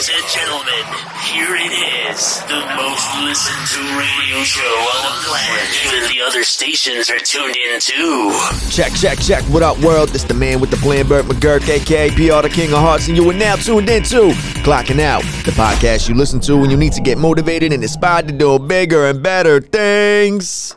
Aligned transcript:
Ladies 0.00 0.16
and 0.16 0.32
gentlemen, 0.32 0.84
here 1.24 1.56
it 1.56 2.08
is, 2.08 2.40
the 2.44 2.64
most 2.74 3.06
listened 3.20 3.66
to 3.68 3.98
radio 3.98 4.42
show 4.42 4.62
on 4.62 5.04
the 5.04 5.28
planet. 5.28 5.68
Even 5.84 6.08
the 6.08 6.22
other 6.26 6.42
stations 6.42 7.10
are 7.10 7.18
tuned 7.18 7.54
in 7.54 7.78
too. 7.80 8.32
Check, 8.70 8.94
check, 8.94 9.18
check. 9.18 9.42
What 9.52 9.62
up, 9.62 9.78
world? 9.80 10.08
This 10.08 10.24
the 10.24 10.32
man 10.32 10.58
with 10.58 10.70
the 10.70 10.78
plan, 10.78 11.06
Burt 11.06 11.26
McGurk, 11.26 11.68
aka 11.68 12.08
PR, 12.12 12.40
the 12.40 12.48
King 12.50 12.72
of 12.72 12.78
Hearts, 12.78 13.08
and 13.08 13.16
you 13.18 13.30
are 13.30 13.34
now 13.34 13.56
tuned 13.56 13.90
in 13.90 14.02
to 14.04 14.30
Clocking 14.64 15.00
Out, 15.00 15.20
the 15.44 15.50
podcast 15.50 16.08
you 16.08 16.14
listen 16.14 16.40
to 16.40 16.56
when 16.56 16.70
you 16.70 16.78
need 16.78 16.94
to 16.94 17.02
get 17.02 17.18
motivated 17.18 17.70
and 17.70 17.82
inspired 17.82 18.26
to 18.28 18.32
do 18.32 18.58
bigger 18.58 19.04
and 19.04 19.22
better 19.22 19.60
things. 19.60 20.76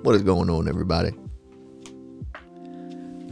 What 0.00 0.14
is 0.14 0.22
going 0.22 0.48
on, 0.48 0.68
everybody? 0.68 1.10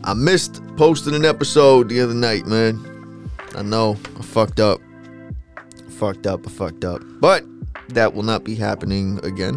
I 0.05 0.13
missed 0.13 0.61
posting 0.77 1.15
an 1.15 1.25
episode 1.25 1.89
the 1.89 2.03
other 2.03 2.13
night, 2.13 2.45
man. 2.45 2.88
I 3.55 3.63
know 3.63 3.97
I 4.17 4.23
fucked 4.23 4.61
up. 4.61 4.81
I 5.57 5.91
fucked 5.91 6.27
up. 6.27 6.47
I 6.47 6.51
fucked 6.51 6.85
up. 6.85 7.03
But 7.21 7.45
that 7.89 8.15
will 8.15 8.23
not 8.23 8.45
be 8.45 8.55
happening 8.55 9.21
again. 9.23 9.55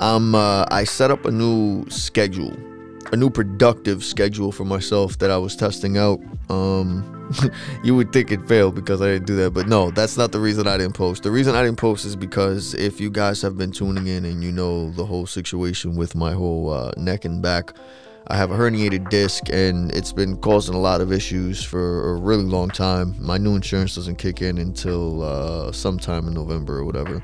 Um, 0.00 0.34
uh, 0.34 0.64
I 0.70 0.84
set 0.84 1.10
up 1.10 1.24
a 1.24 1.30
new 1.30 1.88
schedule, 1.88 2.52
a 3.12 3.16
new 3.16 3.30
productive 3.30 4.02
schedule 4.02 4.50
for 4.50 4.64
myself 4.64 5.18
that 5.18 5.30
I 5.30 5.38
was 5.38 5.54
testing 5.54 5.96
out. 5.96 6.20
Um, 6.50 7.10
you 7.84 7.94
would 7.94 8.12
think 8.12 8.32
it 8.32 8.46
failed 8.48 8.74
because 8.74 9.00
I 9.00 9.06
didn't 9.06 9.26
do 9.26 9.36
that, 9.36 9.52
but 9.52 9.68
no, 9.68 9.90
that's 9.90 10.16
not 10.16 10.32
the 10.32 10.40
reason 10.40 10.66
I 10.66 10.76
didn't 10.76 10.94
post. 10.94 11.22
The 11.22 11.30
reason 11.30 11.54
I 11.54 11.62
didn't 11.62 11.78
post 11.78 12.04
is 12.04 12.16
because 12.16 12.74
if 12.74 13.00
you 13.00 13.10
guys 13.10 13.40
have 13.42 13.56
been 13.56 13.70
tuning 13.70 14.06
in 14.06 14.24
and 14.24 14.42
you 14.42 14.50
know 14.50 14.90
the 14.90 15.06
whole 15.06 15.26
situation 15.26 15.96
with 15.96 16.14
my 16.14 16.32
whole 16.32 16.70
uh, 16.70 16.92
neck 16.96 17.24
and 17.24 17.40
back, 17.40 17.72
I 18.28 18.36
have 18.36 18.50
a 18.50 18.54
herniated 18.54 19.10
disc 19.10 19.50
and 19.50 19.92
it's 19.92 20.12
been 20.12 20.38
causing 20.38 20.74
a 20.74 20.80
lot 20.80 21.02
of 21.02 21.12
issues 21.12 21.62
for 21.62 22.12
a 22.12 22.14
really 22.16 22.44
long 22.44 22.70
time. 22.70 23.14
My 23.18 23.36
new 23.36 23.54
insurance 23.54 23.96
doesn't 23.96 24.16
kick 24.16 24.40
in 24.40 24.56
until 24.56 25.22
uh, 25.22 25.72
sometime 25.72 26.26
in 26.26 26.32
November 26.32 26.78
or 26.78 26.84
whatever. 26.84 27.22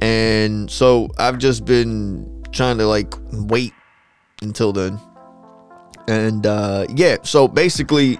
And 0.00 0.68
so 0.68 1.08
I've 1.18 1.38
just 1.38 1.64
been 1.64 2.42
trying 2.50 2.78
to 2.78 2.86
like 2.86 3.14
wait 3.32 3.72
until 4.42 4.72
then. 4.72 4.98
And 6.08 6.46
uh, 6.46 6.86
yeah, 6.94 7.18
so 7.22 7.46
basically, 7.46 8.18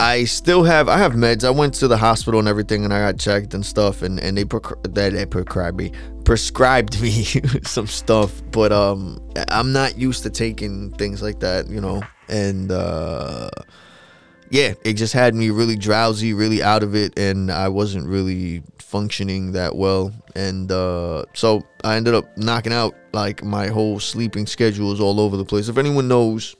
I 0.00 0.24
still 0.24 0.62
have 0.62 0.88
I 0.88 0.98
have 0.98 1.12
meds. 1.12 1.44
I 1.44 1.50
went 1.50 1.74
to 1.74 1.88
the 1.88 1.96
hospital 1.96 2.38
and 2.38 2.48
everything, 2.48 2.84
and 2.84 2.94
I 2.94 3.00
got 3.00 3.18
checked 3.18 3.52
and 3.54 3.66
stuff, 3.66 4.02
and 4.02 4.20
and 4.20 4.38
they 4.38 4.44
they, 4.90 5.10
they 5.10 5.26
prescribed 5.26 5.76
me 5.76 5.92
prescribed 6.24 7.00
me 7.00 7.22
some 7.64 7.86
stuff, 7.86 8.42
but 8.52 8.70
um, 8.70 9.18
I'm 9.48 9.72
not 9.72 9.96
used 9.96 10.22
to 10.24 10.30
taking 10.30 10.90
things 10.92 11.22
like 11.22 11.40
that, 11.40 11.68
you 11.68 11.80
know, 11.80 12.02
and 12.28 12.70
uh, 12.70 13.48
yeah, 14.50 14.74
it 14.84 14.92
just 14.92 15.14
had 15.14 15.34
me 15.34 15.50
really 15.50 15.74
drowsy, 15.74 16.34
really 16.34 16.62
out 16.62 16.82
of 16.82 16.94
it, 16.94 17.18
and 17.18 17.50
I 17.50 17.68
wasn't 17.68 18.06
really 18.06 18.62
functioning 18.78 19.52
that 19.52 19.74
well, 19.74 20.12
and 20.36 20.70
uh, 20.70 21.24
so 21.34 21.66
I 21.82 21.96
ended 21.96 22.14
up 22.14 22.36
knocking 22.36 22.72
out 22.72 22.94
like 23.12 23.42
my 23.42 23.66
whole 23.68 23.98
sleeping 23.98 24.46
schedule 24.46 24.92
is 24.92 25.00
all 25.00 25.20
over 25.20 25.36
the 25.36 25.44
place. 25.44 25.68
If 25.68 25.78
anyone 25.78 26.08
knows 26.08 26.54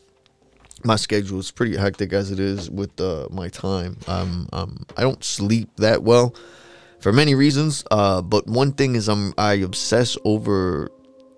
my 0.84 0.96
schedule 0.96 1.38
is 1.38 1.50
pretty 1.50 1.76
hectic 1.76 2.12
as 2.12 2.30
it 2.30 2.40
is 2.40 2.70
with 2.70 3.00
uh, 3.00 3.28
my 3.30 3.48
time. 3.48 3.96
Um, 4.06 4.48
um, 4.52 4.86
I 4.96 5.02
don't 5.02 5.22
sleep 5.24 5.68
that 5.76 6.02
well 6.02 6.34
for 7.00 7.12
many 7.12 7.34
reasons. 7.34 7.84
Uh, 7.90 8.22
but 8.22 8.46
one 8.46 8.72
thing 8.72 8.94
is 8.94 9.08
I'm 9.08 9.34
I 9.38 9.54
obsess 9.54 10.16
over 10.24 10.90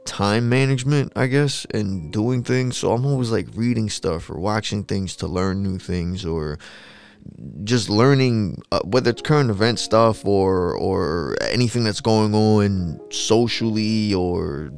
time 0.05 0.49
management, 0.49 1.13
I 1.17 1.27
guess, 1.27 1.67
and 1.73 2.13
doing 2.13 2.43
things. 2.43 2.77
So 2.77 2.93
I'm 2.93 3.07
always 3.07 3.31
like 3.31 3.49
reading 3.55 3.89
stuff 3.91 4.31
or 4.31 4.39
watching 4.39 4.85
things 4.85 5.17
to 5.17 5.27
learn 5.27 5.63
new 5.63 5.79
things 5.79 6.25
or 6.25 6.59
just 7.65 7.91
learning 7.91 8.63
uh, 8.73 8.81
whether 8.85 9.11
it's 9.11 9.23
current 9.23 9.51
event 9.51 9.79
stuff 9.79 10.25
or 10.25 10.75
or 10.75 11.37
anything 11.43 11.85
that's 11.85 12.01
going 12.01 12.35
on 12.35 12.99
socially 13.11 14.15
or 14.15 14.73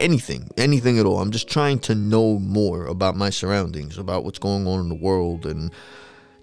anything, 0.00 0.50
anything 0.56 0.98
at 0.98 1.06
all. 1.06 1.20
I'm 1.20 1.30
just 1.30 1.48
trying 1.48 1.78
to 1.80 1.94
know 1.94 2.38
more 2.38 2.86
about 2.86 3.16
my 3.16 3.30
surroundings, 3.30 3.98
about 3.98 4.24
what's 4.24 4.38
going 4.38 4.66
on 4.66 4.80
in 4.80 4.88
the 4.88 4.94
world, 4.94 5.46
and 5.46 5.70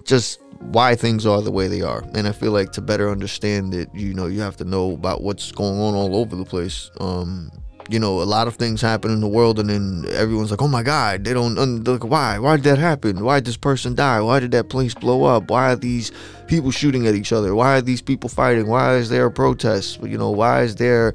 just 0.03 0.41
why 0.59 0.95
things 0.95 1.25
are 1.25 1.41
the 1.41 1.51
way 1.51 1.67
they 1.67 1.81
are. 1.81 2.03
And 2.13 2.27
I 2.27 2.31
feel 2.31 2.51
like 2.51 2.71
to 2.73 2.81
better 2.81 3.09
understand 3.09 3.73
it, 3.73 3.89
you 3.93 4.13
know, 4.13 4.27
you 4.27 4.41
have 4.41 4.57
to 4.57 4.65
know 4.65 4.93
about 4.93 5.21
what's 5.21 5.51
going 5.51 5.79
on 5.79 5.93
all 5.93 6.15
over 6.15 6.35
the 6.35 6.45
place. 6.45 6.91
Um, 6.99 7.51
you 7.89 7.99
know, 7.99 8.21
a 8.21 8.23
lot 8.23 8.47
of 8.47 8.55
things 8.55 8.79
happen 8.79 9.11
in 9.11 9.21
the 9.21 9.27
world, 9.27 9.59
and 9.59 9.69
then 9.69 10.05
everyone's 10.13 10.51
like, 10.51 10.61
"Oh 10.61 10.67
my 10.67 10.83
God!" 10.83 11.23
They 11.23 11.33
don't 11.33 11.55
look 11.83 12.03
why. 12.03 12.37
Why 12.39 12.55
did 12.55 12.65
that 12.65 12.77
happen? 12.77 13.23
Why 13.23 13.39
did 13.39 13.45
this 13.45 13.57
person 13.57 13.95
die? 13.95 14.21
Why 14.21 14.39
did 14.39 14.51
that 14.51 14.69
place 14.69 14.93
blow 14.93 15.23
up? 15.23 15.49
Why 15.49 15.71
are 15.71 15.75
these 15.75 16.11
people 16.47 16.71
shooting 16.71 17.07
at 17.07 17.15
each 17.15 17.33
other? 17.33 17.55
Why 17.55 17.77
are 17.77 17.81
these 17.81 18.01
people 18.01 18.29
fighting? 18.29 18.67
Why 18.67 18.95
is 18.95 19.09
there 19.09 19.25
a 19.25 19.31
protest? 19.31 20.01
You 20.03 20.17
know, 20.17 20.29
why 20.29 20.61
is 20.61 20.75
there 20.75 21.13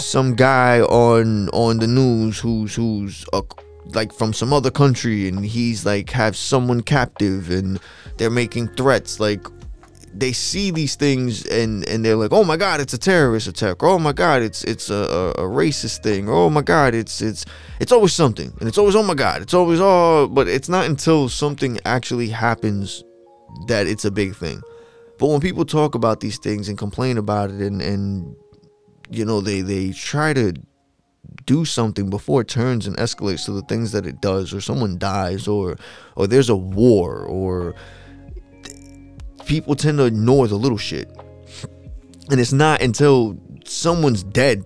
some 0.00 0.34
guy 0.34 0.80
on 0.80 1.48
on 1.50 1.78
the 1.78 1.86
news 1.86 2.38
who's 2.38 2.74
who's 2.74 3.24
a, 3.32 3.42
like 3.94 4.12
from 4.12 4.32
some 4.32 4.52
other 4.52 4.70
country 4.70 5.28
and 5.28 5.44
he's 5.44 5.84
like 5.86 6.10
have 6.10 6.36
someone 6.36 6.82
captive 6.82 7.50
and 7.50 7.80
they're 8.16 8.30
making 8.30 8.68
threats 8.68 9.18
like 9.20 9.46
they 10.14 10.32
see 10.32 10.70
these 10.70 10.96
things 10.96 11.46
and 11.46 11.86
and 11.88 12.04
they're 12.04 12.16
like 12.16 12.32
oh 12.32 12.44
my 12.44 12.56
god 12.56 12.80
it's 12.80 12.92
a 12.92 12.98
terrorist 12.98 13.46
attack. 13.46 13.82
Oh 13.82 13.98
my 13.98 14.12
god 14.12 14.42
it's 14.42 14.64
it's 14.64 14.90
a, 14.90 14.94
a, 14.94 15.30
a 15.30 15.48
racist 15.48 16.02
thing. 16.02 16.28
Oh 16.28 16.50
my 16.50 16.62
god 16.62 16.94
it's 16.94 17.22
it's 17.22 17.44
it's 17.80 17.92
always 17.92 18.12
something. 18.12 18.52
And 18.58 18.68
it's 18.68 18.78
always 18.78 18.96
oh 18.96 19.02
my 19.02 19.14
god 19.14 19.42
it's 19.42 19.54
always 19.54 19.80
oh 19.80 20.28
but 20.28 20.48
it's 20.48 20.68
not 20.68 20.86
until 20.86 21.28
something 21.28 21.78
actually 21.84 22.28
happens 22.28 23.04
that 23.68 23.86
it's 23.86 24.04
a 24.04 24.10
big 24.10 24.34
thing. 24.34 24.62
But 25.18 25.28
when 25.28 25.40
people 25.40 25.64
talk 25.64 25.94
about 25.94 26.20
these 26.20 26.38
things 26.38 26.68
and 26.68 26.78
complain 26.78 27.18
about 27.18 27.50
it 27.50 27.60
and 27.60 27.80
and 27.82 28.36
you 29.10 29.24
know 29.24 29.40
they 29.40 29.60
they 29.60 29.92
try 29.92 30.32
to 30.32 30.54
do 31.44 31.64
something 31.64 32.10
before 32.10 32.42
it 32.42 32.48
turns 32.48 32.86
and 32.86 32.96
escalates 32.96 33.44
to 33.44 33.52
the 33.52 33.62
things 33.62 33.92
that 33.92 34.06
it 34.06 34.20
does 34.20 34.52
or 34.52 34.60
someone 34.60 34.98
dies 34.98 35.48
or 35.48 35.76
or 36.16 36.26
there's 36.26 36.48
a 36.48 36.56
war 36.56 37.24
or 37.24 37.74
people 39.48 39.74
tend 39.74 39.98
to 39.98 40.04
ignore 40.04 40.46
the 40.46 40.56
little 40.56 40.78
shit. 40.78 41.10
And 42.30 42.38
it's 42.38 42.52
not 42.52 42.82
until 42.82 43.38
someone's 43.64 44.22
dead 44.22 44.62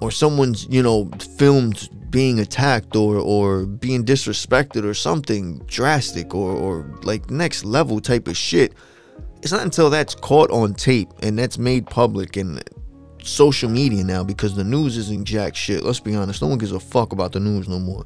or 0.00 0.10
someone's 0.10 0.66
you 0.68 0.82
know 0.82 1.10
filmed 1.38 1.88
being 2.10 2.38
attacked 2.38 2.94
or 2.94 3.16
or 3.16 3.66
being 3.66 4.04
disrespected 4.04 4.84
or 4.84 4.94
something 4.94 5.58
drastic 5.66 6.34
or 6.34 6.52
or 6.52 6.90
like 7.02 7.30
next 7.30 7.64
level 7.64 8.00
type 8.00 8.28
of 8.28 8.36
shit 8.36 8.72
it's 9.42 9.52
not 9.52 9.62
until 9.62 9.90
that's 9.90 10.14
caught 10.14 10.50
on 10.50 10.72
tape 10.74 11.08
and 11.22 11.38
that's 11.38 11.58
made 11.58 11.86
public 11.86 12.36
and 12.36 12.62
social 13.26 13.70
media 13.70 14.04
now 14.04 14.22
because 14.22 14.54
the 14.54 14.64
news 14.64 14.96
isn't 14.96 15.24
jack 15.24 15.56
shit. 15.56 15.82
Let's 15.82 16.00
be 16.00 16.14
honest. 16.14 16.42
No 16.42 16.48
one 16.48 16.58
gives 16.58 16.72
a 16.72 16.80
fuck 16.80 17.12
about 17.12 17.32
the 17.32 17.40
news 17.40 17.68
no 17.68 17.78
more. 17.78 18.04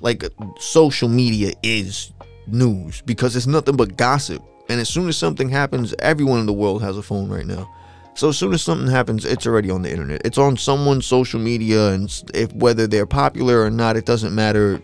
Like 0.00 0.24
social 0.58 1.08
media 1.08 1.52
is 1.62 2.12
news 2.46 3.02
because 3.02 3.36
it's 3.36 3.46
nothing 3.46 3.76
but 3.76 3.96
gossip. 3.96 4.42
And 4.68 4.80
as 4.80 4.88
soon 4.88 5.08
as 5.08 5.16
something 5.16 5.48
happens, 5.48 5.94
everyone 5.98 6.40
in 6.40 6.46
the 6.46 6.52
world 6.52 6.82
has 6.82 6.96
a 6.96 7.02
phone 7.02 7.28
right 7.28 7.46
now. 7.46 7.68
So 8.14 8.28
as 8.28 8.38
soon 8.38 8.52
as 8.52 8.62
something 8.62 8.88
happens, 8.88 9.24
it's 9.24 9.46
already 9.46 9.70
on 9.70 9.82
the 9.82 9.90
internet. 9.90 10.22
It's 10.24 10.38
on 10.38 10.56
someone's 10.56 11.06
social 11.06 11.40
media, 11.40 11.92
and 11.92 12.12
if 12.34 12.52
whether 12.52 12.86
they're 12.86 13.06
popular 13.06 13.62
or 13.62 13.70
not, 13.70 13.96
it 13.96 14.04
doesn't 14.04 14.34
matter. 14.34 14.80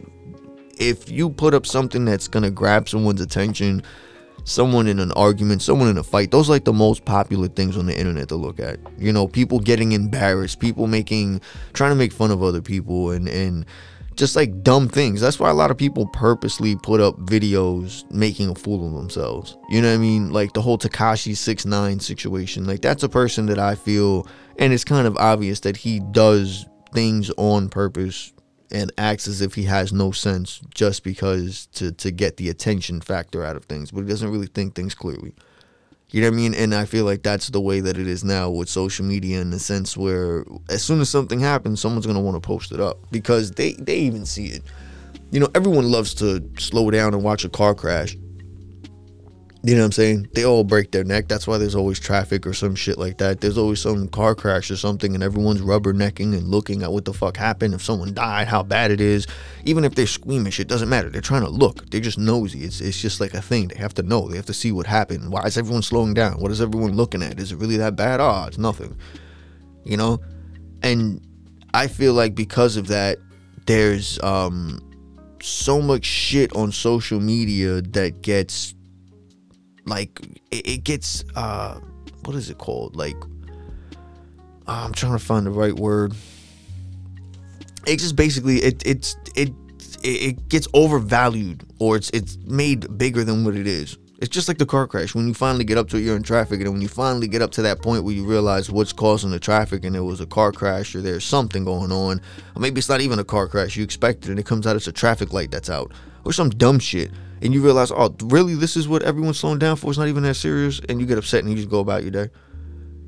If 0.78 1.10
you 1.10 1.30
put 1.30 1.52
up 1.52 1.66
something 1.66 2.04
that's 2.04 2.28
gonna 2.28 2.50
grab 2.50 2.88
someone's 2.88 3.20
attention, 3.20 3.82
someone 4.44 4.86
in 4.86 4.98
an 4.98 5.12
argument, 5.12 5.62
someone 5.62 5.88
in 5.88 5.98
a 5.98 6.02
fight. 6.02 6.30
Those 6.30 6.48
are 6.48 6.52
like 6.52 6.64
the 6.64 6.72
most 6.72 7.04
popular 7.04 7.48
things 7.48 7.76
on 7.76 7.86
the 7.86 7.98
internet 7.98 8.28
to 8.28 8.36
look 8.36 8.60
at. 8.60 8.78
You 8.98 9.12
know, 9.12 9.28
people 9.28 9.60
getting 9.60 9.92
embarrassed, 9.92 10.60
people 10.60 10.86
making 10.86 11.40
trying 11.72 11.90
to 11.90 11.96
make 11.96 12.12
fun 12.12 12.30
of 12.30 12.42
other 12.42 12.62
people 12.62 13.10
and 13.10 13.28
and 13.28 13.66
just 14.18 14.34
like 14.34 14.62
dumb 14.62 14.88
things. 14.88 15.20
That's 15.20 15.38
why 15.38 15.48
a 15.48 15.54
lot 15.54 15.70
of 15.70 15.76
people 15.76 16.06
purposely 16.06 16.74
put 16.74 17.00
up 17.00 17.16
videos 17.20 18.10
making 18.10 18.50
a 18.50 18.54
fool 18.54 18.84
of 18.86 18.92
themselves. 18.94 19.56
You 19.70 19.80
know 19.80 19.88
what 19.88 19.94
I 19.94 19.98
mean? 19.98 20.32
Like 20.32 20.54
the 20.54 20.62
whole 20.62 20.76
Tekashi 20.76 21.36
69 21.36 22.00
situation. 22.00 22.66
Like 22.66 22.82
that's 22.82 23.04
a 23.04 23.08
person 23.08 23.46
that 23.46 23.58
I 23.58 23.76
feel 23.76 24.26
and 24.58 24.72
it's 24.72 24.84
kind 24.84 25.06
of 25.06 25.16
obvious 25.16 25.60
that 25.60 25.76
he 25.76 26.00
does 26.00 26.66
things 26.92 27.30
on 27.36 27.68
purpose 27.68 28.32
and 28.70 28.92
acts 28.98 29.26
as 29.26 29.40
if 29.40 29.54
he 29.54 29.64
has 29.64 29.92
no 29.92 30.10
sense 30.10 30.60
just 30.74 31.02
because 31.04 31.66
to 31.74 31.92
to 31.92 32.10
get 32.10 32.36
the 32.36 32.48
attention 32.48 33.00
factor 33.00 33.44
out 33.44 33.56
of 33.56 33.64
things, 33.64 33.90
but 33.90 34.02
he 34.02 34.08
doesn't 34.08 34.30
really 34.30 34.46
think 34.46 34.74
things 34.74 34.94
clearly. 34.94 35.34
You 36.10 36.22
know 36.22 36.28
what 36.28 36.34
I 36.34 36.36
mean? 36.36 36.54
And 36.54 36.74
I 36.74 36.86
feel 36.86 37.04
like 37.04 37.22
that's 37.22 37.48
the 37.48 37.60
way 37.60 37.80
that 37.80 37.98
it 37.98 38.06
is 38.06 38.24
now 38.24 38.48
with 38.48 38.70
social 38.70 39.04
media 39.04 39.40
in 39.40 39.50
the 39.50 39.58
sense 39.58 39.94
where 39.94 40.44
as 40.70 40.82
soon 40.82 41.00
as 41.00 41.10
something 41.10 41.38
happens, 41.38 41.80
someone's 41.80 42.06
gonna 42.06 42.20
want 42.20 42.42
to 42.42 42.46
post 42.46 42.72
it 42.72 42.80
up 42.80 42.98
because 43.10 43.50
they 43.52 43.72
they 43.72 43.98
even 43.98 44.24
see 44.24 44.46
it. 44.46 44.62
You 45.30 45.40
know, 45.40 45.48
everyone 45.54 45.90
loves 45.90 46.14
to 46.14 46.42
slow 46.58 46.90
down 46.90 47.12
and 47.12 47.22
watch 47.22 47.44
a 47.44 47.50
car 47.50 47.74
crash. 47.74 48.16
You 49.64 49.74
know 49.74 49.80
what 49.80 49.86
I'm 49.86 49.92
saying? 49.92 50.28
They 50.34 50.44
all 50.44 50.62
break 50.62 50.92
their 50.92 51.02
neck. 51.02 51.26
That's 51.26 51.48
why 51.48 51.58
there's 51.58 51.74
always 51.74 51.98
traffic 51.98 52.46
or 52.46 52.54
some 52.54 52.76
shit 52.76 52.96
like 52.96 53.18
that. 53.18 53.40
There's 53.40 53.58
always 53.58 53.80
some 53.80 54.06
car 54.06 54.36
crash 54.36 54.70
or 54.70 54.76
something, 54.76 55.14
and 55.14 55.22
everyone's 55.22 55.62
rubbernecking 55.62 56.32
and 56.32 56.48
looking 56.48 56.84
at 56.84 56.92
what 56.92 57.04
the 57.04 57.12
fuck 57.12 57.36
happened. 57.36 57.74
If 57.74 57.82
someone 57.82 58.14
died, 58.14 58.46
how 58.46 58.62
bad 58.62 58.92
it 58.92 59.00
is. 59.00 59.26
Even 59.64 59.84
if 59.84 59.96
they're 59.96 60.06
squeamish, 60.06 60.60
it 60.60 60.68
doesn't 60.68 60.88
matter. 60.88 61.10
They're 61.10 61.20
trying 61.20 61.42
to 61.42 61.50
look. 61.50 61.90
They're 61.90 62.00
just 62.00 62.18
nosy. 62.18 62.62
It's, 62.62 62.80
it's 62.80 63.00
just 63.00 63.20
like 63.20 63.34
a 63.34 63.42
thing. 63.42 63.68
They 63.68 63.78
have 63.78 63.94
to 63.94 64.02
know. 64.02 64.28
They 64.28 64.36
have 64.36 64.46
to 64.46 64.54
see 64.54 64.70
what 64.70 64.86
happened. 64.86 65.32
Why 65.32 65.42
is 65.42 65.58
everyone 65.58 65.82
slowing 65.82 66.14
down? 66.14 66.40
What 66.40 66.52
is 66.52 66.60
everyone 66.60 66.92
looking 66.92 67.22
at? 67.22 67.40
Is 67.40 67.50
it 67.50 67.56
really 67.56 67.78
that 67.78 67.96
bad? 67.96 68.20
Oh, 68.20 68.44
it's 68.46 68.58
nothing. 68.58 68.96
You 69.84 69.96
know? 69.96 70.20
And 70.84 71.20
I 71.74 71.88
feel 71.88 72.14
like 72.14 72.36
because 72.36 72.76
of 72.76 72.86
that, 72.88 73.18
there's 73.66 74.22
um 74.22 74.80
so 75.42 75.80
much 75.80 76.04
shit 76.04 76.54
on 76.56 76.72
social 76.72 77.20
media 77.20 77.82
that 77.82 78.22
gets 78.22 78.74
like 79.88 80.20
it, 80.50 80.66
it 80.66 80.84
gets 80.84 81.24
uh 81.36 81.78
what 82.24 82.36
is 82.36 82.50
it 82.50 82.58
called 82.58 82.96
like 82.96 83.16
uh, 84.66 84.84
i'm 84.84 84.92
trying 84.92 85.12
to 85.12 85.24
find 85.24 85.46
the 85.46 85.50
right 85.50 85.74
word 85.74 86.14
it 87.86 87.98
just 87.98 88.16
basically 88.16 88.58
it 88.58 88.82
it's 88.86 89.16
it 89.34 89.52
it 90.02 90.48
gets 90.48 90.68
overvalued 90.74 91.64
or 91.78 91.96
it's 91.96 92.10
it's 92.10 92.36
made 92.46 92.98
bigger 92.98 93.24
than 93.24 93.44
what 93.44 93.56
it 93.56 93.66
is 93.66 93.98
it's 94.18 94.34
just 94.34 94.48
like 94.48 94.58
the 94.58 94.66
car 94.66 94.88
crash. 94.88 95.14
When 95.14 95.28
you 95.28 95.34
finally 95.34 95.64
get 95.64 95.78
up 95.78 95.88
to 95.90 95.96
it, 95.96 96.00
you're 96.00 96.16
in 96.16 96.24
traffic, 96.24 96.60
and 96.60 96.72
when 96.72 96.82
you 96.82 96.88
finally 96.88 97.28
get 97.28 97.40
up 97.40 97.52
to 97.52 97.62
that 97.62 97.80
point 97.80 98.02
where 98.02 98.12
you 98.12 98.24
realize 98.24 98.68
what's 98.68 98.92
causing 98.92 99.30
the 99.30 99.38
traffic, 99.38 99.84
and 99.84 99.94
it 99.94 100.00
was 100.00 100.20
a 100.20 100.26
car 100.26 100.50
crash, 100.50 100.94
or 100.96 101.00
there's 101.00 101.24
something 101.24 101.64
going 101.64 101.92
on, 101.92 102.20
or 102.56 102.60
maybe 102.60 102.80
it's 102.80 102.88
not 102.88 103.00
even 103.00 103.20
a 103.20 103.24
car 103.24 103.46
crash. 103.46 103.76
You 103.76 103.84
expect 103.84 104.24
it, 104.24 104.30
and 104.30 104.38
it 104.38 104.44
comes 104.44 104.66
out 104.66 104.74
it's 104.74 104.88
a 104.88 104.92
traffic 104.92 105.32
light 105.32 105.52
that's 105.52 105.70
out, 105.70 105.92
or 106.24 106.32
some 106.32 106.50
dumb 106.50 106.80
shit, 106.80 107.12
and 107.42 107.54
you 107.54 107.62
realize, 107.62 107.90
oh, 107.90 108.14
really, 108.24 108.54
this 108.54 108.76
is 108.76 108.88
what 108.88 109.02
everyone's 109.02 109.38
slowing 109.38 109.58
down 109.58 109.76
for. 109.76 109.90
It's 109.90 109.98
not 109.98 110.08
even 110.08 110.22
that 110.24 110.34
serious, 110.34 110.80
and 110.88 111.00
you 111.00 111.06
get 111.06 111.18
upset 111.18 111.40
and 111.40 111.50
you 111.50 111.56
just 111.56 111.70
go 111.70 111.80
about 111.80 112.02
your 112.02 112.10
day. 112.10 112.28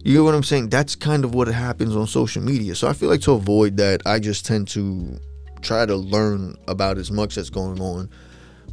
You 0.02 0.14
get 0.14 0.22
what 0.22 0.34
I'm 0.34 0.42
saying? 0.42 0.70
That's 0.70 0.94
kind 0.94 1.24
of 1.24 1.34
what 1.34 1.48
happens 1.48 1.94
on 1.94 2.06
social 2.06 2.42
media. 2.42 2.74
So 2.74 2.88
I 2.88 2.92
feel 2.92 3.08
like 3.08 3.20
to 3.22 3.32
avoid 3.32 3.76
that, 3.76 4.02
I 4.06 4.18
just 4.18 4.46
tend 4.46 4.68
to 4.68 5.18
try 5.60 5.84
to 5.84 5.96
learn 5.96 6.56
about 6.68 6.96
as 6.96 7.10
much 7.10 7.34
that's 7.34 7.50
going 7.50 7.80
on, 7.80 8.08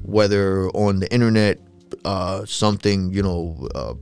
whether 0.04 0.70
on 0.70 1.00
the 1.00 1.12
internet 1.12 1.60
uh, 2.06 2.46
something, 2.46 3.12
you 3.14 3.22
know, 3.22 3.68
uh, 3.76 3.94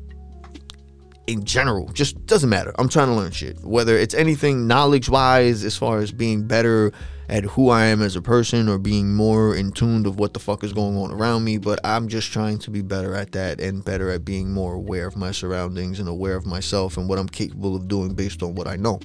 in 1.27 1.43
general, 1.43 1.87
just 1.93 2.23
doesn't 2.27 2.49
matter. 2.49 2.73
I'm 2.77 2.89
trying 2.89 3.07
to 3.07 3.13
learn 3.13 3.31
shit. 3.31 3.57
Whether 3.63 3.97
it's 3.97 4.13
anything 4.13 4.67
knowledge 4.67 5.09
wise, 5.09 5.63
as 5.63 5.75
far 5.75 5.99
as 5.99 6.11
being 6.11 6.45
better 6.45 6.91
at 7.27 7.43
who 7.43 7.69
I 7.69 7.85
am 7.85 8.01
as 8.01 8.15
a 8.15 8.21
person 8.21 8.69
or 8.69 8.77
being 8.77 9.13
more 9.13 9.55
in 9.55 9.71
tune 9.71 10.05
of 10.05 10.19
what 10.19 10.33
the 10.33 10.39
fuck 10.39 10.63
is 10.63 10.73
going 10.73 10.97
on 10.97 11.11
around 11.11 11.43
me, 11.43 11.57
but 11.57 11.79
I'm 11.83 12.07
just 12.07 12.31
trying 12.31 12.59
to 12.59 12.71
be 12.71 12.81
better 12.81 13.15
at 13.15 13.31
that 13.31 13.59
and 13.59 13.83
better 13.83 14.09
at 14.11 14.25
being 14.25 14.51
more 14.51 14.73
aware 14.73 15.07
of 15.07 15.15
my 15.15 15.31
surroundings 15.31 15.99
and 15.99 16.07
aware 16.07 16.35
of 16.35 16.45
myself 16.45 16.97
and 16.97 17.09
what 17.09 17.19
I'm 17.19 17.29
capable 17.29 17.75
of 17.75 17.87
doing 17.87 18.13
based 18.13 18.43
on 18.43 18.55
what 18.55 18.67
I 18.67 18.75
know. 18.75 18.99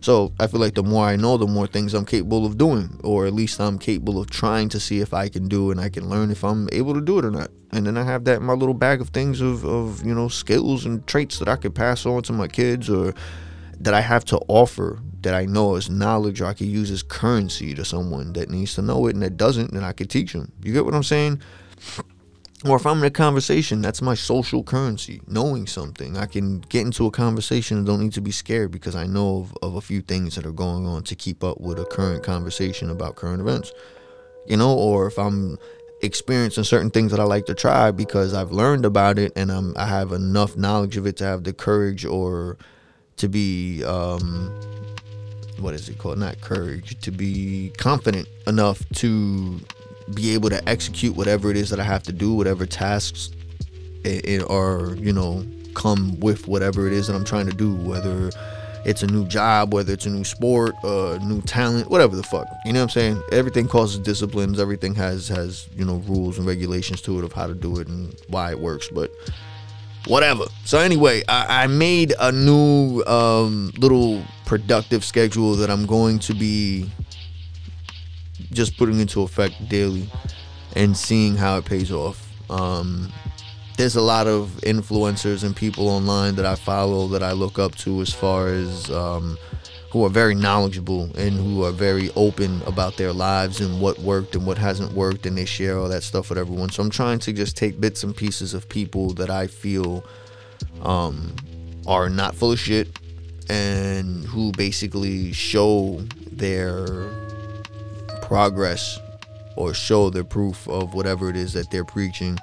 So 0.00 0.32
I 0.38 0.46
feel 0.46 0.60
like 0.60 0.74
the 0.74 0.84
more 0.84 1.04
I 1.04 1.16
know, 1.16 1.36
the 1.36 1.46
more 1.46 1.66
things 1.66 1.92
I'm 1.92 2.04
capable 2.04 2.46
of 2.46 2.56
doing, 2.56 3.00
or 3.02 3.26
at 3.26 3.32
least 3.32 3.60
I'm 3.60 3.78
capable 3.78 4.20
of 4.20 4.30
trying 4.30 4.68
to 4.70 4.80
see 4.80 5.00
if 5.00 5.12
I 5.12 5.28
can 5.28 5.48
do 5.48 5.72
and 5.72 5.80
I 5.80 5.88
can 5.88 6.08
learn 6.08 6.30
if 6.30 6.44
I'm 6.44 6.68
able 6.72 6.94
to 6.94 7.00
do 7.00 7.18
it 7.18 7.24
or 7.24 7.30
not. 7.32 7.50
And 7.72 7.86
then 7.86 7.98
I 7.98 8.04
have 8.04 8.24
that 8.24 8.36
in 8.36 8.44
my 8.44 8.52
little 8.52 8.74
bag 8.74 9.00
of 9.00 9.08
things 9.08 9.40
of, 9.40 9.64
of 9.64 10.06
you 10.06 10.14
know 10.14 10.28
skills 10.28 10.86
and 10.86 11.04
traits 11.06 11.40
that 11.40 11.48
I 11.48 11.56
could 11.56 11.74
pass 11.74 12.06
on 12.06 12.22
to 12.22 12.32
my 12.32 12.46
kids 12.46 12.88
or 12.88 13.12
that 13.80 13.94
I 13.94 14.00
have 14.00 14.24
to 14.26 14.38
offer 14.48 15.00
that 15.20 15.34
I 15.34 15.46
know 15.46 15.76
as 15.76 15.90
knowledge 15.90 16.40
or 16.40 16.46
I 16.46 16.54
could 16.54 16.66
use 16.66 16.90
as 16.90 17.02
currency 17.02 17.74
to 17.74 17.84
someone 17.84 18.32
that 18.34 18.50
needs 18.50 18.74
to 18.74 18.82
know 18.82 19.06
it 19.06 19.14
and 19.14 19.22
that 19.22 19.36
doesn't, 19.36 19.72
then 19.72 19.84
I 19.84 19.92
could 19.92 20.10
teach 20.10 20.32
them. 20.32 20.52
You 20.62 20.72
get 20.72 20.84
what 20.84 20.94
I'm 20.94 21.02
saying? 21.02 21.40
or 22.64 22.76
if 22.76 22.86
I'm 22.86 22.98
in 22.98 23.04
a 23.04 23.10
conversation, 23.10 23.80
that's 23.80 24.02
my 24.02 24.14
social 24.14 24.64
currency. 24.64 25.20
Knowing 25.28 25.66
something, 25.66 26.16
I 26.16 26.26
can 26.26 26.60
get 26.60 26.84
into 26.84 27.06
a 27.06 27.10
conversation 27.10 27.78
and 27.78 27.86
don't 27.86 28.00
need 28.00 28.14
to 28.14 28.20
be 28.20 28.32
scared 28.32 28.72
because 28.72 28.96
I 28.96 29.06
know 29.06 29.40
of, 29.40 29.56
of, 29.62 29.74
a 29.76 29.80
few 29.80 30.00
things 30.00 30.34
that 30.34 30.44
are 30.44 30.52
going 30.52 30.84
on 30.84 31.04
to 31.04 31.14
keep 31.14 31.44
up 31.44 31.60
with 31.60 31.78
a 31.78 31.84
current 31.84 32.24
conversation 32.24 32.90
about 32.90 33.14
current 33.14 33.40
events. 33.40 33.72
You 34.48 34.56
know, 34.56 34.74
or 34.74 35.06
if 35.06 35.18
I'm 35.18 35.56
experiencing 36.02 36.64
certain 36.64 36.90
things 36.90 37.12
that 37.12 37.20
I 37.20 37.24
like 37.24 37.46
to 37.46 37.54
try 37.54 37.92
because 37.92 38.34
I've 38.34 38.50
learned 38.50 38.84
about 38.84 39.18
it 39.18 39.32
and 39.36 39.52
I'm 39.52 39.76
I 39.76 39.86
have 39.86 40.12
enough 40.12 40.56
knowledge 40.56 40.96
of 40.96 41.06
it 41.06 41.16
to 41.18 41.24
have 41.24 41.44
the 41.44 41.52
courage 41.52 42.04
or 42.04 42.56
to 43.18 43.28
be 43.28 43.84
um 43.84 44.52
what 45.60 45.74
is 45.74 45.88
it 45.88 45.98
called? 45.98 46.18
Not 46.18 46.40
courage, 46.40 47.00
to 47.00 47.10
be 47.10 47.72
confident 47.76 48.28
enough 48.46 48.88
to 48.96 49.60
be 50.14 50.32
able 50.34 50.50
to 50.50 50.68
execute 50.68 51.16
whatever 51.16 51.50
it 51.50 51.56
is 51.56 51.70
that 51.70 51.80
I 51.80 51.84
have 51.84 52.02
to 52.04 52.12
do, 52.12 52.32
whatever 52.34 52.64
tasks 52.64 53.30
it, 54.04 54.24
it 54.24 54.50
are, 54.50 54.94
you 54.96 55.12
know, 55.12 55.44
come 55.74 56.18
with 56.20 56.48
whatever 56.48 56.86
it 56.86 56.92
is 56.92 57.08
that 57.08 57.14
I'm 57.14 57.24
trying 57.24 57.46
to 57.46 57.54
do, 57.54 57.74
whether 57.74 58.30
it's 58.84 59.02
a 59.02 59.06
new 59.06 59.26
job, 59.26 59.74
whether 59.74 59.92
it's 59.92 60.06
a 60.06 60.10
new 60.10 60.24
sport, 60.24 60.74
uh, 60.84 61.18
new 61.22 61.42
talent, 61.42 61.90
whatever 61.90 62.16
the 62.16 62.22
fuck. 62.22 62.46
You 62.64 62.72
know 62.72 62.80
what 62.80 62.96
I'm 62.96 63.16
saying? 63.16 63.22
Everything 63.32 63.68
causes 63.68 63.98
disciplines. 63.98 64.58
Everything 64.58 64.94
has 64.94 65.28
has 65.28 65.68
you 65.76 65.84
know 65.84 65.96
rules 66.06 66.38
and 66.38 66.46
regulations 66.46 67.02
to 67.02 67.18
it 67.18 67.24
of 67.24 67.32
how 67.32 67.46
to 67.46 67.54
do 67.54 67.78
it 67.80 67.88
and 67.88 68.14
why 68.28 68.50
it 68.50 68.58
works. 68.58 68.88
But 68.88 69.10
whatever. 70.06 70.44
So 70.64 70.78
anyway, 70.78 71.22
I, 71.28 71.64
I 71.64 71.66
made 71.66 72.14
a 72.18 72.32
new 72.32 73.02
um, 73.04 73.72
little 73.78 74.22
productive 74.46 75.04
schedule 75.04 75.54
that 75.56 75.70
I'm 75.70 75.86
going 75.86 76.18
to 76.20 76.34
be 76.34 76.90
just 78.52 78.76
putting 78.76 79.00
into 79.00 79.22
effect 79.22 79.68
daily 79.68 80.08
and 80.76 80.96
seeing 80.96 81.36
how 81.36 81.58
it 81.58 81.64
pays 81.64 81.90
off. 81.90 82.24
Um, 82.50 83.12
there's 83.76 83.96
a 83.96 84.00
lot 84.00 84.26
of 84.26 84.48
influencers 84.62 85.44
and 85.44 85.54
people 85.54 85.88
online 85.88 86.34
that 86.36 86.46
I 86.46 86.56
follow 86.56 87.06
that 87.08 87.22
I 87.22 87.32
look 87.32 87.58
up 87.58 87.74
to 87.76 88.00
as 88.00 88.12
far 88.12 88.48
as 88.48 88.90
um, 88.90 89.38
who 89.90 90.04
are 90.04 90.10
very 90.10 90.34
knowledgeable 90.34 91.04
and 91.16 91.32
who 91.32 91.64
are 91.64 91.72
very 91.72 92.10
open 92.14 92.60
about 92.66 92.96
their 92.96 93.12
lives 93.12 93.60
and 93.60 93.80
what 93.80 93.98
worked 94.00 94.34
and 94.34 94.46
what 94.46 94.58
hasn't 94.58 94.92
worked 94.92 95.24
and 95.24 95.36
they 95.36 95.46
share 95.46 95.78
all 95.78 95.88
that 95.88 96.02
stuff 96.02 96.28
with 96.28 96.38
everyone. 96.38 96.68
So 96.68 96.82
I'm 96.82 96.90
trying 96.90 97.18
to 97.20 97.32
just 97.32 97.56
take 97.56 97.80
bits 97.80 98.02
and 98.02 98.14
pieces 98.14 98.52
of 98.52 98.68
people 98.68 99.14
that 99.14 99.30
I 99.30 99.46
feel 99.46 100.04
um, 100.82 101.34
are 101.86 102.10
not 102.10 102.34
full 102.34 102.52
of 102.52 102.58
shit 102.58 102.88
and 103.48 104.26
who 104.26 104.52
basically 104.52 105.32
show 105.32 106.02
their 106.30 106.86
progress 108.20 108.98
or 109.56 109.72
show 109.72 110.10
their 110.10 110.24
proof 110.24 110.68
of 110.68 110.92
whatever 110.92 111.30
it 111.30 111.36
is 111.36 111.54
that 111.54 111.70
they're 111.70 111.84
preaching. 111.84 112.38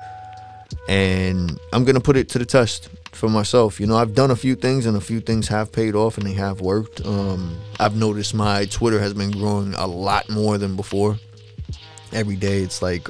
And 0.90 1.60
I'm 1.74 1.86
to 1.86 2.02
put 2.02 2.18
it 2.18 2.28
to 2.30 2.40
the 2.40 2.46
test 2.46 2.90
for 3.16 3.30
myself. 3.30 3.80
You 3.80 3.88
know, 3.88 3.98
I've 3.98 4.14
done 4.14 4.32
a 4.32 4.36
few 4.36 4.56
things 4.56 4.86
and 4.86 4.96
a 4.96 5.02
few 5.02 5.20
things 5.20 5.48
have 5.48 5.72
paid 5.72 5.96
off 5.96 6.18
and 6.18 6.26
they 6.28 6.34
have 6.34 6.62
worked. 6.62 7.06
Um, 7.06 7.58
I've 7.80 7.96
noticed 7.96 8.34
my 8.34 8.66
Twitter 8.66 9.00
has 9.00 9.14
been 9.14 9.32
growing 9.32 9.74
a 9.76 9.88
lot 9.88 10.30
more 10.30 10.58
than 10.58 10.76
before. 10.76 11.18
Every 12.12 12.36
day 12.36 12.60
it's 12.60 12.82
like 12.82 13.08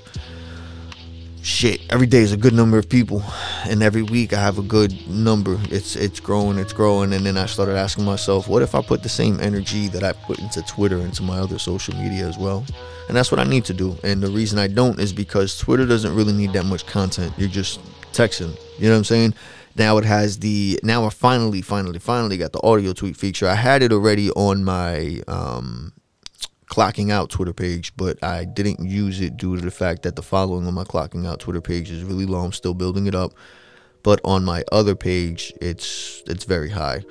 shit 1.45 1.79
every 1.91 2.07
day 2.07 2.21
is 2.21 2.31
a 2.31 2.37
good 2.37 2.53
number 2.53 2.75
of 2.79 2.89
people. 2.89 3.23
And 3.65 3.83
every 3.83 4.01
week 4.01 4.33
i 4.33 4.39
have 4.39 4.57
a 4.57 4.63
good 4.63 5.07
number. 5.07 5.59
It's 5.69 5.95
it's 5.95 6.19
growing 6.19 6.57
it's 6.57 6.73
growing. 6.73 7.13
And 7.13 7.23
then 7.23 7.37
i 7.37 7.45
started 7.45 7.77
asking 7.77 8.03
myself 8.03 8.47
what 8.47 8.63
if 8.63 8.73
i 8.73 8.81
put 8.81 9.03
the 9.03 9.09
same 9.09 9.39
energy 9.39 9.87
that 9.89 10.03
i 10.03 10.11
put 10.11 10.39
into 10.39 10.63
twitter 10.63 10.97
into 10.97 11.21
my 11.21 11.37
other 11.37 11.59
social 11.59 11.95
media 11.95 12.27
as 12.27 12.37
well? 12.39 12.65
And 13.07 13.15
that's 13.15 13.31
what 13.31 13.39
i 13.39 13.43
need 13.43 13.63
to 13.65 13.73
do. 13.73 13.95
And 14.03 14.23
the 14.23 14.31
reason 14.31 14.57
i 14.57 14.67
don't 14.67 14.99
is 14.99 15.13
because 15.13 15.55
twitter 15.55 15.85
doesn't 15.85 16.15
really 16.15 16.33
need 16.33 16.51
that 16.53 16.65
much 16.65 16.87
content. 16.87 17.31
You're 17.37 17.47
just 17.47 17.79
texting. 18.11 18.57
You 18.79 18.87
know 18.87 18.93
what 18.93 18.97
i'm 18.97 19.03
saying 19.03 19.35
now 19.75 19.97
it 19.97 20.05
has 20.05 20.39
the 20.39 20.79
now 20.83 21.05
i 21.05 21.09
finally 21.09 21.61
finally 21.61 21.99
finally 21.99 22.37
got 22.37 22.51
the 22.51 22.61
audio 22.63 22.93
tweet 22.93 23.15
feature 23.15 23.47
i 23.47 23.55
had 23.55 23.83
it 23.83 23.91
already 23.91 24.29
on 24.31 24.63
my 24.63 25.21
um 25.27 25.93
clocking 26.67 27.11
out 27.11 27.29
Twitter 27.29 27.53
page, 27.53 27.93
but 27.95 28.21
I 28.23 28.45
didn't 28.45 28.85
use 28.85 29.21
it 29.21 29.37
due 29.37 29.55
to 29.55 29.61
the 29.61 29.71
fact 29.71 30.03
that 30.03 30.15
the 30.15 30.21
following 30.21 30.67
on 30.67 30.73
my 30.73 30.83
clocking 30.83 31.25
out 31.25 31.39
Twitter 31.39 31.61
page 31.61 31.91
is 31.91 32.03
really 32.03 32.25
low. 32.25 32.43
I'm 32.43 32.51
still 32.51 32.73
building 32.73 33.07
it 33.07 33.15
up, 33.15 33.33
but 34.03 34.19
on 34.23 34.43
my 34.43 34.63
other 34.71 34.95
page, 34.95 35.53
it's 35.61 36.23
it's 36.27 36.43
very 36.43 36.71
high, 36.71 37.03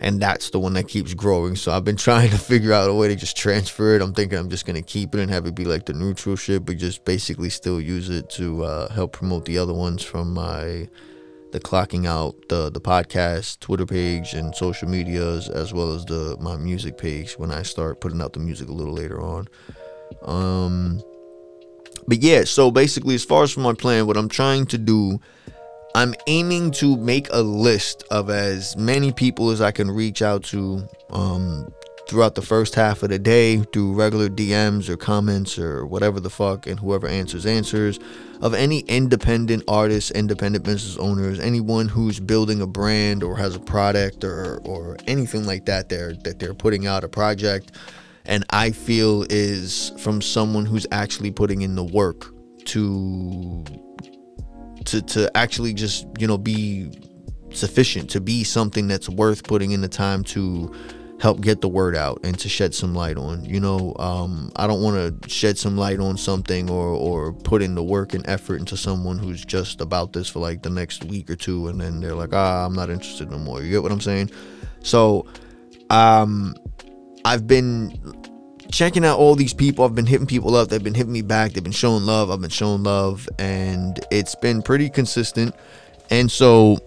and 0.00 0.20
that's 0.20 0.50
the 0.50 0.60
one 0.60 0.74
that 0.74 0.88
keeps 0.88 1.14
growing. 1.14 1.56
So 1.56 1.72
I've 1.72 1.84
been 1.84 1.96
trying 2.08 2.30
to 2.30 2.38
figure 2.38 2.72
out 2.72 2.90
a 2.90 2.94
way 2.94 3.08
to 3.08 3.16
just 3.16 3.36
transfer 3.36 3.96
it. 3.96 4.02
I'm 4.02 4.12
thinking 4.12 4.38
I'm 4.38 4.50
just 4.50 4.66
gonna 4.66 4.82
keep 4.82 5.14
it 5.14 5.20
and 5.20 5.30
have 5.30 5.46
it 5.46 5.54
be 5.54 5.64
like 5.64 5.86
the 5.86 5.94
neutral 5.94 6.36
shit, 6.36 6.64
but 6.64 6.76
just 6.76 7.04
basically 7.04 7.50
still 7.50 7.80
use 7.80 8.10
it 8.10 8.28
to 8.30 8.64
uh, 8.64 8.92
help 8.92 9.12
promote 9.12 9.46
the 9.46 9.58
other 9.58 9.74
ones 9.74 10.02
from 10.02 10.34
my 10.34 10.88
the 11.52 11.60
clocking 11.60 12.06
out 12.06 12.34
the 12.48 12.70
the 12.70 12.80
podcast 12.80 13.60
twitter 13.60 13.86
page 13.86 14.34
and 14.34 14.54
social 14.54 14.88
medias 14.88 15.48
as 15.48 15.72
well 15.72 15.92
as 15.92 16.04
the 16.04 16.36
my 16.40 16.56
music 16.56 16.98
page 16.98 17.32
when 17.38 17.50
i 17.50 17.62
start 17.62 18.00
putting 18.00 18.20
out 18.20 18.32
the 18.32 18.40
music 18.40 18.68
a 18.68 18.72
little 18.72 18.94
later 18.94 19.20
on. 19.20 19.46
Um 20.22 21.02
but 22.06 22.18
yeah 22.18 22.44
so 22.44 22.70
basically 22.70 23.14
as 23.14 23.24
far 23.24 23.42
as 23.42 23.52
for 23.52 23.60
my 23.60 23.74
plan 23.74 24.06
what 24.06 24.16
i'm 24.16 24.28
trying 24.28 24.66
to 24.66 24.78
do 24.78 25.20
i'm 25.94 26.14
aiming 26.26 26.70
to 26.70 26.96
make 26.96 27.28
a 27.30 27.40
list 27.40 28.04
of 28.10 28.30
as 28.30 28.76
many 28.76 29.12
people 29.12 29.50
as 29.50 29.60
i 29.60 29.70
can 29.70 29.90
reach 29.90 30.22
out 30.22 30.42
to 30.44 30.86
um 31.10 31.70
throughout 32.08 32.34
the 32.34 32.42
first 32.42 32.74
half 32.74 33.02
of 33.02 33.10
the 33.10 33.18
day 33.18 33.58
through 33.58 33.92
regular 33.92 34.30
DMs 34.30 34.88
or 34.88 34.96
comments 34.96 35.58
or 35.58 35.84
whatever 35.84 36.18
the 36.18 36.30
fuck, 36.30 36.66
and 36.66 36.80
whoever 36.80 37.06
answers, 37.06 37.44
answers 37.44 37.98
of 38.40 38.54
any 38.54 38.80
independent 38.80 39.62
artists, 39.68 40.10
independent 40.12 40.64
business 40.64 40.96
owners, 40.96 41.38
anyone 41.38 41.86
who's 41.86 42.18
building 42.18 42.62
a 42.62 42.66
brand 42.66 43.22
or 43.22 43.36
has 43.36 43.54
a 43.54 43.60
product 43.60 44.24
or 44.24 44.58
or 44.64 44.96
anything 45.06 45.44
like 45.44 45.66
that 45.66 45.88
they're 45.88 46.14
that 46.24 46.38
they're 46.38 46.54
putting 46.54 46.86
out 46.86 47.04
a 47.04 47.08
project. 47.08 47.72
And 48.24 48.44
I 48.50 48.70
feel 48.70 49.24
is 49.30 49.92
from 49.98 50.20
someone 50.20 50.66
who's 50.66 50.86
actually 50.92 51.30
putting 51.30 51.62
in 51.62 51.74
the 51.74 51.84
work 51.84 52.26
to 52.66 53.64
to 54.86 55.02
to 55.02 55.36
actually 55.36 55.74
just, 55.74 56.06
you 56.18 56.26
know, 56.26 56.38
be 56.38 56.90
sufficient 57.52 58.10
to 58.10 58.20
be 58.20 58.44
something 58.44 58.88
that's 58.88 59.08
worth 59.08 59.44
putting 59.44 59.72
in 59.72 59.80
the 59.80 59.88
time 59.88 60.22
to 60.22 60.72
help 61.20 61.40
get 61.40 61.60
the 61.60 61.68
word 61.68 61.96
out 61.96 62.20
and 62.22 62.38
to 62.38 62.48
shed 62.48 62.74
some 62.74 62.94
light 62.94 63.16
on. 63.16 63.44
You 63.44 63.60
know, 63.60 63.94
um, 63.98 64.52
I 64.56 64.66
don't 64.66 64.82
want 64.82 65.22
to 65.22 65.28
shed 65.28 65.58
some 65.58 65.76
light 65.76 65.98
on 65.98 66.16
something 66.16 66.70
or 66.70 66.88
or 66.88 67.32
put 67.32 67.62
in 67.62 67.74
the 67.74 67.82
work 67.82 68.14
and 68.14 68.26
effort 68.28 68.56
into 68.56 68.76
someone 68.76 69.18
who's 69.18 69.44
just 69.44 69.80
about 69.80 70.12
this 70.12 70.28
for 70.28 70.38
like 70.38 70.62
the 70.62 70.70
next 70.70 71.04
week 71.04 71.28
or 71.30 71.36
two, 71.36 71.68
and 71.68 71.80
then 71.80 72.00
they're 72.00 72.14
like, 72.14 72.32
ah, 72.32 72.64
I'm 72.64 72.74
not 72.74 72.90
interested 72.90 73.30
no 73.30 73.38
more. 73.38 73.62
You 73.62 73.70
get 73.70 73.82
what 73.82 73.92
I'm 73.92 74.00
saying? 74.00 74.30
So, 74.80 75.26
um, 75.90 76.54
I've 77.24 77.46
been 77.46 77.98
checking 78.70 79.04
out 79.04 79.18
all 79.18 79.34
these 79.34 79.54
people. 79.54 79.84
I've 79.84 79.94
been 79.94 80.06
hitting 80.06 80.26
people 80.26 80.54
up. 80.54 80.68
They've 80.68 80.82
been 80.82 80.94
hitting 80.94 81.12
me 81.12 81.22
back. 81.22 81.52
They've 81.52 81.62
been 81.62 81.72
showing 81.72 82.04
love. 82.04 82.30
I've 82.30 82.40
been 82.40 82.50
showing 82.50 82.84
love, 82.84 83.28
and 83.38 83.98
it's 84.10 84.34
been 84.36 84.62
pretty 84.62 84.88
consistent. 84.88 85.54
And 86.10 86.30
so 86.30 86.78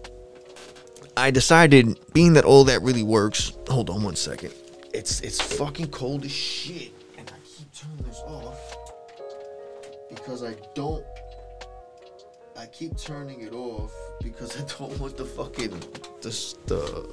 I 1.18 1.32
decided, 1.32 2.00
being 2.14 2.34
that 2.34 2.46
all 2.46 2.64
that 2.66 2.82
really 2.82 3.04
works. 3.04 3.54
Hold 3.68 3.90
on 3.90 4.04
one 4.04 4.16
second. 4.16 4.54
It's 4.94 5.22
it's 5.22 5.42
fucking 5.42 5.88
cold 5.88 6.26
as 6.26 6.32
shit, 6.32 6.92
and 7.18 7.30
I 7.30 7.38
keep 7.46 7.68
turning 7.74 8.06
this 8.06 8.20
off 8.26 8.78
because 10.10 10.44
I 10.44 10.56
don't. 10.74 11.04
I 12.58 12.66
keep 12.68 12.98
turning 12.98 13.42
it 13.42 13.54
off 13.54 13.94
because 14.22 14.58
I 14.58 14.66
don't 14.78 14.98
want 15.00 15.18
the 15.18 15.26
fucking 15.26 15.72
the 16.22 16.56
the. 16.68 17.10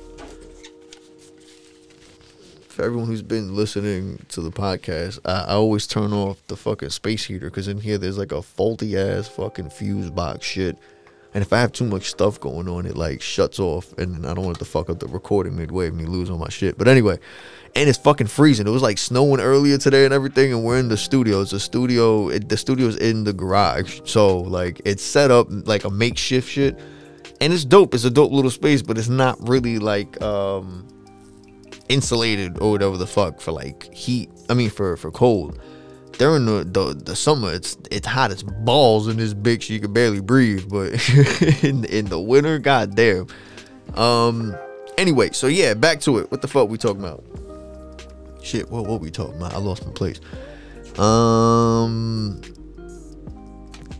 For 2.69 2.85
everyone 2.85 3.09
who's 3.09 3.23
been 3.23 3.57
listening 3.57 4.25
to 4.29 4.41
the 4.41 4.53
podcast, 4.53 5.19
I, 5.25 5.41
I 5.41 5.55
always 5.55 5.89
turn 5.89 6.13
off 6.13 6.41
the 6.47 6.57
fucking 6.57 6.91
space 6.91 7.25
heater 7.25 7.51
because 7.51 7.67
in 7.67 7.81
here 7.81 7.99
there's 7.99 8.19
like 8.19 8.31
a 8.31 8.41
faulty 8.41 8.97
ass 8.97 9.27
fucking 9.27 9.71
fuse 9.71 10.11
box 10.11 10.47
shit 10.47 10.79
and 11.35 11.43
if 11.43 11.53
I 11.53 11.61
have 11.61 11.73
too 11.73 11.85
much 11.85 12.11
stuff 12.11 12.41
going 12.41 12.69
on, 12.69 12.87
it 12.87 12.97
like 12.97 13.21
shuts 13.21 13.61
off, 13.61 13.93
and 13.99 14.27
I 14.27 14.33
don't 14.33 14.45
want 14.45 14.57
it 14.57 14.61
to 14.61 14.65
fuck 14.65 14.89
up 14.89 14.99
the 14.99 15.07
recording 15.07 15.57
midway 15.57 15.89
and 15.89 15.97
me 15.97 16.05
lose 16.05 16.31
all 16.31 16.39
my 16.39 16.49
shit. 16.49 16.79
But 16.79 16.89
anyway, 16.89 17.19
and 17.77 17.89
it's 17.89 17.99
fucking 17.99 18.29
freezing. 18.29 18.67
It 18.67 18.71
was 18.71 18.83
like 18.83 18.97
snowing 18.97 19.41
earlier 19.41 19.77
today 19.77 20.05
and 20.05 20.15
everything, 20.15 20.53
and 20.53 20.65
we're 20.65 20.79
in 20.79 20.89
the 20.89 20.97
studio. 20.97 21.43
It's 21.43 21.53
a 21.53 21.61
studio. 21.61 22.29
It, 22.31 22.49
the 22.49 22.57
studio's 22.57 22.97
in 22.97 23.25
the 23.25 23.35
garage, 23.35 24.01
so 24.05 24.39
like 24.39 24.81
it's 24.85 25.03
set 25.03 25.31
up 25.31 25.49
like 25.51 25.85
a 25.85 25.91
makeshift 25.91 26.49
shit, 26.49 26.79
and 27.41 27.53
it's 27.53 27.65
dope. 27.65 27.95
It's 27.95 28.05
a 28.05 28.11
dope 28.11 28.33
little 28.33 28.51
space, 28.51 28.81
but 28.81 28.97
it's 28.97 29.09
not 29.09 29.37
really 29.47 29.79
like 29.79 30.21
um 30.23 30.87
insulated 31.91 32.59
or 32.61 32.71
whatever 32.71 32.97
the 32.97 33.07
fuck 33.07 33.41
for 33.41 33.53
like 33.53 33.93
heat. 33.93 34.31
I 34.49 34.55
mean 34.55 34.71
for 34.71 34.97
for 34.97 35.11
cold 35.11 35.61
during 36.19 36.45
the, 36.47 36.65
the, 36.65 36.95
the 36.95 37.17
summer 37.17 37.53
it's 37.53 37.79
it's 37.91 38.07
hot 38.07 38.31
as 38.31 38.43
balls 38.43 39.09
in 39.09 39.17
this 39.17 39.35
bitch. 39.35 39.65
So 39.65 39.75
you 39.75 39.81
can 39.81 39.93
barely 39.93 40.21
breathe 40.21 40.69
but 40.69 40.93
in, 41.65 41.85
in 41.85 42.07
the 42.07 42.21
winter 42.21 42.59
god 42.59 42.95
damn 42.95 43.27
um 43.95 44.55
anyway 44.99 45.31
so 45.33 45.47
yeah 45.47 45.75
back 45.75 46.01
to 46.01 46.19
it. 46.19 46.31
What 46.31 46.43
the 46.43 46.49
fuck 46.49 46.69
we 46.69 46.77
talking 46.77 47.01
about? 47.01 47.25
Shit 48.43 48.71
what 48.71 48.87
what 48.87 49.01
we 49.01 49.11
talking 49.11 49.37
about? 49.37 49.55
I 49.55 49.59
lost 49.59 49.87
my 49.87 49.93
place. 49.93 50.21
Um 50.99 52.41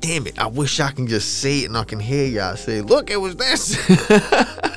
damn 0.01 0.27
it. 0.27 0.39
I 0.39 0.47
wish 0.49 0.81
i 0.81 0.91
can 0.91 1.07
just 1.07 1.39
say 1.39 1.61
it 1.61 1.67
and 1.67 1.77
i 1.77 1.85
can 1.85 2.01
hear 2.01 2.27
y'all 2.27 2.57
say 2.57 2.81
look 2.81 3.11
it 3.11 3.17
was 3.17 3.37
this. 3.37 3.77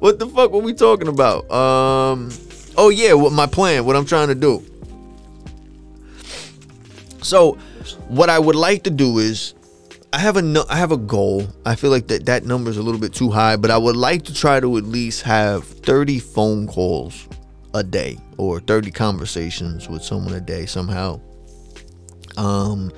What 0.00 0.20
the 0.20 0.28
fuck 0.28 0.52
were 0.52 0.60
we 0.60 0.74
talking 0.74 1.08
about? 1.08 1.50
Um 1.50 2.30
oh 2.78 2.88
yeah 2.90 3.12
what 3.12 3.32
my 3.32 3.46
plan 3.46 3.84
what 3.84 3.96
i'm 3.96 4.06
trying 4.06 4.28
to 4.28 4.34
do 4.34 4.64
so, 7.28 7.52
what 8.08 8.30
I 8.30 8.38
would 8.38 8.56
like 8.56 8.84
to 8.84 8.90
do 8.90 9.18
is, 9.18 9.54
I 10.12 10.18
have 10.18 10.38
a 10.38 10.64
I 10.70 10.76
have 10.76 10.92
a 10.92 10.96
goal. 10.96 11.46
I 11.66 11.74
feel 11.74 11.90
like 11.90 12.06
that 12.08 12.24
that 12.26 12.46
number 12.46 12.70
is 12.70 12.78
a 12.78 12.82
little 12.82 13.00
bit 13.00 13.12
too 13.12 13.30
high, 13.30 13.56
but 13.56 13.70
I 13.70 13.76
would 13.76 13.96
like 13.96 14.22
to 14.24 14.34
try 14.34 14.58
to 14.60 14.78
at 14.78 14.84
least 14.84 15.22
have 15.22 15.64
30 15.64 16.18
phone 16.18 16.66
calls 16.66 17.28
a 17.74 17.84
day 17.84 18.16
or 18.38 18.60
30 18.60 18.90
conversations 18.90 19.88
with 19.88 20.02
someone 20.02 20.32
a 20.32 20.40
day 20.40 20.64
somehow. 20.64 21.20
Um, 22.38 22.90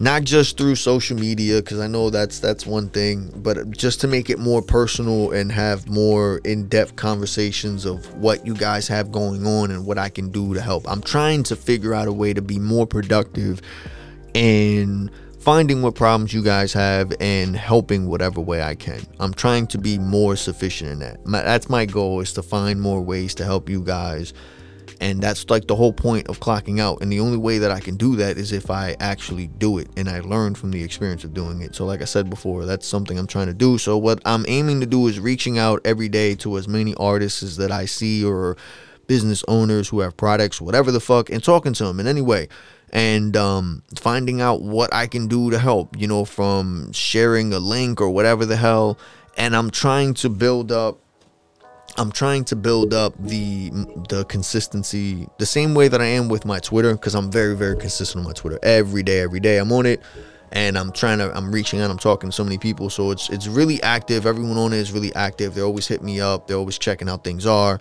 not 0.00 0.24
just 0.24 0.56
through 0.56 0.74
social 0.74 1.16
media 1.16 1.56
because 1.56 1.78
i 1.78 1.86
know 1.86 2.10
that's 2.10 2.40
that's 2.40 2.66
one 2.66 2.88
thing 2.88 3.30
but 3.36 3.70
just 3.70 4.00
to 4.00 4.08
make 4.08 4.30
it 4.30 4.38
more 4.38 4.62
personal 4.62 5.30
and 5.32 5.52
have 5.52 5.88
more 5.88 6.40
in-depth 6.44 6.96
conversations 6.96 7.84
of 7.84 8.12
what 8.14 8.44
you 8.46 8.54
guys 8.54 8.88
have 8.88 9.12
going 9.12 9.46
on 9.46 9.70
and 9.70 9.84
what 9.86 9.98
i 9.98 10.08
can 10.08 10.30
do 10.30 10.54
to 10.54 10.60
help. 10.60 10.88
I'm 10.88 11.02
trying 11.02 11.42
to 11.44 11.56
figure 11.56 11.94
out 11.94 12.08
a 12.08 12.12
way 12.12 12.32
to 12.32 12.42
be 12.42 12.58
more 12.58 12.86
productive 12.86 13.60
and 14.34 15.10
finding 15.38 15.82
what 15.82 15.94
problems 15.94 16.32
you 16.32 16.42
guys 16.42 16.72
have 16.72 17.12
and 17.20 17.56
helping 17.56 18.08
whatever 18.08 18.40
way 18.40 18.62
i 18.62 18.74
can. 18.74 19.00
I'm 19.18 19.34
trying 19.34 19.66
to 19.68 19.78
be 19.78 19.98
more 19.98 20.36
sufficient 20.36 20.90
in 20.90 20.98
that. 21.00 21.26
My, 21.26 21.42
that's 21.42 21.68
my 21.68 21.84
goal 21.86 22.20
is 22.20 22.32
to 22.34 22.42
find 22.42 22.80
more 22.80 23.00
ways 23.00 23.34
to 23.36 23.44
help 23.44 23.68
you 23.68 23.82
guys 23.82 24.32
and 25.00 25.22
that's 25.22 25.48
like 25.48 25.66
the 25.66 25.74
whole 25.74 25.94
point 25.94 26.28
of 26.28 26.40
clocking 26.40 26.78
out. 26.78 27.00
And 27.00 27.10
the 27.10 27.20
only 27.20 27.38
way 27.38 27.58
that 27.58 27.70
I 27.70 27.80
can 27.80 27.96
do 27.96 28.16
that 28.16 28.36
is 28.36 28.52
if 28.52 28.70
I 28.70 28.96
actually 29.00 29.46
do 29.46 29.78
it 29.78 29.88
and 29.96 30.08
I 30.08 30.20
learn 30.20 30.54
from 30.54 30.70
the 30.70 30.82
experience 30.82 31.24
of 31.24 31.32
doing 31.32 31.62
it. 31.62 31.74
So, 31.74 31.86
like 31.86 32.02
I 32.02 32.04
said 32.04 32.28
before, 32.28 32.66
that's 32.66 32.86
something 32.86 33.18
I'm 33.18 33.26
trying 33.26 33.46
to 33.46 33.54
do. 33.54 33.78
So, 33.78 33.96
what 33.96 34.20
I'm 34.26 34.44
aiming 34.46 34.80
to 34.80 34.86
do 34.86 35.06
is 35.06 35.18
reaching 35.18 35.58
out 35.58 35.80
every 35.84 36.10
day 36.10 36.34
to 36.36 36.58
as 36.58 36.68
many 36.68 36.94
artists 36.96 37.42
as 37.42 37.56
that 37.56 37.72
I 37.72 37.86
see 37.86 38.24
or 38.24 38.58
business 39.06 39.42
owners 39.48 39.88
who 39.88 40.00
have 40.00 40.16
products, 40.16 40.60
whatever 40.60 40.92
the 40.92 41.00
fuck, 41.00 41.30
and 41.30 41.42
talking 41.42 41.72
to 41.72 41.84
them 41.84 41.98
in 41.98 42.06
any 42.06 42.22
way 42.22 42.48
and 42.92 43.36
um, 43.36 43.82
finding 43.96 44.40
out 44.40 44.62
what 44.62 44.92
I 44.92 45.06
can 45.06 45.28
do 45.28 45.50
to 45.50 45.58
help, 45.58 45.98
you 45.98 46.08
know, 46.08 46.24
from 46.24 46.92
sharing 46.92 47.52
a 47.52 47.58
link 47.58 48.00
or 48.00 48.10
whatever 48.10 48.44
the 48.44 48.56
hell. 48.56 48.98
And 49.36 49.56
I'm 49.56 49.70
trying 49.70 50.14
to 50.14 50.28
build 50.28 50.72
up 50.72 51.00
I'm 51.96 52.12
trying 52.12 52.44
to 52.46 52.56
build 52.56 52.94
up 52.94 53.14
the 53.18 53.70
the 54.08 54.24
consistency 54.28 55.28
the 55.38 55.46
same 55.46 55.74
way 55.74 55.88
that 55.88 56.00
I 56.00 56.06
am 56.06 56.28
with 56.28 56.44
my 56.44 56.58
Twitter 56.58 56.92
because 56.92 57.14
I'm 57.14 57.30
very 57.30 57.56
very 57.56 57.76
consistent 57.76 58.24
on 58.24 58.28
my 58.28 58.32
Twitter. 58.32 58.58
Every 58.62 59.02
day 59.02 59.20
every 59.20 59.40
day 59.40 59.58
I'm 59.58 59.72
on 59.72 59.86
it 59.86 60.00
and 60.52 60.78
I'm 60.78 60.92
trying 60.92 61.18
to 61.18 61.36
I'm 61.36 61.52
reaching 61.52 61.80
out 61.80 61.90
I'm 61.90 61.98
talking 61.98 62.30
to 62.30 62.34
so 62.34 62.44
many 62.44 62.58
people 62.58 62.90
so 62.90 63.10
it's 63.10 63.28
it's 63.30 63.46
really 63.46 63.82
active. 63.82 64.26
Everyone 64.26 64.56
on 64.56 64.72
it 64.72 64.78
is 64.78 64.92
really 64.92 65.14
active. 65.14 65.54
They 65.54 65.62
always 65.62 65.86
hit 65.86 66.02
me 66.02 66.20
up. 66.20 66.46
They're 66.46 66.56
always 66.56 66.78
checking 66.78 67.08
how 67.08 67.18
things 67.18 67.46
are. 67.46 67.80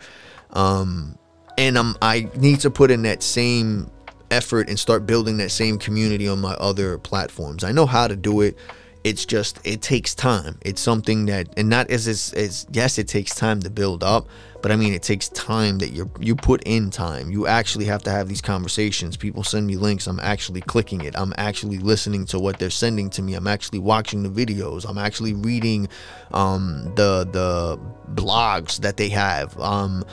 Um 0.52 1.18
and 1.58 1.78
I'm 1.78 1.96
I 2.02 2.30
need 2.36 2.62
to 2.62 2.70
put 2.70 2.92
in 2.92 3.04
that 3.04 3.22
same 3.22 3.92
effort 4.32 4.70
and 4.70 4.78
start 4.78 5.06
building 5.06 5.38
that 5.38 5.52
same 5.52 5.78
community 5.78 6.28
on 6.28 6.40
my 6.40 6.54
other 6.54 6.98
platforms. 6.98 7.64
I 7.64 7.72
know 7.72 7.86
how 7.86 8.08
to 8.08 8.16
do 8.16 8.42
it 8.42 8.58
it's 9.04 9.26
just 9.26 9.60
it 9.64 9.82
takes 9.82 10.14
time. 10.14 10.58
It's 10.62 10.82
something 10.82 11.26
that 11.28 11.48
and 11.58 11.70
not 11.70 11.90
as 11.90 12.08
as, 12.08 12.34
as 12.34 12.68
yes 12.72 12.98
it 12.98 13.08
takes 13.08 13.34
time 13.34 13.62
to 13.62 13.70
build 13.70 14.04
up 14.04 14.28
but 14.62 14.72
i 14.72 14.76
mean 14.76 14.94
it 14.94 15.02
takes 15.02 15.30
time 15.30 15.78
that 15.78 15.92
you 15.92 16.12
you 16.20 16.36
put 16.36 16.62
in 16.64 16.90
time. 16.90 17.32
You 17.32 17.48
actually 17.48 17.86
have 17.86 18.04
to 18.04 18.12
have 18.12 18.28
these 18.28 18.42
conversations. 18.42 19.16
People 19.16 19.44
send 19.44 19.66
me 19.68 19.78
links. 19.78 20.08
I'm 20.08 20.20
actually 20.20 20.62
clicking 20.62 21.02
it. 21.02 21.18
I'm 21.18 21.34
actually 21.38 21.78
listening 21.78 22.26
to 22.26 22.40
what 22.40 22.60
they're 22.60 22.70
sending 22.70 23.10
to 23.12 23.22
me. 23.22 23.36
I'm 23.36 23.48
actually 23.48 23.80
watching 23.80 24.24
the 24.24 24.30
videos. 24.30 24.88
I'm 24.88 24.98
actually 24.98 25.34
reading 25.34 25.88
um 26.34 26.92
the 26.96 27.28
the 27.32 27.80
blogs 28.14 28.80
that 28.82 28.98
they 28.98 29.10
have. 29.10 29.58
Um 29.60 30.04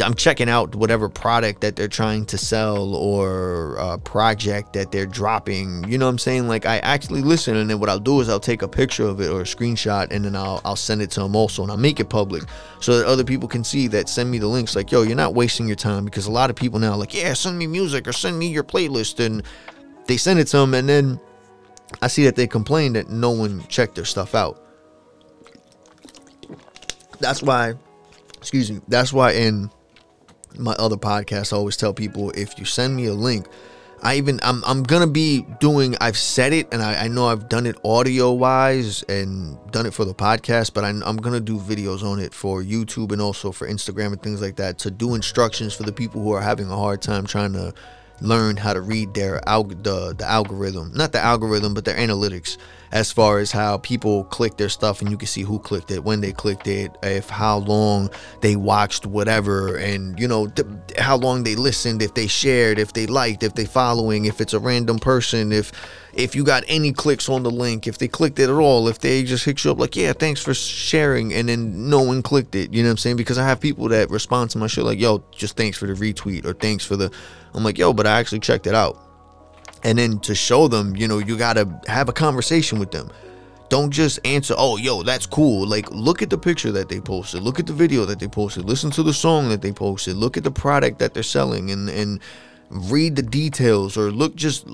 I'm 0.00 0.14
checking 0.14 0.48
out 0.48 0.74
whatever 0.74 1.08
product 1.08 1.60
that 1.60 1.76
they're 1.76 1.88
trying 1.88 2.26
to 2.26 2.38
sell 2.38 2.94
or 2.94 3.76
a 3.76 3.96
project 3.98 4.72
that 4.72 4.90
they're 4.90 5.06
dropping. 5.06 5.88
You 5.88 5.98
know 5.98 6.06
what 6.06 6.12
I'm 6.12 6.18
saying? 6.18 6.48
Like 6.48 6.66
I 6.66 6.78
actually 6.78 7.22
listen, 7.22 7.56
and 7.56 7.70
then 7.70 7.78
what 7.78 7.88
I'll 7.88 8.00
do 8.00 8.20
is 8.20 8.28
I'll 8.28 8.40
take 8.40 8.62
a 8.62 8.68
picture 8.68 9.06
of 9.06 9.20
it 9.20 9.28
or 9.28 9.42
a 9.42 9.44
screenshot, 9.44 10.08
and 10.10 10.24
then 10.24 10.34
I'll 10.34 10.60
I'll 10.64 10.76
send 10.76 11.00
it 11.00 11.10
to 11.12 11.20
them 11.20 11.36
also, 11.36 11.62
and 11.62 11.70
I'll 11.70 11.78
make 11.78 12.00
it 12.00 12.08
public 12.08 12.42
so 12.80 12.98
that 12.98 13.06
other 13.06 13.24
people 13.24 13.48
can 13.48 13.62
see 13.62 13.86
that. 13.88 14.08
Send 14.08 14.30
me 14.30 14.38
the 14.38 14.48
links. 14.48 14.74
Like 14.74 14.90
yo, 14.90 15.02
you're 15.02 15.16
not 15.16 15.34
wasting 15.34 15.66
your 15.66 15.76
time 15.76 16.04
because 16.04 16.26
a 16.26 16.32
lot 16.32 16.50
of 16.50 16.56
people 16.56 16.80
now 16.80 16.96
like 16.96 17.14
yeah, 17.14 17.32
send 17.34 17.56
me 17.56 17.66
music 17.66 18.08
or 18.08 18.12
send 18.12 18.38
me 18.38 18.48
your 18.48 18.64
playlist, 18.64 19.24
and 19.24 19.42
they 20.06 20.16
send 20.16 20.40
it 20.40 20.46
to 20.48 20.56
them, 20.56 20.74
and 20.74 20.88
then 20.88 21.20
I 22.02 22.08
see 22.08 22.24
that 22.24 22.34
they 22.34 22.46
complain 22.46 22.94
that 22.94 23.10
no 23.10 23.30
one 23.30 23.64
checked 23.68 23.94
their 23.94 24.04
stuff 24.04 24.34
out. 24.34 24.60
That's 27.20 27.42
why, 27.42 27.74
excuse 28.36 28.72
me. 28.72 28.80
That's 28.88 29.12
why 29.12 29.32
in 29.32 29.70
my 30.58 30.72
other 30.72 30.96
podcasts, 30.96 31.52
I 31.52 31.56
always 31.56 31.76
tell 31.76 31.92
people 31.92 32.30
if 32.30 32.58
you 32.58 32.64
send 32.64 32.96
me 32.96 33.06
a 33.06 33.14
link, 33.14 33.46
I 34.02 34.16
even 34.16 34.38
I'm 34.42 34.62
I'm 34.66 34.82
gonna 34.82 35.06
be 35.06 35.46
doing. 35.60 35.96
I've 36.00 36.18
said 36.18 36.52
it, 36.52 36.68
and 36.72 36.82
I, 36.82 37.04
I 37.04 37.08
know 37.08 37.26
I've 37.26 37.48
done 37.48 37.66
it 37.66 37.76
audio 37.84 38.32
wise 38.32 39.02
and 39.04 39.56
done 39.72 39.86
it 39.86 39.94
for 39.94 40.04
the 40.04 40.14
podcast, 40.14 40.74
but 40.74 40.84
I, 40.84 40.90
I'm 40.90 41.16
gonna 41.16 41.40
do 41.40 41.58
videos 41.58 42.02
on 42.02 42.20
it 42.20 42.34
for 42.34 42.62
YouTube 42.62 43.12
and 43.12 43.22
also 43.22 43.50
for 43.50 43.66
Instagram 43.66 44.08
and 44.08 44.22
things 44.22 44.42
like 44.42 44.56
that 44.56 44.78
to 44.80 44.90
do 44.90 45.14
instructions 45.14 45.74
for 45.74 45.84
the 45.84 45.92
people 45.92 46.22
who 46.22 46.32
are 46.32 46.42
having 46.42 46.70
a 46.70 46.76
hard 46.76 47.00
time 47.00 47.26
trying 47.26 47.54
to 47.54 47.72
learn 48.20 48.56
how 48.56 48.72
to 48.72 48.80
read 48.80 49.14
their 49.14 49.40
alg- 49.46 49.82
the 49.82 50.14
the 50.14 50.24
algorithm, 50.24 50.92
not 50.94 51.12
the 51.12 51.20
algorithm, 51.20 51.74
but 51.74 51.84
their 51.84 51.96
analytics, 51.96 52.56
as 52.92 53.10
far 53.10 53.38
as 53.38 53.50
how 53.50 53.78
people 53.78 54.24
click 54.24 54.56
their 54.56 54.68
stuff, 54.68 55.00
and 55.00 55.10
you 55.10 55.16
can 55.16 55.26
see 55.26 55.42
who 55.42 55.58
clicked 55.58 55.90
it, 55.90 56.04
when 56.04 56.20
they 56.20 56.32
clicked 56.32 56.66
it, 56.66 56.96
if 57.02 57.28
how 57.28 57.58
long 57.58 58.10
they 58.40 58.56
watched 58.56 59.06
whatever, 59.06 59.76
and 59.76 60.18
you 60.18 60.28
know 60.28 60.46
th- 60.46 60.68
how 60.98 61.16
long 61.16 61.42
they 61.42 61.56
listened, 61.56 62.02
if 62.02 62.14
they 62.14 62.26
shared, 62.26 62.78
if 62.78 62.92
they 62.92 63.06
liked, 63.06 63.42
if 63.42 63.54
they 63.54 63.64
following, 63.64 64.24
if 64.26 64.40
it's 64.40 64.54
a 64.54 64.60
random 64.60 64.98
person, 64.98 65.52
if 65.52 65.72
if 66.16 66.34
you 66.34 66.44
got 66.44 66.64
any 66.68 66.92
clicks 66.92 67.28
on 67.28 67.42
the 67.42 67.50
link, 67.50 67.86
if 67.86 67.98
they 67.98 68.08
clicked 68.08 68.38
it 68.38 68.48
at 68.48 68.56
all, 68.56 68.88
if 68.88 68.98
they 68.98 69.22
just 69.22 69.44
hit 69.44 69.64
you 69.64 69.70
up 69.70 69.78
like, 69.78 69.96
yeah, 69.96 70.12
thanks 70.12 70.42
for 70.42 70.54
sharing, 70.54 71.32
and 71.32 71.48
then 71.48 71.88
no 71.88 72.02
one 72.02 72.22
clicked 72.22 72.54
it, 72.54 72.72
you 72.72 72.82
know 72.82 72.88
what 72.88 72.92
I'm 72.92 72.98
saying? 72.98 73.16
Because 73.16 73.38
I 73.38 73.46
have 73.46 73.60
people 73.60 73.88
that 73.88 74.10
respond 74.10 74.50
to 74.50 74.58
my 74.58 74.66
shit 74.66 74.84
like, 74.84 75.00
yo, 75.00 75.24
just 75.30 75.56
thanks 75.56 75.78
for 75.78 75.86
the 75.86 75.94
retweet 75.94 76.44
or 76.44 76.54
thanks 76.54 76.84
for 76.84 76.96
the. 76.96 77.12
I'm 77.54 77.62
like, 77.62 77.78
yo, 77.78 77.92
but 77.92 78.06
I 78.06 78.18
actually 78.18 78.40
checked 78.40 78.66
it 78.66 78.74
out. 78.74 78.98
And 79.82 79.98
then 79.98 80.18
to 80.20 80.34
show 80.34 80.66
them, 80.66 80.96
you 80.96 81.06
know, 81.06 81.18
you 81.18 81.36
gotta 81.36 81.80
have 81.86 82.08
a 82.08 82.12
conversation 82.12 82.78
with 82.78 82.90
them. 82.90 83.10
Don't 83.68 83.90
just 83.90 84.18
answer, 84.24 84.54
oh, 84.56 84.76
yo, 84.76 85.02
that's 85.02 85.26
cool. 85.26 85.66
Like, 85.66 85.90
look 85.90 86.22
at 86.22 86.30
the 86.30 86.38
picture 86.38 86.70
that 86.72 86.88
they 86.88 87.00
posted. 87.00 87.42
Look 87.42 87.58
at 87.58 87.66
the 87.66 87.72
video 87.72 88.04
that 88.04 88.18
they 88.18 88.28
posted. 88.28 88.64
Listen 88.64 88.90
to 88.92 89.02
the 89.02 89.12
song 89.12 89.48
that 89.48 89.62
they 89.62 89.72
posted. 89.72 90.16
Look 90.16 90.36
at 90.36 90.44
the 90.44 90.50
product 90.50 90.98
that 90.98 91.14
they're 91.14 91.22
selling 91.22 91.70
and, 91.70 91.88
and 91.88 92.20
read 92.70 93.16
the 93.16 93.22
details 93.22 93.96
or 93.96 94.10
look 94.10 94.34
just 94.34 94.66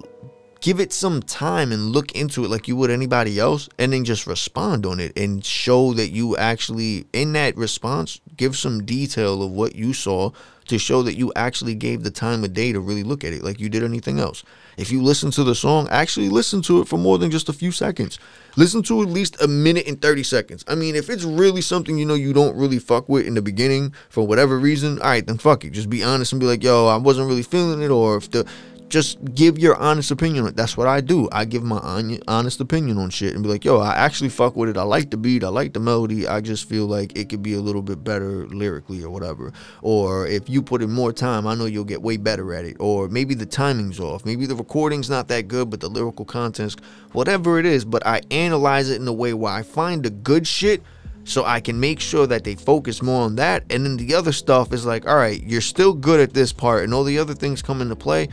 give 0.60 0.78
it 0.80 0.92
some 0.92 1.22
time 1.22 1.72
and 1.72 1.90
look 1.90 2.12
into 2.12 2.44
it 2.44 2.50
like 2.50 2.68
you 2.68 2.76
would 2.76 2.90
anybody 2.90 3.38
else 3.38 3.68
and 3.78 3.92
then 3.92 4.04
just 4.04 4.26
respond 4.26 4.84
on 4.84 5.00
it 5.00 5.16
and 5.16 5.44
show 5.44 5.94
that 5.94 6.10
you 6.10 6.36
actually 6.36 7.06
in 7.12 7.32
that 7.32 7.56
response 7.56 8.20
give 8.36 8.56
some 8.56 8.84
detail 8.84 9.42
of 9.42 9.50
what 9.50 9.74
you 9.74 9.92
saw 9.92 10.30
to 10.70 10.78
show 10.78 11.02
that 11.02 11.16
you 11.16 11.32
actually 11.34 11.74
gave 11.74 12.04
the 12.04 12.10
time 12.10 12.44
of 12.44 12.52
day 12.52 12.72
to 12.72 12.78
really 12.78 13.02
look 13.02 13.24
at 13.24 13.32
it 13.32 13.42
like 13.42 13.58
you 13.58 13.68
did 13.68 13.82
anything 13.82 14.20
else. 14.20 14.44
If 14.76 14.92
you 14.92 15.02
listen 15.02 15.32
to 15.32 15.42
the 15.42 15.54
song 15.54 15.88
actually 15.90 16.28
listen 16.28 16.62
to 16.62 16.80
it 16.80 16.86
for 16.86 16.96
more 16.96 17.18
than 17.18 17.30
just 17.30 17.48
a 17.48 17.52
few 17.52 17.72
seconds. 17.72 18.20
Listen 18.56 18.82
to 18.84 19.02
at 19.02 19.08
least 19.08 19.40
a 19.42 19.48
minute 19.48 19.88
and 19.88 20.00
30 20.00 20.22
seconds. 20.22 20.64
I 20.68 20.76
mean 20.76 20.94
if 20.94 21.10
it's 21.10 21.24
really 21.24 21.60
something 21.60 21.98
you 21.98 22.06
know 22.06 22.14
you 22.14 22.32
don't 22.32 22.56
really 22.56 22.78
fuck 22.78 23.08
with 23.08 23.26
in 23.26 23.34
the 23.34 23.42
beginning 23.42 23.92
for 24.10 24.24
whatever 24.24 24.58
reason 24.58 25.00
all 25.00 25.08
right 25.08 25.26
then 25.26 25.38
fuck 25.38 25.64
it. 25.64 25.70
Just 25.70 25.90
be 25.90 26.04
honest 26.04 26.32
and 26.32 26.40
be 26.40 26.46
like 26.46 26.62
yo 26.62 26.86
i 26.86 26.96
wasn't 26.96 27.26
really 27.26 27.42
feeling 27.42 27.82
it 27.82 27.90
or 27.90 28.16
if 28.16 28.30
the 28.30 28.48
just 28.90 29.24
give 29.34 29.58
your 29.58 29.76
honest 29.76 30.10
opinion. 30.10 30.52
That's 30.54 30.76
what 30.76 30.88
I 30.88 31.00
do. 31.00 31.28
I 31.30 31.44
give 31.44 31.62
my 31.62 31.78
honest 32.26 32.60
opinion 32.60 32.98
on 32.98 33.08
shit 33.10 33.34
and 33.34 33.42
be 33.42 33.48
like, 33.48 33.64
yo, 33.64 33.78
I 33.78 33.94
actually 33.94 34.30
fuck 34.30 34.56
with 34.56 34.68
it. 34.68 34.76
I 34.76 34.82
like 34.82 35.10
the 35.10 35.16
beat. 35.16 35.44
I 35.44 35.48
like 35.48 35.72
the 35.72 35.80
melody. 35.80 36.26
I 36.26 36.40
just 36.40 36.68
feel 36.68 36.86
like 36.86 37.16
it 37.16 37.28
could 37.28 37.42
be 37.42 37.54
a 37.54 37.60
little 37.60 37.82
bit 37.82 38.02
better 38.02 38.46
lyrically 38.48 39.02
or 39.02 39.10
whatever. 39.10 39.52
Or 39.80 40.26
if 40.26 40.50
you 40.50 40.60
put 40.60 40.82
in 40.82 40.90
more 40.90 41.12
time, 41.12 41.46
I 41.46 41.54
know 41.54 41.66
you'll 41.66 41.84
get 41.84 42.02
way 42.02 42.16
better 42.16 42.52
at 42.52 42.64
it. 42.64 42.76
Or 42.80 43.08
maybe 43.08 43.34
the 43.34 43.46
timing's 43.46 44.00
off. 44.00 44.26
Maybe 44.26 44.44
the 44.44 44.56
recording's 44.56 45.08
not 45.08 45.28
that 45.28 45.46
good, 45.48 45.70
but 45.70 45.80
the 45.80 45.88
lyrical 45.88 46.24
content's 46.24 46.76
whatever 47.12 47.60
it 47.60 47.66
is. 47.66 47.84
But 47.84 48.04
I 48.04 48.22
analyze 48.32 48.90
it 48.90 49.00
in 49.00 49.06
a 49.06 49.12
way 49.12 49.32
where 49.34 49.52
I 49.52 49.62
find 49.62 50.02
the 50.02 50.10
good 50.10 50.46
shit 50.46 50.82
so 51.22 51.44
I 51.44 51.60
can 51.60 51.78
make 51.78 52.00
sure 52.00 52.26
that 52.26 52.42
they 52.42 52.56
focus 52.56 53.02
more 53.02 53.22
on 53.22 53.36
that. 53.36 53.62
And 53.70 53.84
then 53.84 53.98
the 53.98 54.14
other 54.14 54.32
stuff 54.32 54.72
is 54.72 54.84
like, 54.84 55.06
all 55.06 55.16
right, 55.16 55.40
you're 55.40 55.60
still 55.60 55.92
good 55.92 56.18
at 56.18 56.32
this 56.32 56.52
part, 56.52 56.82
and 56.82 56.92
all 56.92 57.04
the 57.04 57.18
other 57.18 57.34
things 57.34 57.62
come 57.62 57.80
into 57.80 57.94
play. 57.94 58.28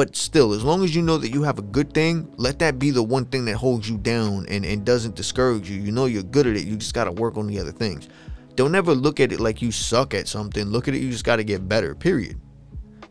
But 0.00 0.16
still, 0.16 0.54
as 0.54 0.64
long 0.64 0.82
as 0.82 0.96
you 0.96 1.02
know 1.02 1.18
that 1.18 1.28
you 1.28 1.42
have 1.42 1.58
a 1.58 1.62
good 1.62 1.92
thing, 1.92 2.32
let 2.38 2.58
that 2.60 2.78
be 2.78 2.90
the 2.90 3.02
one 3.02 3.26
thing 3.26 3.44
that 3.44 3.56
holds 3.56 3.86
you 3.86 3.98
down 3.98 4.46
and, 4.48 4.64
and 4.64 4.82
doesn't 4.82 5.14
discourage 5.14 5.68
you. 5.68 5.78
You 5.78 5.92
know 5.92 6.06
you're 6.06 6.22
good 6.22 6.46
at 6.46 6.56
it. 6.56 6.64
You 6.64 6.76
just 6.76 6.94
got 6.94 7.04
to 7.04 7.12
work 7.12 7.36
on 7.36 7.46
the 7.46 7.58
other 7.58 7.70
things. 7.70 8.08
Don't 8.54 8.74
ever 8.74 8.94
look 8.94 9.20
at 9.20 9.30
it 9.30 9.40
like 9.40 9.60
you 9.60 9.70
suck 9.70 10.14
at 10.14 10.26
something. 10.26 10.64
Look 10.64 10.88
at 10.88 10.94
it, 10.94 11.02
you 11.02 11.10
just 11.10 11.26
got 11.26 11.36
to 11.36 11.44
get 11.44 11.68
better, 11.68 11.94
period. 11.94 12.40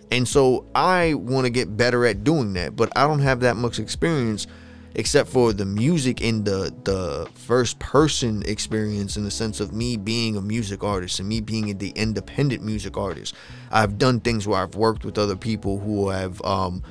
And 0.10 0.28
so 0.28 0.66
I 0.74 1.14
want 1.14 1.46
to 1.46 1.52
get 1.52 1.78
better 1.78 2.08
at 2.08 2.24
doing 2.24 2.54
that, 2.54 2.76
but 2.76 2.92
I 2.98 3.06
don't 3.06 3.20
have 3.20 3.42
that 3.42 3.56
much 3.56 3.78
experience 3.78 4.48
except 4.96 5.30
for 5.30 5.54
the 5.54 5.66
music 5.66 6.22
in 6.22 6.44
the 6.44 6.74
the 6.84 7.30
first 7.36 7.80
person 7.80 8.44
experience 8.46 9.18
in 9.18 9.24
the 9.24 9.32
sense 9.32 9.60
of 9.60 9.74
me 9.74 9.98
being 9.98 10.36
a 10.36 10.42
music 10.42 10.84
artist 10.84 11.20
and 11.20 11.30
me 11.30 11.42
being 11.42 11.78
the 11.78 11.90
independent 11.92 12.64
music 12.64 12.98
artist. 12.98 13.36
I've 13.72 13.98
done 13.98 14.20
things 14.20 14.48
where 14.48 14.62
i've 14.62 14.76
worked 14.76 15.06
with 15.06 15.18
other 15.18 15.36
people 15.36 15.80
who 15.80 16.10
have 16.10 16.42
um, 16.44 16.84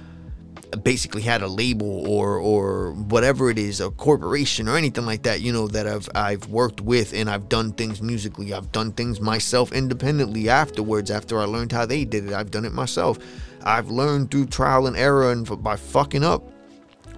basically 0.82 1.22
had 1.22 1.42
a 1.42 1.48
label 1.48 2.06
or 2.06 2.38
or 2.38 2.92
whatever 2.92 3.50
it 3.50 3.58
is 3.58 3.80
a 3.80 3.90
corporation 3.90 4.68
or 4.68 4.76
anything 4.76 5.06
like 5.06 5.22
that 5.22 5.40
you 5.40 5.52
know 5.52 5.66
that 5.68 5.86
I've 5.86 6.08
I've 6.14 6.46
worked 6.48 6.80
with 6.80 7.14
and 7.14 7.28
I've 7.30 7.48
done 7.48 7.72
things 7.72 8.02
musically. 8.02 8.52
I've 8.52 8.70
done 8.72 8.92
things 8.92 9.20
myself 9.20 9.72
independently 9.72 10.48
afterwards 10.48 11.10
after 11.10 11.40
I 11.40 11.44
learned 11.44 11.72
how 11.72 11.86
they 11.86 12.04
did 12.04 12.26
it. 12.26 12.32
I've 12.32 12.50
done 12.50 12.64
it 12.64 12.72
myself. 12.72 13.18
I've 13.64 13.90
learned 13.90 14.30
through 14.30 14.46
trial 14.46 14.86
and 14.86 14.96
error 14.96 15.32
and 15.32 15.62
by 15.62 15.76
fucking 15.76 16.24
up 16.24 16.52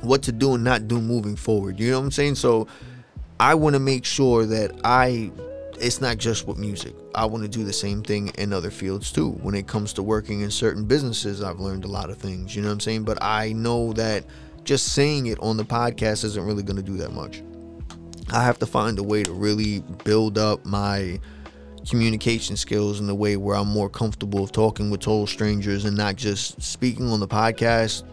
what 0.02 0.22
to 0.24 0.32
do 0.32 0.54
and 0.54 0.64
not 0.64 0.88
do 0.88 1.00
moving 1.00 1.36
forward. 1.36 1.78
You 1.78 1.90
know 1.90 1.98
what 1.98 2.06
I'm 2.06 2.10
saying? 2.10 2.36
So 2.36 2.66
I 3.38 3.54
want 3.54 3.74
to 3.74 3.80
make 3.80 4.04
sure 4.04 4.46
that 4.46 4.80
I 4.84 5.30
it's 5.80 6.00
not 6.00 6.18
just 6.18 6.46
with 6.46 6.58
music. 6.58 6.94
I 7.14 7.24
want 7.24 7.42
to 7.42 7.48
do 7.48 7.64
the 7.64 7.72
same 7.72 8.02
thing 8.02 8.28
in 8.38 8.52
other 8.52 8.70
fields 8.70 9.10
too. 9.10 9.30
When 9.42 9.54
it 9.54 9.66
comes 9.66 9.92
to 9.94 10.02
working 10.02 10.42
in 10.42 10.50
certain 10.50 10.84
businesses, 10.84 11.42
I've 11.42 11.58
learned 11.58 11.84
a 11.84 11.88
lot 11.88 12.10
of 12.10 12.18
things, 12.18 12.54
you 12.54 12.62
know 12.62 12.68
what 12.68 12.74
I'm 12.74 12.80
saying? 12.80 13.04
But 13.04 13.22
I 13.22 13.52
know 13.52 13.92
that 13.94 14.24
just 14.64 14.92
saying 14.92 15.26
it 15.26 15.38
on 15.40 15.56
the 15.56 15.64
podcast 15.64 16.24
isn't 16.24 16.44
really 16.44 16.62
going 16.62 16.76
to 16.76 16.82
do 16.82 16.96
that 16.98 17.12
much. 17.12 17.42
I 18.30 18.44
have 18.44 18.58
to 18.58 18.66
find 18.66 18.98
a 18.98 19.02
way 19.02 19.22
to 19.22 19.32
really 19.32 19.80
build 20.04 20.38
up 20.38 20.64
my 20.64 21.18
communication 21.88 22.56
skills 22.56 23.00
in 23.00 23.08
a 23.08 23.14
way 23.14 23.36
where 23.36 23.56
I'm 23.56 23.68
more 23.68 23.88
comfortable 23.88 24.44
of 24.44 24.52
talking 24.52 24.90
with 24.90 25.00
total 25.00 25.26
strangers 25.26 25.84
and 25.84 25.96
not 25.96 26.16
just 26.16 26.60
speaking 26.62 27.08
on 27.08 27.20
the 27.20 27.26
podcast 27.26 28.04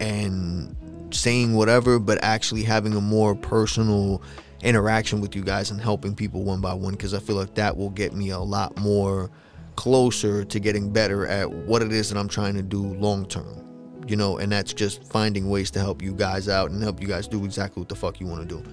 and 0.00 0.74
saying 1.14 1.54
whatever, 1.54 1.98
but 1.98 2.18
actually 2.22 2.62
having 2.62 2.94
a 2.94 3.00
more 3.00 3.34
personal 3.34 4.22
interaction 4.62 5.20
with 5.20 5.34
you 5.34 5.42
guys 5.42 5.70
and 5.70 5.80
helping 5.80 6.14
people 6.14 6.44
one 6.44 6.60
by 6.60 6.72
one 6.72 6.92
because 6.92 7.14
I 7.14 7.18
feel 7.18 7.36
like 7.36 7.54
that 7.54 7.76
will 7.76 7.90
get 7.90 8.14
me 8.14 8.30
a 8.30 8.38
lot 8.38 8.78
more 8.78 9.30
closer 9.76 10.44
to 10.44 10.60
getting 10.60 10.92
better 10.92 11.26
at 11.26 11.50
what 11.50 11.82
it 11.82 11.92
is 11.92 12.10
that 12.10 12.18
I'm 12.18 12.28
trying 12.28 12.54
to 12.54 12.62
do 12.62 12.80
long 12.80 13.26
term. 13.26 13.58
You 14.06 14.16
know, 14.16 14.38
and 14.38 14.50
that's 14.50 14.72
just 14.72 15.04
finding 15.04 15.48
ways 15.48 15.70
to 15.72 15.78
help 15.78 16.02
you 16.02 16.12
guys 16.12 16.48
out 16.48 16.70
and 16.70 16.82
help 16.82 17.00
you 17.00 17.06
guys 17.06 17.28
do 17.28 17.44
exactly 17.44 17.80
what 17.80 17.88
the 17.88 17.94
fuck 17.94 18.20
you 18.20 18.26
want 18.26 18.48
to 18.48 18.56
do. 18.56 18.68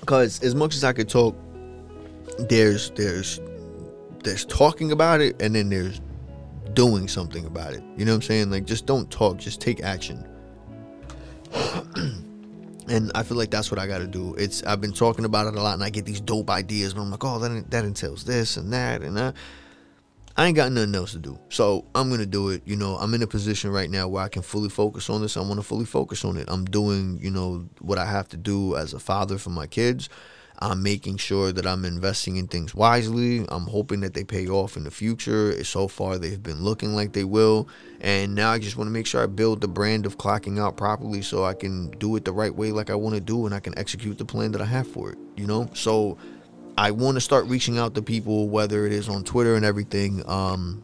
Because 0.00 0.40
as 0.44 0.54
much 0.54 0.76
as 0.76 0.84
I 0.84 0.92
could 0.92 1.08
talk, 1.08 1.36
there's 2.38 2.90
there's 2.90 3.40
there's 4.22 4.44
talking 4.44 4.92
about 4.92 5.20
it 5.20 5.40
and 5.42 5.54
then 5.54 5.68
there's 5.68 6.00
doing 6.76 7.08
something 7.08 7.46
about 7.46 7.72
it. 7.72 7.82
You 7.96 8.04
know 8.04 8.12
what 8.12 8.16
I'm 8.16 8.22
saying? 8.22 8.50
Like 8.50 8.66
just 8.66 8.86
don't 8.86 9.10
talk, 9.10 9.38
just 9.38 9.60
take 9.60 9.82
action. 9.82 10.24
and 12.88 13.10
I 13.14 13.22
feel 13.24 13.36
like 13.36 13.50
that's 13.50 13.70
what 13.70 13.80
I 13.80 13.86
got 13.88 13.98
to 13.98 14.06
do. 14.06 14.34
It's 14.34 14.62
I've 14.62 14.80
been 14.80 14.92
talking 14.92 15.24
about 15.24 15.48
it 15.48 15.58
a 15.58 15.62
lot, 15.62 15.74
and 15.74 15.82
I 15.82 15.90
get 15.90 16.04
these 16.04 16.20
dope 16.20 16.50
ideas, 16.50 16.94
but 16.94 17.00
I'm 17.00 17.10
like, 17.10 17.24
oh, 17.24 17.40
that 17.40 17.70
that 17.70 17.84
entails 17.84 18.24
this 18.24 18.56
and 18.56 18.72
that 18.72 19.02
and 19.02 19.16
that. 19.16 19.34
I 20.38 20.46
ain't 20.46 20.54
got 20.54 20.70
nothing 20.70 20.94
else 20.94 21.12
to 21.12 21.18
do, 21.18 21.38
so 21.48 21.86
I'm 21.94 22.10
gonna 22.10 22.26
do 22.26 22.50
it. 22.50 22.60
You 22.66 22.76
know, 22.76 22.96
I'm 22.96 23.14
in 23.14 23.22
a 23.22 23.26
position 23.26 23.70
right 23.70 23.90
now 23.90 24.06
where 24.06 24.22
I 24.22 24.28
can 24.28 24.42
fully 24.42 24.68
focus 24.68 25.08
on 25.08 25.22
this. 25.22 25.38
I 25.38 25.40
want 25.40 25.54
to 25.54 25.62
fully 25.62 25.86
focus 25.86 26.26
on 26.26 26.36
it. 26.36 26.44
I'm 26.48 26.66
doing, 26.66 27.18
you 27.22 27.30
know, 27.30 27.66
what 27.80 27.96
I 27.96 28.04
have 28.04 28.28
to 28.28 28.36
do 28.36 28.76
as 28.76 28.92
a 28.92 28.98
father 28.98 29.38
for 29.38 29.48
my 29.48 29.66
kids. 29.66 30.10
I'm 30.58 30.82
making 30.82 31.18
sure 31.18 31.52
that 31.52 31.66
I'm 31.66 31.84
investing 31.84 32.36
in 32.36 32.46
things 32.46 32.74
wisely. 32.74 33.44
I'm 33.48 33.66
hoping 33.66 34.00
that 34.00 34.14
they 34.14 34.24
pay 34.24 34.48
off 34.48 34.76
in 34.76 34.84
the 34.84 34.90
future. 34.90 35.62
So 35.64 35.86
far, 35.86 36.18
they've 36.18 36.42
been 36.42 36.62
looking 36.62 36.94
like 36.94 37.12
they 37.12 37.24
will. 37.24 37.68
And 38.00 38.34
now 38.34 38.52
I 38.52 38.58
just 38.58 38.76
want 38.76 38.88
to 38.88 38.92
make 38.92 39.06
sure 39.06 39.22
I 39.22 39.26
build 39.26 39.60
the 39.60 39.68
brand 39.68 40.06
of 40.06 40.16
clocking 40.18 40.58
out 40.58 40.76
properly 40.76 41.20
so 41.22 41.44
I 41.44 41.54
can 41.54 41.90
do 41.92 42.16
it 42.16 42.24
the 42.24 42.32
right 42.32 42.54
way, 42.54 42.72
like 42.72 42.90
I 42.90 42.94
want 42.94 43.14
to 43.14 43.20
do, 43.20 43.46
and 43.46 43.54
I 43.54 43.60
can 43.60 43.76
execute 43.78 44.18
the 44.18 44.24
plan 44.24 44.52
that 44.52 44.62
I 44.62 44.66
have 44.66 44.86
for 44.86 45.10
it, 45.10 45.18
you 45.36 45.46
know? 45.46 45.68
So 45.74 46.16
I 46.78 46.90
want 46.90 47.16
to 47.16 47.20
start 47.20 47.46
reaching 47.46 47.78
out 47.78 47.94
to 47.94 48.02
people, 48.02 48.48
whether 48.48 48.86
it 48.86 48.92
is 48.92 49.08
on 49.08 49.24
Twitter 49.24 49.56
and 49.56 49.64
everything. 49.64 50.22
Um, 50.28 50.82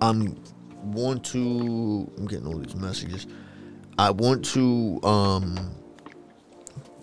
I'm 0.00 0.36
want 0.82 1.24
to, 1.24 2.10
I'm 2.16 2.26
getting 2.26 2.46
all 2.46 2.58
these 2.58 2.76
messages. 2.76 3.26
I 3.98 4.10
want 4.10 4.44
to, 4.46 5.00
um, 5.02 5.74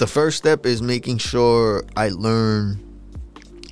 the 0.04 0.08
first 0.08 0.38
step 0.38 0.66
is 0.66 0.82
making 0.82 1.18
sure 1.18 1.86
I 1.96 2.10
learn 2.10 2.78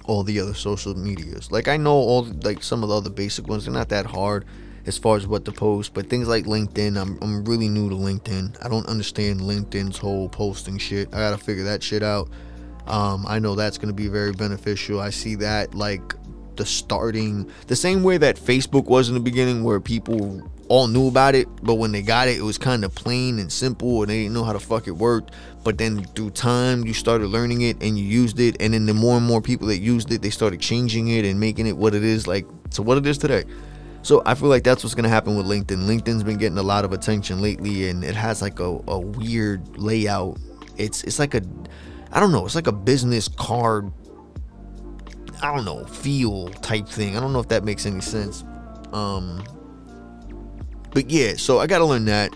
all 0.06 0.24
the 0.24 0.40
other 0.40 0.54
social 0.54 0.96
medias. 0.96 1.52
Like 1.52 1.68
I 1.68 1.76
know 1.76 1.92
all 1.92 2.24
like 2.24 2.64
some 2.64 2.84
of 2.84 2.90
the 2.90 2.96
other 2.96 3.10
basic 3.10 3.50
ones. 3.50 3.66
They're 3.66 3.74
not 3.74 3.90
that 3.90 4.06
hard 4.06 4.46
as 4.86 4.98
far 4.98 5.18
as 5.18 5.28
what 5.28 5.44
to 5.44 5.52
post, 5.52 5.94
but 5.94 6.10
things 6.10 6.30
like 6.30 6.46
LinkedIn, 6.46 6.96
I'm 6.96 7.20
I'm 7.22 7.44
really 7.44 7.68
new 7.68 7.90
to 7.90 7.96
LinkedIn. 7.96 8.64
I 8.64 8.70
don't 8.70 8.88
understand 8.88 9.42
LinkedIn's 9.42 9.98
whole 9.98 10.30
posting 10.30 10.78
shit. 10.78 11.10
I 11.10 11.18
gotta 11.18 11.38
figure 11.38 11.66
that 11.66 11.84
shit 11.84 12.02
out. 12.02 12.30
Um, 12.88 13.26
I 13.28 13.38
know 13.40 13.56
that's 13.56 13.78
gonna 13.78 13.92
be 13.92 14.08
very 14.08 14.32
beneficial. 14.32 15.02
I 15.02 15.10
see 15.10 15.36
that 15.36 15.76
like 15.76 16.14
the 16.56 16.66
starting 16.66 17.52
the 17.68 17.76
same 17.76 18.04
way 18.04 18.18
that 18.20 18.38
Facebook 18.38 18.86
was 18.86 19.10
in 19.10 19.16
the 19.16 19.20
beginning, 19.20 19.66
where 19.66 19.82
people 19.82 20.50
all 20.72 20.88
knew 20.88 21.10
about 21.10 21.36
it, 21.36 21.50
but 21.62 21.76
when 21.76 21.92
they 21.92 22.02
got 22.02 22.30
it, 22.30 22.38
it 22.38 22.44
was 22.44 22.58
kind 22.58 22.86
of 22.86 22.96
plain 22.96 23.40
and 23.40 23.52
simple, 23.52 24.04
and 24.04 24.10
they 24.10 24.24
didn't 24.24 24.34
know 24.34 24.46
how 24.46 24.54
the 24.54 24.60
fuck 24.60 24.88
it 24.88 24.92
worked. 24.92 25.32
But 25.64 25.78
then 25.78 26.04
through 26.16 26.32
time, 26.32 26.86
you 26.86 26.94
started 26.94 27.28
learning 27.28 27.62
it 27.62 27.82
and 27.84 27.98
you 27.98 28.04
used 28.04 28.40
it, 28.40 28.58
and 28.60 28.74
then 28.74 28.86
the 28.88 28.94
more 28.94 29.18
and 29.18 29.26
more 29.26 29.42
people 29.42 29.68
that 29.68 29.78
used 29.78 30.12
it, 30.12 30.22
they 30.22 30.32
started 30.32 30.60
changing 30.60 31.10
it 31.10 31.24
and 31.24 31.40
making 31.40 31.68
it 31.68 31.78
what 31.78 31.94
it 31.94 32.04
is, 32.04 32.28
like 32.28 32.48
to 32.72 32.82
what 32.82 32.98
it 32.98 33.06
is 33.06 33.18
today. 33.18 33.44
So 34.04 34.24
I 34.26 34.34
feel 34.34 34.50
like 34.50 34.64
that's 34.64 34.84
what's 34.84 34.96
gonna 34.96 35.10
happen 35.10 35.36
with 35.36 35.46
LinkedIn. 35.46 35.86
LinkedIn's 35.86 36.24
been 36.24 36.38
getting 36.38 36.58
a 36.58 36.64
lot 36.64 36.86
of 36.86 36.94
attention 36.94 37.42
lately, 37.42 37.90
and 37.90 38.04
it 38.04 38.16
has 38.16 38.42
like 38.42 38.60
a, 38.60 38.80
a 38.88 39.00
weird 39.00 39.78
layout. 39.78 40.40
It's 40.78 41.04
it's 41.04 41.20
like 41.20 41.36
a 41.36 41.42
I 42.12 42.20
don't 42.20 42.32
know, 42.32 42.46
it's 42.46 42.56
like 42.56 42.68
a 42.68 42.72
business 42.72 43.28
card. 43.28 43.92
I 45.44 45.56
don't 45.56 45.66
know, 45.66 45.86
feel 45.86 46.50
type 46.50 46.88
thing. 46.88 47.16
I 47.16 47.20
don't 47.20 47.34
know 47.34 47.40
if 47.40 47.50
that 47.50 47.64
makes 47.64 47.86
any 47.86 48.02
sense. 48.02 48.44
Um, 48.92 49.44
but 50.92 51.10
yeah, 51.10 51.36
so 51.36 51.60
I 51.60 51.68
gotta 51.68 51.86
learn 51.86 52.06
that. 52.06 52.34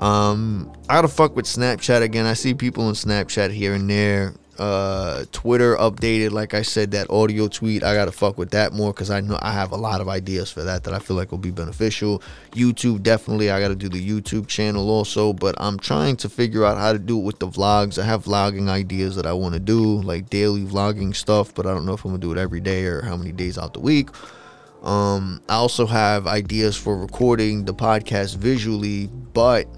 Um, 0.00 0.72
I 0.88 0.94
gotta 0.94 1.08
fuck 1.08 1.34
with 1.34 1.46
Snapchat 1.46 2.02
again. 2.02 2.26
I 2.26 2.34
see 2.34 2.54
people 2.54 2.84
on 2.84 2.94
Snapchat 2.94 3.50
here 3.50 3.74
and 3.74 3.88
there. 3.88 4.34
Uh, 4.58 5.24
Twitter 5.30 5.76
updated, 5.76 6.32
like 6.32 6.52
I 6.52 6.62
said, 6.62 6.90
that 6.90 7.08
audio 7.10 7.46
tweet. 7.46 7.84
I 7.84 7.94
gotta 7.94 8.10
fuck 8.10 8.38
with 8.38 8.50
that 8.50 8.72
more 8.72 8.92
because 8.92 9.08
I 9.08 9.20
know 9.20 9.38
I 9.40 9.52
have 9.52 9.70
a 9.70 9.76
lot 9.76 10.00
of 10.00 10.08
ideas 10.08 10.50
for 10.50 10.64
that 10.64 10.82
that 10.84 10.94
I 10.94 10.98
feel 10.98 11.16
like 11.16 11.30
will 11.30 11.38
be 11.38 11.52
beneficial. 11.52 12.22
YouTube 12.52 13.02
definitely. 13.04 13.50
I 13.50 13.60
gotta 13.60 13.76
do 13.76 13.88
the 13.88 14.04
YouTube 14.04 14.48
channel 14.48 14.90
also, 14.90 15.32
but 15.32 15.54
I'm 15.58 15.78
trying 15.78 16.16
to 16.18 16.28
figure 16.28 16.64
out 16.64 16.76
how 16.76 16.92
to 16.92 16.98
do 16.98 17.18
it 17.18 17.22
with 17.22 17.38
the 17.38 17.46
vlogs. 17.46 18.02
I 18.02 18.04
have 18.04 18.24
vlogging 18.24 18.68
ideas 18.68 19.14
that 19.14 19.26
I 19.26 19.32
want 19.32 19.54
to 19.54 19.60
do, 19.60 20.00
like 20.02 20.28
daily 20.28 20.64
vlogging 20.64 21.14
stuff, 21.14 21.54
but 21.54 21.64
I 21.64 21.72
don't 21.72 21.86
know 21.86 21.94
if 21.94 22.04
I'm 22.04 22.10
gonna 22.10 22.20
do 22.20 22.32
it 22.32 22.38
every 22.38 22.60
day 22.60 22.84
or 22.84 23.02
how 23.02 23.16
many 23.16 23.30
days 23.30 23.58
out 23.58 23.74
the 23.74 23.80
week. 23.80 24.10
Um, 24.82 25.40
I 25.48 25.54
also 25.54 25.86
have 25.86 26.26
ideas 26.26 26.76
for 26.76 26.96
recording 26.96 27.64
the 27.64 27.74
podcast 27.74 28.36
visually, 28.36 29.08
but 29.32 29.68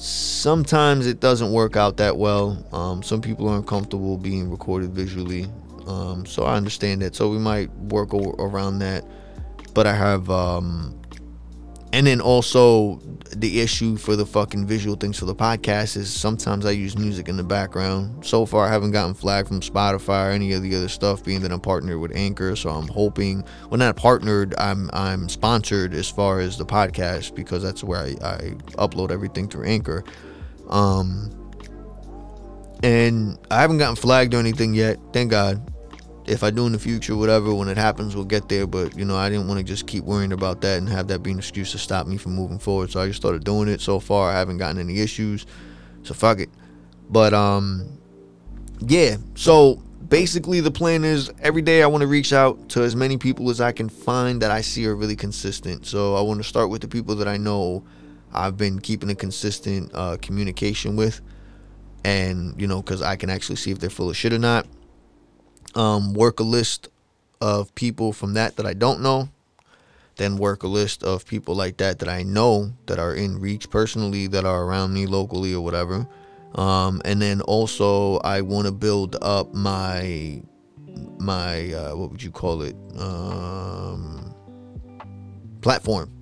sometimes 0.00 1.06
it 1.06 1.20
doesn't 1.20 1.52
work 1.52 1.76
out 1.76 1.98
that 1.98 2.16
well. 2.16 2.64
Um, 2.72 3.02
some 3.02 3.20
people 3.20 3.48
aren't 3.48 3.66
comfortable 3.66 4.16
being 4.16 4.50
recorded 4.50 4.90
visually, 4.90 5.46
um, 5.86 6.24
so 6.24 6.44
I 6.44 6.56
understand 6.56 7.02
that. 7.02 7.14
So 7.14 7.28
we 7.28 7.38
might 7.38 7.70
work 7.76 8.14
around 8.14 8.78
that. 8.78 9.04
But 9.74 9.86
I 9.86 9.94
have 9.94 10.28
um, 10.30 10.99
and 11.92 12.06
then 12.06 12.20
also 12.20 13.00
the 13.36 13.60
issue 13.60 13.96
for 13.96 14.16
the 14.16 14.26
fucking 14.26 14.66
visual 14.66 14.96
things 14.96 15.18
for 15.18 15.24
the 15.24 15.34
podcast 15.34 15.96
is 15.96 16.12
sometimes 16.12 16.64
I 16.64 16.70
use 16.70 16.96
music 16.96 17.28
in 17.28 17.36
the 17.36 17.44
background. 17.44 18.24
So 18.24 18.46
far, 18.46 18.66
I 18.66 18.70
haven't 18.70 18.92
gotten 18.92 19.14
flagged 19.14 19.48
from 19.48 19.60
Spotify 19.60 20.28
or 20.28 20.30
any 20.30 20.52
of 20.52 20.62
the 20.62 20.74
other 20.76 20.88
stuff, 20.88 21.24
being 21.24 21.40
that 21.42 21.52
I'm 21.52 21.60
partnered 21.60 22.00
with 22.00 22.14
Anchor. 22.14 22.54
So 22.54 22.70
I'm 22.70 22.88
hoping, 22.88 23.44
well, 23.68 23.78
not 23.78 23.96
partnered, 23.96 24.54
I'm 24.58 24.90
I'm 24.92 25.28
sponsored 25.28 25.94
as 25.94 26.08
far 26.08 26.40
as 26.40 26.56
the 26.56 26.66
podcast 26.66 27.34
because 27.34 27.62
that's 27.62 27.82
where 27.82 28.00
I, 28.00 28.10
I 28.22 28.38
upload 28.78 29.10
everything 29.10 29.48
through 29.48 29.64
Anchor. 29.64 30.04
Um, 30.68 31.36
and 32.82 33.38
I 33.50 33.60
haven't 33.60 33.78
gotten 33.78 33.96
flagged 33.96 34.34
or 34.34 34.38
anything 34.38 34.74
yet. 34.74 34.98
Thank 35.12 35.30
God 35.30 35.69
if 36.30 36.44
I 36.44 36.50
do 36.50 36.64
in 36.64 36.72
the 36.72 36.78
future, 36.78 37.16
whatever, 37.16 37.52
when 37.52 37.68
it 37.68 37.76
happens, 37.76 38.14
we'll 38.14 38.24
get 38.24 38.48
there. 38.48 38.66
But 38.66 38.96
you 38.96 39.04
know, 39.04 39.16
I 39.16 39.28
didn't 39.28 39.48
want 39.48 39.58
to 39.58 39.64
just 39.64 39.88
keep 39.88 40.04
worrying 40.04 40.32
about 40.32 40.60
that 40.60 40.78
and 40.78 40.88
have 40.88 41.08
that 41.08 41.24
be 41.24 41.32
an 41.32 41.38
excuse 41.38 41.72
to 41.72 41.78
stop 41.78 42.06
me 42.06 42.16
from 42.16 42.36
moving 42.36 42.60
forward. 42.60 42.92
So 42.92 43.00
I 43.00 43.08
just 43.08 43.18
started 43.18 43.42
doing 43.42 43.68
it. 43.68 43.80
So 43.80 43.98
far, 43.98 44.30
I 44.30 44.38
haven't 44.38 44.58
gotten 44.58 44.78
any 44.78 45.00
issues. 45.00 45.44
So 46.04 46.14
fuck 46.14 46.38
it. 46.38 46.48
But 47.10 47.34
um, 47.34 47.98
yeah. 48.78 49.16
So 49.34 49.82
basically, 50.08 50.60
the 50.60 50.70
plan 50.70 51.02
is 51.02 51.32
every 51.40 51.62
day 51.62 51.82
I 51.82 51.88
want 51.88 52.02
to 52.02 52.06
reach 52.06 52.32
out 52.32 52.68
to 52.70 52.82
as 52.82 52.94
many 52.94 53.18
people 53.18 53.50
as 53.50 53.60
I 53.60 53.72
can 53.72 53.88
find 53.88 54.40
that 54.42 54.52
I 54.52 54.60
see 54.60 54.86
are 54.86 54.94
really 54.94 55.16
consistent. 55.16 55.84
So 55.84 56.14
I 56.14 56.20
want 56.20 56.38
to 56.38 56.44
start 56.44 56.70
with 56.70 56.80
the 56.80 56.88
people 56.88 57.16
that 57.16 57.26
I 57.26 57.38
know 57.38 57.82
I've 58.32 58.56
been 58.56 58.78
keeping 58.78 59.10
a 59.10 59.16
consistent 59.16 59.90
uh, 59.92 60.16
communication 60.22 60.94
with, 60.94 61.20
and 62.04 62.54
you 62.60 62.68
know, 62.68 62.80
because 62.82 63.02
I 63.02 63.16
can 63.16 63.30
actually 63.30 63.56
see 63.56 63.72
if 63.72 63.80
they're 63.80 63.90
full 63.90 64.10
of 64.10 64.16
shit 64.16 64.32
or 64.32 64.38
not 64.38 64.68
um, 65.74 66.14
work 66.14 66.40
a 66.40 66.44
list 66.44 66.88
of 67.40 67.74
people 67.74 68.12
from 68.12 68.34
that 68.34 68.56
that 68.56 68.66
I 68.66 68.74
don't 68.74 69.00
know, 69.00 69.28
then 70.16 70.36
work 70.36 70.62
a 70.62 70.68
list 70.68 71.02
of 71.02 71.26
people 71.26 71.54
like 71.54 71.78
that 71.78 71.98
that 72.00 72.08
I 72.08 72.22
know 72.22 72.72
that 72.86 72.98
are 72.98 73.14
in 73.14 73.40
reach 73.40 73.70
personally, 73.70 74.26
that 74.28 74.44
are 74.44 74.64
around 74.64 74.92
me 74.92 75.06
locally 75.06 75.54
or 75.54 75.62
whatever. 75.62 76.06
Um, 76.54 77.00
and 77.04 77.22
then 77.22 77.40
also 77.42 78.18
I 78.18 78.40
want 78.40 78.66
to 78.66 78.72
build 78.72 79.16
up 79.22 79.54
my 79.54 80.42
my 81.18 81.72
uh, 81.72 81.96
what 81.96 82.10
would 82.10 82.22
you 82.22 82.30
call 82.30 82.62
it? 82.62 82.76
Um, 82.98 84.34
platform, 85.60 86.12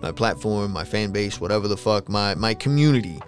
my 0.00 0.12
platform, 0.12 0.72
my 0.72 0.84
fan 0.84 1.10
base, 1.10 1.40
whatever 1.40 1.66
the 1.66 1.76
fuck, 1.76 2.08
my 2.08 2.34
my 2.34 2.54
community 2.54 3.20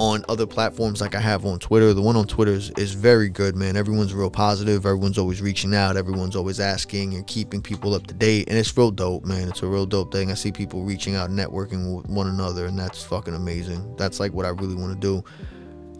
on 0.00 0.24
other 0.30 0.46
platforms 0.46 1.02
like 1.02 1.14
I 1.14 1.20
have 1.20 1.44
on 1.44 1.58
Twitter. 1.58 1.92
The 1.92 2.00
one 2.00 2.16
on 2.16 2.26
Twitter 2.26 2.52
is, 2.52 2.70
is 2.78 2.94
very 2.94 3.28
good, 3.28 3.54
man. 3.54 3.76
Everyone's 3.76 4.14
real 4.14 4.30
positive. 4.30 4.86
Everyone's 4.86 5.18
always 5.18 5.42
reaching 5.42 5.74
out. 5.74 5.98
Everyone's 5.98 6.34
always 6.34 6.58
asking 6.58 7.12
and 7.12 7.26
keeping 7.26 7.60
people 7.60 7.92
up 7.92 8.06
to 8.06 8.14
date. 8.14 8.48
And 8.48 8.56
it's 8.56 8.74
real 8.74 8.90
dope, 8.90 9.26
man. 9.26 9.46
It's 9.48 9.62
a 9.62 9.66
real 9.66 9.84
dope 9.84 10.10
thing. 10.10 10.30
I 10.30 10.34
see 10.34 10.52
people 10.52 10.84
reaching 10.84 11.16
out, 11.16 11.28
networking 11.28 11.94
with 11.94 12.08
one 12.08 12.28
another, 12.28 12.64
and 12.64 12.78
that's 12.78 13.04
fucking 13.04 13.34
amazing. 13.34 13.94
That's 13.96 14.18
like 14.18 14.32
what 14.32 14.46
I 14.46 14.48
really 14.48 14.74
want 14.74 14.94
to 14.94 14.98
do. 14.98 15.22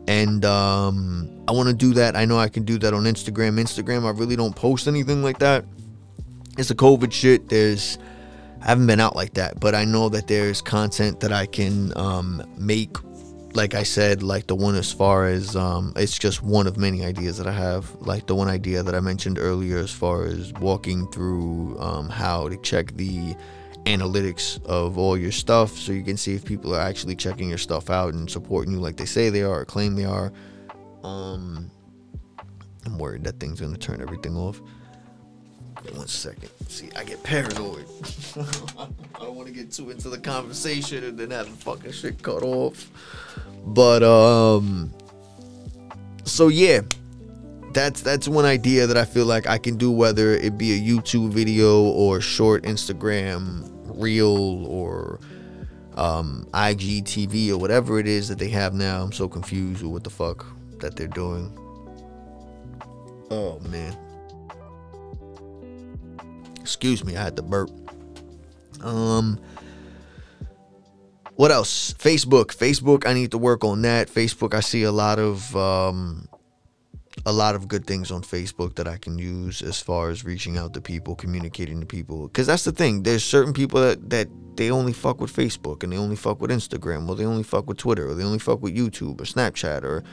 And 0.09 0.47
um, 0.47 1.45
I 1.47 1.53
want 1.53 1.69
to 1.69 1.75
do 1.75 1.93
that. 1.93 2.17
I 2.17 2.25
know 2.25 2.39
I 2.39 2.49
can 2.49 2.65
do 2.65 2.79
that 2.79 2.95
on 2.95 3.05
Instagram. 3.05 3.61
Instagram, 3.61 4.07
I 4.07 4.19
really 4.19 4.35
don't 4.35 4.57
post 4.57 4.89
anything 4.89 5.23
like 5.23 5.41
that. 5.41 5.67
It's 6.57 6.71
a 6.71 6.75
COVID 6.75 7.13
shit. 7.13 7.51
There's 7.51 7.99
I 8.63 8.69
haven't 8.69 8.87
been 8.87 9.01
out 9.01 9.15
like 9.15 9.35
that, 9.35 9.61
but 9.61 9.75
I 9.75 9.85
know 9.85 10.09
that 10.09 10.27
there's 10.27 10.63
content 10.63 11.21
that 11.21 11.33
I 11.33 11.45
can 11.45 11.93
um, 11.97 12.43
make 12.57 12.97
like 13.55 13.75
I 13.75 13.83
said, 13.83 14.23
like 14.23 14.47
the 14.47 14.55
one 14.55 14.75
as 14.77 14.93
far 14.93 15.27
as 15.27 15.57
um, 15.57 15.93
it's 15.97 16.19
just 16.19 16.43
one 16.43 16.67
of 16.67 16.77
many 16.77 17.05
ideas 17.05 17.39
that 17.39 17.47
I 17.47 17.53
have. 17.53 17.95
Like 18.01 18.27
the 18.27 18.35
one 18.35 18.49
idea 18.49 18.83
that 18.83 18.95
I 18.95 19.01
mentioned 19.01 19.39
earlier, 19.39 19.79
as 19.79 19.91
far 19.91 20.25
as 20.25 20.53
walking 20.55 21.07
through 21.09 21.79
um, 21.81 22.09
how 22.09 22.49
to 22.49 22.57
check 22.59 22.93
the 22.93 23.35
analytics 23.85 24.65
of 24.67 24.99
all 24.99 25.17
your 25.17 25.33
stuff, 25.33 25.77
so 25.77 25.93
you 25.93 26.03
can 26.03 26.17
see 26.17 26.35
if 26.35 26.45
people 26.45 26.75
are 26.75 26.81
actually 26.81 27.17
checking 27.17 27.49
your 27.49 27.59
stuff 27.59 27.91
out 27.91 28.15
and 28.15 28.31
supporting 28.31 28.73
you 28.73 28.79
like 28.79 28.97
they 28.97 29.07
say 29.07 29.31
they 29.31 29.43
are 29.43 29.61
or 29.61 29.65
claim 29.65 29.97
they 29.97 30.05
are. 30.05 30.33
Um, 31.03 31.71
I'm 32.87 32.99
worried 32.99 33.25
that 33.25 33.41
thing's 33.41 33.61
gonna 33.61 33.77
turn 33.79 34.01
everything 34.01 34.37
off. 34.37 34.61
One 35.95 36.09
second. 36.09 36.51
See, 36.69 36.91
I 36.97 37.05
get 37.05 37.23
paranoid. 37.23 37.87
I 38.79 38.87
don't 39.19 39.35
want 39.35 39.49
to 39.49 39.55
get 39.55 39.73
too 39.73 39.91
into 39.91 40.11
the 40.11 40.19
conversation 40.19 41.05
and 41.05 41.19
then 41.19 41.31
have 41.31 41.47
the 41.47 41.57
fucking 41.65 41.93
shit 41.93 42.23
cut 42.23 42.43
off. 42.43 42.89
But 43.65 44.03
um 44.03 44.93
so 46.25 46.49
yeah. 46.49 46.83
That's 47.73 48.03
that's 48.03 48.29
one 48.29 48.45
idea 48.45 48.87
that 48.87 48.97
I 48.97 49.05
feel 49.05 49.27
like 49.27 49.47
I 49.47 49.57
can 49.57 49.77
do 49.77 49.91
whether 49.91 50.33
it 50.35 50.59
be 50.59 50.73
a 50.73 50.81
YouTube 50.81 51.31
video 51.31 51.83
or 51.83 52.21
short 52.21 52.65
Instagram 52.65 53.71
reel 53.87 54.67
or 54.67 55.21
um 55.97 56.47
IGTV 56.53 57.51
or 57.51 57.59
whatever 57.59 57.99
it 57.99 58.07
is 58.07 58.29
that 58.29 58.39
they 58.39 58.49
have 58.49 58.75
now. 58.75 59.03
I'm 59.03 59.13
so 59.13 59.29
confused 59.29 59.83
with 59.83 59.93
what 59.93 60.05
the 60.05 60.11
fuck 60.11 60.47
that 60.81 60.97
they're 60.97 61.07
doing. 61.09 61.57
Oh 63.31 63.61
man. 63.61 63.97
Excuse 66.61 67.05
me, 67.05 67.17
I 67.17 67.23
had 67.23 67.37
to 67.37 67.43
burp. 67.43 67.71
Um 68.83 69.41
what 71.37 71.51
else? 71.51 71.95
Facebook. 71.95 72.49
Facebook, 72.55 73.07
I 73.07 73.15
need 73.15 73.31
to 73.31 73.39
work 73.39 73.65
on 73.65 73.81
that. 73.83 74.09
Facebook, 74.09 74.53
I 74.53 74.61
see 74.61 74.83
a 74.83 74.93
lot 74.93 75.19
of 75.19 75.57
um 75.57 76.29
a 77.27 77.33
lot 77.33 77.55
of 77.55 77.69
good 77.69 77.87
things 77.87 78.11
on 78.11 78.23
Facebook 78.23 78.77
that 78.77 78.87
I 78.87 78.97
can 78.97 79.19
use 79.19 79.63
as 79.63 79.81
far 79.81 80.11
as 80.11 80.25
reaching 80.25 80.57
out 80.57 80.75
to 80.75 80.81
people, 80.81 81.15
communicating 81.15 81.81
to 81.81 81.87
people. 81.87 82.29
Cause 82.29 82.47
that's 82.47 82.65
the 82.65 82.73
thing. 82.73 83.03
There's 83.03 83.25
certain 83.25 83.53
people 83.53 83.81
that 83.81 84.11
that 84.11 84.29
they 84.57 84.71
only 84.71 84.93
fuck 84.93 85.21
with 85.21 85.35
Facebook 85.35 85.83
and 85.83 85.93
they 85.93 85.97
only 85.97 86.17
fuck 86.17 86.41
with 86.41 86.51
Instagram, 86.51 87.09
or 87.09 87.15
they 87.15 87.25
only 87.25 87.43
fuck 87.43 87.67
with 87.67 87.79
Twitter, 87.79 88.09
or 88.09 88.15
they 88.15 88.25
only 88.25 88.39
fuck 88.39 88.61
with 88.63 88.77
YouTube 88.77 89.21
or 89.21 89.25
Snapchat 89.25 89.83
or 89.83 90.05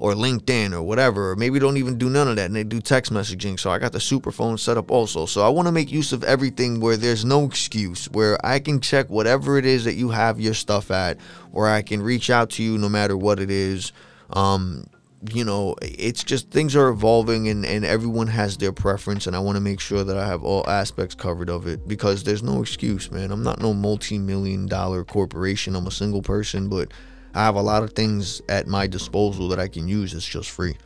or 0.00 0.14
LinkedIn 0.14 0.72
or 0.72 0.82
whatever, 0.82 1.30
or 1.30 1.36
maybe 1.36 1.58
don't 1.58 1.76
even 1.76 1.98
do 1.98 2.08
none 2.08 2.26
of 2.26 2.36
that 2.36 2.46
and 2.46 2.56
they 2.56 2.64
do 2.64 2.80
text 2.80 3.12
messaging. 3.12 3.60
So 3.60 3.70
I 3.70 3.78
got 3.78 3.92
the 3.92 3.98
SuperPhone 3.98 4.58
set 4.58 4.78
up 4.78 4.90
also. 4.90 5.26
So 5.26 5.44
I 5.44 5.50
want 5.50 5.68
to 5.68 5.72
make 5.72 5.92
use 5.92 6.12
of 6.12 6.24
everything 6.24 6.80
where 6.80 6.96
there's 6.96 7.24
no 7.24 7.44
excuse, 7.44 8.06
where 8.06 8.44
I 8.44 8.60
can 8.60 8.80
check 8.80 9.10
whatever 9.10 9.58
it 9.58 9.66
is 9.66 9.84
that 9.84 9.94
you 9.94 10.08
have 10.08 10.40
your 10.40 10.54
stuff 10.54 10.90
at, 10.90 11.18
or 11.52 11.68
I 11.68 11.82
can 11.82 12.02
reach 12.02 12.30
out 12.30 12.48
to 12.50 12.62
you 12.62 12.78
no 12.78 12.88
matter 12.88 13.14
what 13.14 13.38
it 13.38 13.50
is. 13.50 13.92
Um, 14.30 14.86
you 15.34 15.44
know, 15.44 15.76
it's 15.82 16.24
just 16.24 16.50
things 16.50 16.74
are 16.74 16.88
evolving 16.88 17.48
and, 17.48 17.66
and 17.66 17.84
everyone 17.84 18.28
has 18.28 18.56
their 18.56 18.72
preference, 18.72 19.26
and 19.26 19.36
I 19.36 19.38
want 19.40 19.56
to 19.56 19.60
make 19.60 19.80
sure 19.80 20.02
that 20.02 20.16
I 20.16 20.26
have 20.26 20.42
all 20.42 20.68
aspects 20.68 21.14
covered 21.14 21.50
of 21.50 21.66
it 21.66 21.86
because 21.86 22.24
there's 22.24 22.42
no 22.42 22.62
excuse, 22.62 23.10
man. 23.10 23.30
I'm 23.30 23.42
not 23.42 23.60
no 23.60 23.74
multi 23.74 24.18
million 24.18 24.66
dollar 24.66 25.04
corporation, 25.04 25.76
I'm 25.76 25.86
a 25.86 25.90
single 25.90 26.22
person, 26.22 26.70
but 26.70 26.90
I 27.34 27.44
have 27.44 27.54
a 27.54 27.62
lot 27.62 27.82
of 27.82 27.92
things 27.92 28.42
at 28.48 28.66
my 28.66 28.86
disposal 28.86 29.48
that 29.48 29.60
I 29.60 29.68
can 29.68 29.88
use. 29.88 30.14
It's 30.14 30.26
just 30.26 30.50
free. 30.50 30.76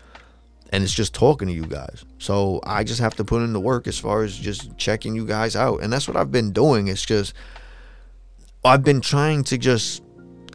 And 0.71 0.83
it's 0.83 0.95
just 0.95 1.15
talking 1.15 1.49
to 1.49 1.55
you 1.55 1.67
guys. 1.67 2.05
So 2.19 2.61
I 2.65 2.85
just 2.85 3.01
have 3.01 3.15
to 3.17 3.25
put 3.25 3.43
in 3.43 3.53
the 3.53 3.61
work 3.61 3.87
as 3.87 3.99
far 3.99 4.23
as 4.23 4.37
just 4.37 4.77
checking 4.77 5.15
you 5.15 5.27
guys 5.27 5.57
out. 5.57 5.83
And 5.83 5.93
that's 5.93 6.09
what 6.09 6.17
I've 6.17 6.33
been 6.33 6.53
doing. 6.53 6.89
It's 6.89 7.05
just 7.05 7.35
I've 8.65 8.83
been 8.83 9.01
trying 9.01 9.45
to 9.45 9.59
just 9.59 10.03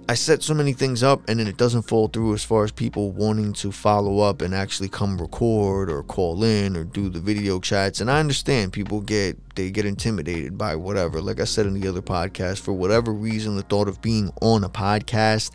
I 0.09 0.15
set 0.15 0.41
so 0.41 0.55
many 0.55 0.73
things 0.73 1.03
up 1.03 1.21
and 1.29 1.39
then 1.39 1.45
it 1.45 1.57
doesn't 1.57 1.83
fall 1.83 2.07
through 2.07 2.33
as 2.33 2.43
far 2.43 2.63
as 2.63 2.71
people 2.71 3.11
wanting 3.11 3.53
to 3.53 3.71
follow 3.71 4.21
up 4.21 4.41
and 4.41 4.55
actually 4.55 4.89
come 4.89 5.21
record 5.21 5.87
or 5.87 6.01
call 6.01 6.43
in 6.43 6.75
or 6.75 6.83
do 6.83 7.09
the 7.09 7.19
video 7.19 7.59
chats. 7.59 8.01
And 8.01 8.09
I 8.09 8.19
understand 8.19 8.73
people 8.73 9.01
get 9.01 9.37
they 9.55 9.69
get 9.69 9.85
intimidated 9.85 10.57
by 10.57 10.75
whatever. 10.75 11.21
Like 11.21 11.39
I 11.39 11.43
said 11.43 11.67
in 11.67 11.79
the 11.79 11.87
other 11.87 12.01
podcast, 12.01 12.59
for 12.61 12.73
whatever 12.73 13.13
reason, 13.13 13.55
the 13.55 13.61
thought 13.61 13.87
of 13.87 14.01
being 14.01 14.31
on 14.41 14.63
a 14.63 14.69
podcast 14.69 15.51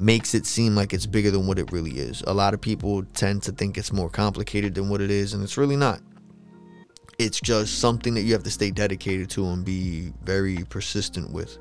makes 0.00 0.34
it 0.34 0.46
seem 0.46 0.74
like 0.74 0.92
it's 0.92 1.06
bigger 1.06 1.30
than 1.30 1.46
what 1.46 1.60
it 1.60 1.70
really 1.70 1.92
is. 1.92 2.24
A 2.26 2.34
lot 2.34 2.54
of 2.54 2.60
people 2.60 3.04
tend 3.14 3.44
to 3.44 3.52
think 3.52 3.78
it's 3.78 3.92
more 3.92 4.10
complicated 4.10 4.74
than 4.74 4.88
what 4.88 5.00
it 5.00 5.12
is, 5.12 5.32
and 5.32 5.44
it's 5.44 5.56
really 5.56 5.76
not. 5.76 6.00
It's 7.20 7.40
just 7.40 7.78
something 7.78 8.14
that 8.14 8.22
you 8.22 8.32
have 8.32 8.42
to 8.42 8.50
stay 8.50 8.72
dedicated 8.72 9.30
to 9.30 9.46
and 9.46 9.64
be 9.64 10.12
very 10.24 10.64
persistent 10.70 11.30
with 11.30 11.56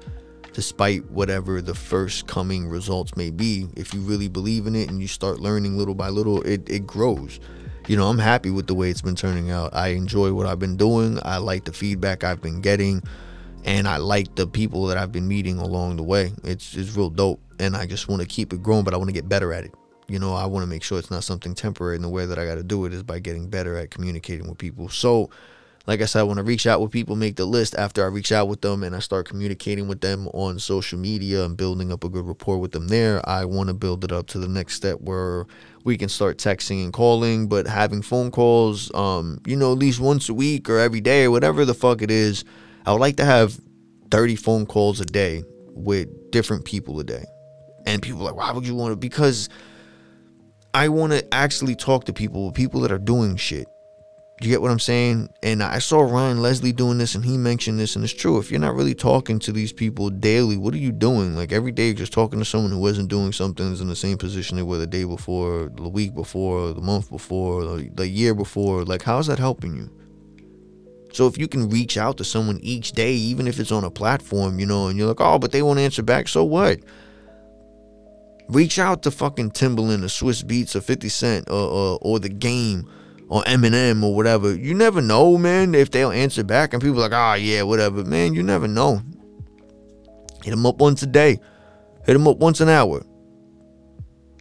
despite 0.53 1.09
whatever 1.11 1.61
the 1.61 1.73
first 1.73 2.27
coming 2.27 2.67
results 2.67 3.15
may 3.15 3.29
be. 3.29 3.67
If 3.75 3.93
you 3.93 4.01
really 4.01 4.27
believe 4.27 4.67
in 4.67 4.75
it 4.75 4.89
and 4.89 5.01
you 5.01 5.07
start 5.07 5.39
learning 5.39 5.77
little 5.77 5.95
by 5.95 6.09
little, 6.09 6.41
it, 6.43 6.69
it 6.69 6.85
grows. 6.85 7.39
You 7.87 7.97
know, 7.97 8.07
I'm 8.07 8.19
happy 8.19 8.51
with 8.51 8.67
the 8.67 8.75
way 8.75 8.89
it's 8.89 9.01
been 9.01 9.15
turning 9.15 9.49
out. 9.49 9.73
I 9.73 9.89
enjoy 9.89 10.33
what 10.33 10.45
I've 10.45 10.59
been 10.59 10.77
doing. 10.77 11.19
I 11.23 11.37
like 11.37 11.65
the 11.65 11.73
feedback 11.73 12.23
I've 12.23 12.41
been 12.41 12.61
getting. 12.61 13.01
And 13.63 13.87
I 13.87 13.97
like 13.97 14.35
the 14.35 14.47
people 14.47 14.87
that 14.87 14.97
I've 14.97 15.11
been 15.11 15.27
meeting 15.27 15.57
along 15.59 15.97
the 15.97 16.03
way. 16.03 16.31
It's 16.43 16.75
it's 16.75 16.95
real 16.95 17.09
dope. 17.09 17.39
And 17.59 17.75
I 17.75 17.85
just 17.85 18.07
want 18.07 18.21
to 18.21 18.27
keep 18.27 18.53
it 18.53 18.63
growing, 18.63 18.83
but 18.83 18.93
I 18.93 18.97
want 18.97 19.09
to 19.09 19.13
get 19.13 19.29
better 19.29 19.53
at 19.53 19.63
it. 19.63 19.73
You 20.07 20.19
know, 20.19 20.33
I 20.33 20.45
want 20.45 20.63
to 20.63 20.67
make 20.67 20.83
sure 20.83 20.99
it's 20.99 21.11
not 21.11 21.23
something 21.23 21.53
temporary. 21.53 21.95
And 21.95 22.03
the 22.03 22.09
way 22.09 22.25
that 22.25 22.37
I 22.39 22.45
got 22.45 22.55
to 22.55 22.63
do 22.63 22.85
it 22.85 22.93
is 22.93 23.03
by 23.03 23.19
getting 23.19 23.49
better 23.49 23.77
at 23.77 23.91
communicating 23.91 24.49
with 24.49 24.57
people. 24.57 24.89
So, 24.89 25.29
like 25.87 26.01
I 26.01 26.05
said, 26.05 26.21
when 26.21 26.25
I 26.25 26.27
want 26.27 26.37
to 26.37 26.43
reach 26.43 26.67
out 26.67 26.79
with 26.79 26.91
people, 26.91 27.15
make 27.15 27.35
the 27.35 27.45
list 27.45 27.75
after 27.75 28.03
I 28.03 28.07
reach 28.07 28.31
out 28.31 28.47
with 28.47 28.61
them 28.61 28.83
and 28.83 28.95
I 28.95 28.99
start 28.99 29.27
communicating 29.27 29.87
with 29.87 30.01
them 30.01 30.27
on 30.27 30.59
social 30.59 30.99
media 30.99 31.43
and 31.43 31.57
building 31.57 31.91
up 31.91 32.03
a 32.03 32.09
good 32.09 32.25
rapport 32.25 32.59
with 32.59 32.71
them 32.71 32.87
there. 32.87 33.27
I 33.27 33.45
want 33.45 33.69
to 33.69 33.73
build 33.73 34.03
it 34.03 34.11
up 34.11 34.27
to 34.27 34.39
the 34.39 34.47
next 34.47 34.75
step 34.75 34.99
where 35.01 35.45
we 35.83 35.97
can 35.97 36.09
start 36.09 36.37
texting 36.37 36.83
and 36.83 36.93
calling, 36.93 37.47
but 37.47 37.67
having 37.67 38.01
phone 38.01 38.29
calls, 38.29 38.93
um, 38.93 39.39
you 39.45 39.55
know, 39.55 39.71
at 39.71 39.79
least 39.79 39.99
once 39.99 40.29
a 40.29 40.33
week 40.33 40.69
or 40.69 40.77
every 40.77 41.01
day 41.01 41.25
or 41.25 41.31
whatever 41.31 41.65
the 41.65 41.73
fuck 41.73 42.01
it 42.01 42.11
is. 42.11 42.43
I 42.85 42.91
would 42.91 43.01
like 43.01 43.17
to 43.17 43.25
have 43.25 43.59
30 44.11 44.35
phone 44.35 44.65
calls 44.65 44.99
a 44.99 45.05
day 45.05 45.43
with 45.69 46.31
different 46.31 46.65
people 46.65 46.99
a 46.99 47.03
day. 47.03 47.25
And 47.87 48.01
people 48.01 48.21
like, 48.21 48.35
why 48.35 48.51
would 48.51 48.67
you 48.67 48.75
want 48.75 48.91
to? 48.91 48.95
Because 48.95 49.49
I 50.75 50.89
want 50.89 51.13
to 51.13 51.33
actually 51.33 51.75
talk 51.75 52.05
to 52.05 52.13
people, 52.13 52.51
people 52.51 52.81
that 52.81 52.91
are 52.91 52.99
doing 52.99 53.35
shit 53.35 53.67
you 54.43 54.49
get 54.49 54.61
what 54.61 54.71
I'm 54.71 54.79
saying? 54.79 55.29
And 55.43 55.61
I 55.61 55.79
saw 55.79 56.01
Ryan 56.01 56.41
Leslie 56.41 56.71
doing 56.71 56.97
this 56.97 57.15
and 57.15 57.23
he 57.23 57.37
mentioned 57.37 57.79
this, 57.79 57.95
and 57.95 58.03
it's 58.03 58.13
true. 58.13 58.39
If 58.39 58.49
you're 58.49 58.59
not 58.59 58.75
really 58.75 58.95
talking 58.95 59.37
to 59.39 59.51
these 59.51 59.71
people 59.71 60.09
daily, 60.09 60.57
what 60.57 60.73
are 60.73 60.79
you 60.79 60.91
doing? 60.91 61.35
Like 61.35 61.51
every 61.51 61.71
day, 61.71 61.93
just 61.93 62.13
talking 62.13 62.39
to 62.39 62.45
someone 62.45 62.71
who 62.71 62.79
wasn't 62.79 63.09
doing 63.09 63.33
something 63.33 63.71
is 63.71 63.81
in 63.81 63.87
the 63.87 63.95
same 63.95 64.17
position 64.17 64.57
they 64.57 64.63
were 64.63 64.77
the 64.77 64.87
day 64.87 65.03
before, 65.03 65.69
the 65.75 65.89
week 65.89 66.15
before, 66.15 66.73
the 66.73 66.81
month 66.81 67.09
before, 67.09 67.77
the 67.93 68.07
year 68.07 68.33
before. 68.33 68.83
Like, 68.83 69.03
how's 69.03 69.27
that 69.27 69.37
helping 69.37 69.75
you? 69.75 69.89
So 71.13 71.27
if 71.27 71.37
you 71.37 71.47
can 71.47 71.69
reach 71.69 71.97
out 71.97 72.17
to 72.17 72.23
someone 72.23 72.59
each 72.63 72.93
day, 72.93 73.13
even 73.13 73.47
if 73.47 73.59
it's 73.59 73.71
on 73.71 73.83
a 73.83 73.91
platform, 73.91 74.59
you 74.59 74.65
know, 74.65 74.87
and 74.87 74.97
you're 74.97 75.07
like, 75.07 75.19
oh, 75.21 75.39
but 75.39 75.51
they 75.51 75.61
won't 75.61 75.79
answer 75.79 76.03
back, 76.03 76.27
so 76.27 76.43
what? 76.43 76.79
Reach 78.47 78.79
out 78.79 79.03
to 79.03 79.11
fucking 79.11 79.51
Timbaland 79.51 80.03
or 80.03 80.07
Swizz 80.07 80.43
Beatz 80.43 80.75
or 80.75 80.81
50 80.81 81.09
Cent 81.09 81.49
or, 81.49 81.69
or, 81.69 81.99
or 82.01 82.19
The 82.19 82.29
Game 82.29 82.89
or 83.31 83.41
Eminem 83.43 84.03
or 84.03 84.13
whatever. 84.13 84.53
You 84.53 84.73
never 84.73 85.01
know, 85.01 85.37
man, 85.37 85.73
if 85.73 85.89
they'll 85.89 86.11
answer 86.11 86.43
back. 86.43 86.73
And 86.73 86.83
people 86.83 86.99
like, 86.99 87.13
ah, 87.13 87.31
oh, 87.31 87.35
yeah, 87.35 87.61
whatever. 87.61 88.03
Man, 88.03 88.33
you 88.33 88.43
never 88.43 88.67
know. 88.67 89.01
Hit 90.43 90.51
them 90.51 90.65
up 90.65 90.79
once 90.79 91.01
a 91.01 91.07
day. 91.07 91.39
Hit 92.05 92.11
them 92.11 92.27
up 92.27 92.39
once 92.39 92.59
an 92.59 92.67
hour. 92.67 93.01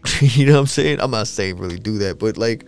you 0.20 0.44
know 0.44 0.55
what 0.55 0.61
I'm 0.61 0.66
saying? 0.66 1.00
I'm 1.00 1.12
not 1.12 1.29
saying 1.29 1.59
really 1.59 1.79
do 1.79 1.98
that, 1.98 2.18
but 2.18 2.37
like, 2.37 2.66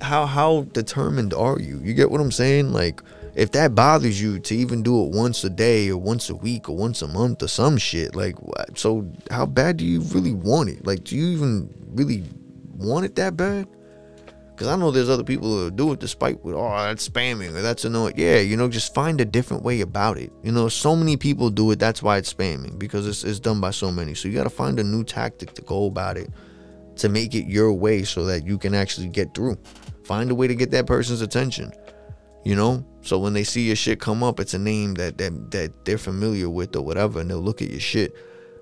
how 0.00 0.24
how 0.24 0.62
determined 0.72 1.34
are 1.34 1.60
you? 1.60 1.78
You 1.84 1.92
get 1.92 2.10
what 2.10 2.22
I'm 2.22 2.32
saying? 2.32 2.72
Like, 2.72 3.02
if 3.34 3.52
that 3.52 3.74
bothers 3.74 4.20
you 4.20 4.38
to 4.38 4.56
even 4.56 4.82
do 4.82 5.04
it 5.04 5.10
once 5.10 5.44
a 5.44 5.50
day 5.50 5.90
or 5.90 5.98
once 5.98 6.30
a 6.30 6.34
week 6.34 6.70
or 6.70 6.76
once 6.76 7.02
a 7.02 7.08
month 7.08 7.42
or 7.42 7.48
some 7.48 7.76
shit, 7.76 8.16
like, 8.16 8.36
so 8.76 9.06
how 9.30 9.44
bad 9.44 9.76
do 9.76 9.84
you 9.84 10.00
really 10.00 10.32
want 10.32 10.70
it? 10.70 10.86
Like, 10.86 11.04
do 11.04 11.16
you 11.16 11.26
even 11.36 11.68
really 11.92 12.24
want 12.78 13.04
it 13.04 13.16
that 13.16 13.36
bad? 13.36 13.68
Because 14.60 14.74
I 14.74 14.76
know 14.76 14.90
there's 14.90 15.08
other 15.08 15.24
people 15.24 15.48
who 15.48 15.70
do 15.70 15.90
it 15.92 16.00
despite 16.00 16.44
with, 16.44 16.54
oh, 16.54 16.68
that's 16.68 17.08
spamming 17.08 17.54
or 17.56 17.62
that's 17.62 17.86
annoying. 17.86 18.12
Yeah, 18.18 18.40
you 18.40 18.58
know, 18.58 18.68
just 18.68 18.94
find 18.94 19.18
a 19.18 19.24
different 19.24 19.62
way 19.62 19.80
about 19.80 20.18
it. 20.18 20.30
You 20.42 20.52
know, 20.52 20.68
so 20.68 20.94
many 20.94 21.16
people 21.16 21.48
do 21.48 21.70
it. 21.70 21.78
That's 21.78 22.02
why 22.02 22.18
it's 22.18 22.34
spamming 22.34 22.78
because 22.78 23.06
it's, 23.06 23.24
it's 23.24 23.40
done 23.40 23.58
by 23.58 23.70
so 23.70 23.90
many. 23.90 24.12
So 24.12 24.28
you 24.28 24.34
got 24.34 24.44
to 24.44 24.50
find 24.50 24.78
a 24.78 24.84
new 24.84 25.02
tactic 25.02 25.54
to 25.54 25.62
go 25.62 25.86
about 25.86 26.18
it 26.18 26.28
to 26.96 27.08
make 27.08 27.34
it 27.34 27.46
your 27.46 27.72
way 27.72 28.02
so 28.02 28.26
that 28.26 28.44
you 28.44 28.58
can 28.58 28.74
actually 28.74 29.08
get 29.08 29.32
through. 29.32 29.56
Find 30.04 30.30
a 30.30 30.34
way 30.34 30.46
to 30.46 30.54
get 30.54 30.70
that 30.72 30.86
person's 30.86 31.22
attention. 31.22 31.72
You 32.44 32.54
know, 32.54 32.84
so 33.00 33.18
when 33.18 33.32
they 33.32 33.44
see 33.44 33.62
your 33.62 33.76
shit 33.76 33.98
come 33.98 34.22
up, 34.22 34.40
it's 34.40 34.52
a 34.52 34.58
name 34.58 34.92
that 34.96 35.16
that 35.16 35.52
that 35.52 35.86
they're 35.86 35.96
familiar 35.96 36.50
with 36.50 36.76
or 36.76 36.82
whatever, 36.82 37.20
and 37.20 37.30
they'll 37.30 37.38
look 37.38 37.62
at 37.62 37.70
your 37.70 37.80
shit 37.80 38.14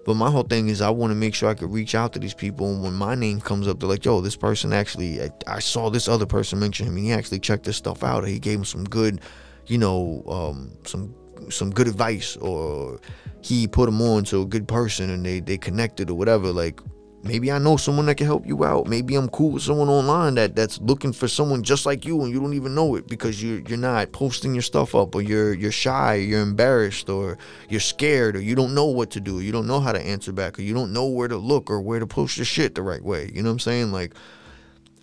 but 0.09 0.15
my 0.15 0.31
whole 0.31 0.43
thing 0.43 0.69
is 0.69 0.81
I 0.81 0.89
want 0.89 1.11
to 1.11 1.15
make 1.15 1.35
sure 1.35 1.51
I 1.51 1.55
could 1.55 1.71
reach 1.71 1.95
out 1.95 2.15
to 2.15 2.19
these 2.19 2.33
people. 2.33 2.73
And 2.73 2.83
when 2.83 2.95
my 2.95 3.15
name 3.15 3.43
comes 3.43 3.69
up, 3.69 3.79
they're 3.79 3.91
like, 3.91 4.07
yo, 4.07 4.23
this 4.23 4.37
person 4.37 4.73
actually, 4.73 5.21
I, 5.21 5.29
I 5.47 5.59
saw 5.59 5.91
this 5.91 6.09
other 6.09 6.25
person 6.25 6.59
mention 6.59 6.87
him 6.87 6.97
and 6.97 7.05
he 7.05 7.13
actually 7.13 7.41
checked 7.41 7.65
this 7.65 7.77
stuff 7.77 8.03
out. 8.03 8.27
He 8.27 8.39
gave 8.39 8.61
him 8.61 8.65
some 8.65 8.85
good, 8.85 9.21
you 9.67 9.77
know, 9.77 10.23
um, 10.27 10.73
some 10.87 11.15
some 11.51 11.69
good 11.69 11.87
advice 11.89 12.39
or 12.39 12.99
he 13.43 13.69
put 13.69 13.87
him 13.87 14.01
on 14.01 14.25
to 14.25 14.41
a 14.41 14.47
good 14.47 14.67
person 14.67 15.11
and 15.11 15.27
they, 15.27 15.41
they 15.41 15.59
connected 15.59 16.09
or 16.09 16.15
whatever. 16.15 16.53
Like, 16.53 16.81
maybe 17.23 17.51
I 17.51 17.59
know 17.59 17.77
someone 17.77 18.07
that 18.07 18.17
can 18.17 18.27
help 18.27 18.47
you 18.47 18.65
out. 18.65 18.87
Maybe 18.87 19.15
I'm 19.15 19.29
cool 19.29 19.53
with 19.53 19.63
someone 19.63 19.89
online 19.89 20.35
that 20.37 20.55
that's 20.55 20.81
looking 20.81 21.13
for 21.13 21.29
someone 21.29 21.63
just 21.63 21.87
like 21.87 22.05
you 22.05 22.21
and 22.23 22.33
you 22.33 22.41
don't 22.41 22.55
even 22.55 22.75
know 22.75 22.95
it 22.95 23.07
because 23.09 23.43
you're 23.43 23.61
you're 23.61 23.79
not 23.79 24.13
posting 24.13 24.55
your 24.55 24.63
stuff 24.63 24.95
up 24.95 25.15
or 25.15 25.23
you're 25.23 25.53
you're 25.55 25.73
shy, 25.73 26.17
or 26.17 26.21
you're 26.21 26.43
embarrassed 26.43 27.09
or 27.09 27.39
you're 27.69 27.81
scared 27.81 28.37
or 28.37 28.41
you 28.41 28.55
don't 28.55 28.75
know 28.75 28.87
what 28.87 29.11
to 29.11 29.21
do. 29.21 29.41
You 29.41 29.53
don't 29.53 29.67
know 29.67 29.81
how 29.81 29.93
to 29.93 30.01
answer 30.01 30.33
back 30.33 30.59
or 30.59 30.63
you 30.63 30.75
don't 30.75 30.93
know 30.93 31.07
where 31.07 31.29
to 31.29 31.37
look 31.37 31.71
or 31.71 31.81
where 31.81 32.01
to 32.01 32.07
post 32.07 32.37
your 32.37 32.47
shit 32.47 32.75
the 32.75 32.83
right 32.83 33.03
way. 33.03 33.31
You 33.35 33.43
know 33.43 33.49
what 33.49 33.55
I'm 33.55 33.59
saying? 33.61 33.93
Like 33.93 34.15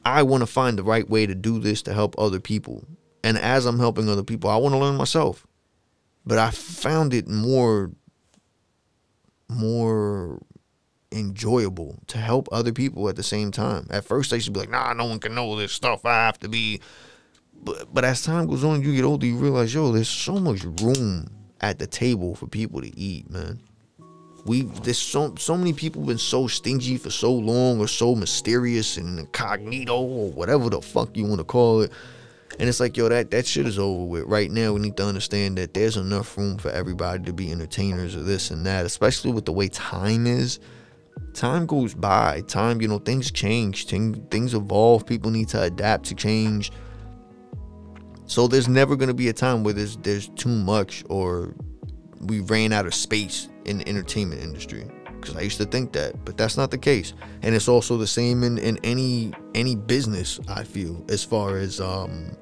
I 0.05 0.23
want 0.23 0.41
to 0.41 0.47
find 0.47 0.77
the 0.77 0.83
right 0.83 1.09
way 1.09 1.25
to 1.25 1.35
do 1.35 1.59
this 1.59 1.81
to 1.83 1.93
help 1.93 2.15
other 2.17 2.39
people. 2.39 2.85
And 3.23 3.37
as 3.37 3.65
I'm 3.65 3.79
helping 3.79 4.07
other 4.07 4.23
people, 4.23 4.49
I 4.49 4.57
want 4.57 4.73
to 4.73 4.79
learn 4.79 4.95
myself. 4.95 5.47
But 6.25 6.37
I 6.37 6.51
found 6.51 7.13
it 7.13 7.27
more 7.27 7.91
more 9.47 10.41
enjoyable 11.15 11.97
to 12.07 12.17
help 12.17 12.47
other 12.51 12.71
people 12.71 13.09
at 13.09 13.15
the 13.15 13.23
same 13.23 13.51
time. 13.51 13.87
At 13.89 14.03
first, 14.05 14.33
I 14.33 14.37
used 14.37 14.47
to 14.47 14.51
be 14.51 14.59
like, 14.59 14.69
nah, 14.69 14.93
no 14.93 15.05
one 15.05 15.19
can 15.19 15.33
know 15.33 15.55
this 15.55 15.71
stuff. 15.71 16.05
I 16.05 16.25
have 16.25 16.39
to 16.39 16.49
be. 16.49 16.81
But, 17.63 17.93
but 17.93 18.05
as 18.05 18.23
time 18.23 18.47
goes 18.47 18.63
on, 18.63 18.83
you 18.83 18.95
get 18.95 19.05
older, 19.05 19.25
you 19.25 19.37
realize, 19.37 19.73
yo, 19.73 19.91
there's 19.91 20.09
so 20.09 20.39
much 20.39 20.63
room 20.81 21.29
at 21.61 21.79
the 21.79 21.87
table 21.87 22.35
for 22.35 22.47
people 22.47 22.81
to 22.81 22.99
eat, 22.99 23.29
man. 23.29 23.59
We 24.45 24.61
there's 24.61 24.99
so 24.99 25.33
so 25.39 25.57
many 25.57 25.73
people 25.73 26.03
been 26.03 26.19
so 26.19 26.45
stingy 26.45 26.97
for 26.97 27.09
so 27.09 27.33
long 27.33 27.79
or 27.79 27.87
so 27.87 28.13
mysterious 28.13 28.97
and 28.97 29.17
incognito 29.17 29.99
or 29.99 30.31
whatever 30.31 30.69
the 30.69 30.81
fuck 30.83 31.17
you 31.17 31.25
want 31.25 31.39
to 31.39 31.43
call 31.43 31.81
it. 31.81 31.91
And 32.59 32.69
it's 32.69 32.79
like, 32.79 32.95
yo, 32.95 33.09
that, 33.09 33.31
that 33.31 33.45
shit 33.45 33.65
is 33.65 33.77
over 33.77 34.05
with. 34.05 34.23
Right 34.25 34.49
now, 34.49 34.73
we 34.73 34.79
need 34.79 34.95
to 34.97 35.05
understand 35.05 35.57
that 35.57 35.73
there's 35.73 35.97
enough 35.97 36.37
room 36.37 36.57
for 36.57 36.69
everybody 36.69 37.23
to 37.23 37.33
be 37.33 37.51
entertainers 37.51 38.15
or 38.15 38.21
this 38.21 38.51
and 38.51 38.65
that, 38.65 38.85
especially 38.85 39.31
with 39.31 39.45
the 39.45 39.51
way 39.51 39.67
time 39.67 40.25
is 40.25 40.59
time 41.33 41.65
goes 41.65 41.93
by 41.93 42.41
time 42.47 42.81
you 42.81 42.87
know 42.87 42.97
things 42.97 43.29
change 43.29 43.87
things, 43.87 44.17
things 44.31 44.53
evolve 44.53 45.05
people 45.05 45.29
need 45.29 45.49
to 45.49 45.61
adapt 45.61 46.05
to 46.05 46.15
change. 46.15 46.71
So 48.27 48.47
there's 48.47 48.67
never 48.67 48.95
going 48.95 49.09
to 49.09 49.13
be 49.13 49.29
a 49.29 49.33
time 49.33 49.63
where 49.63 49.73
there's 49.73 49.97
there's 49.97 50.29
too 50.29 50.49
much 50.49 51.03
or 51.09 51.53
we 52.21 52.39
ran 52.39 52.73
out 52.73 52.85
of 52.85 52.95
space 52.95 53.49
in 53.65 53.79
the 53.79 53.87
entertainment 53.87 54.41
industry. 54.41 54.85
Because 55.19 55.35
i 55.37 55.41
used 55.41 55.57
to 55.57 55.65
think 55.65 55.91
that 55.93 56.23
but 56.23 56.37
that's 56.37 56.57
not 56.57 56.71
the 56.71 56.77
case. 56.77 57.13
And 57.41 57.53
it's 57.53 57.67
also 57.67 57.97
the 57.97 58.07
same 58.07 58.43
in, 58.43 58.57
in 58.57 58.79
any 58.83 59.33
any 59.53 59.75
business 59.75 60.39
i 60.47 60.63
feel 60.63 61.03
as 61.09 61.23
far 61.23 61.57
as 61.57 61.81
um 61.81 62.35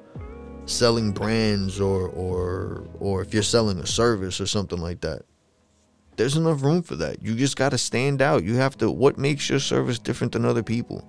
selling 0.66 1.12
brands 1.12 1.80
or 1.80 2.08
or 2.08 2.86
or 3.00 3.22
if 3.22 3.34
you're 3.34 3.42
selling 3.42 3.78
a 3.78 3.86
service 3.86 4.40
or 4.40 4.46
something 4.46 4.78
like 4.78 5.00
that 5.02 5.22
there's 6.16 6.36
enough 6.36 6.62
room 6.62 6.82
for 6.82 6.96
that. 6.96 7.22
You 7.22 7.34
just 7.34 7.56
got 7.56 7.70
to 7.70 7.78
stand 7.78 8.22
out. 8.22 8.44
You 8.44 8.56
have 8.56 8.76
to, 8.78 8.90
what 8.90 9.18
makes 9.18 9.48
your 9.48 9.58
service 9.58 9.98
different 9.98 10.32
than 10.32 10.44
other 10.44 10.62
people? 10.62 11.08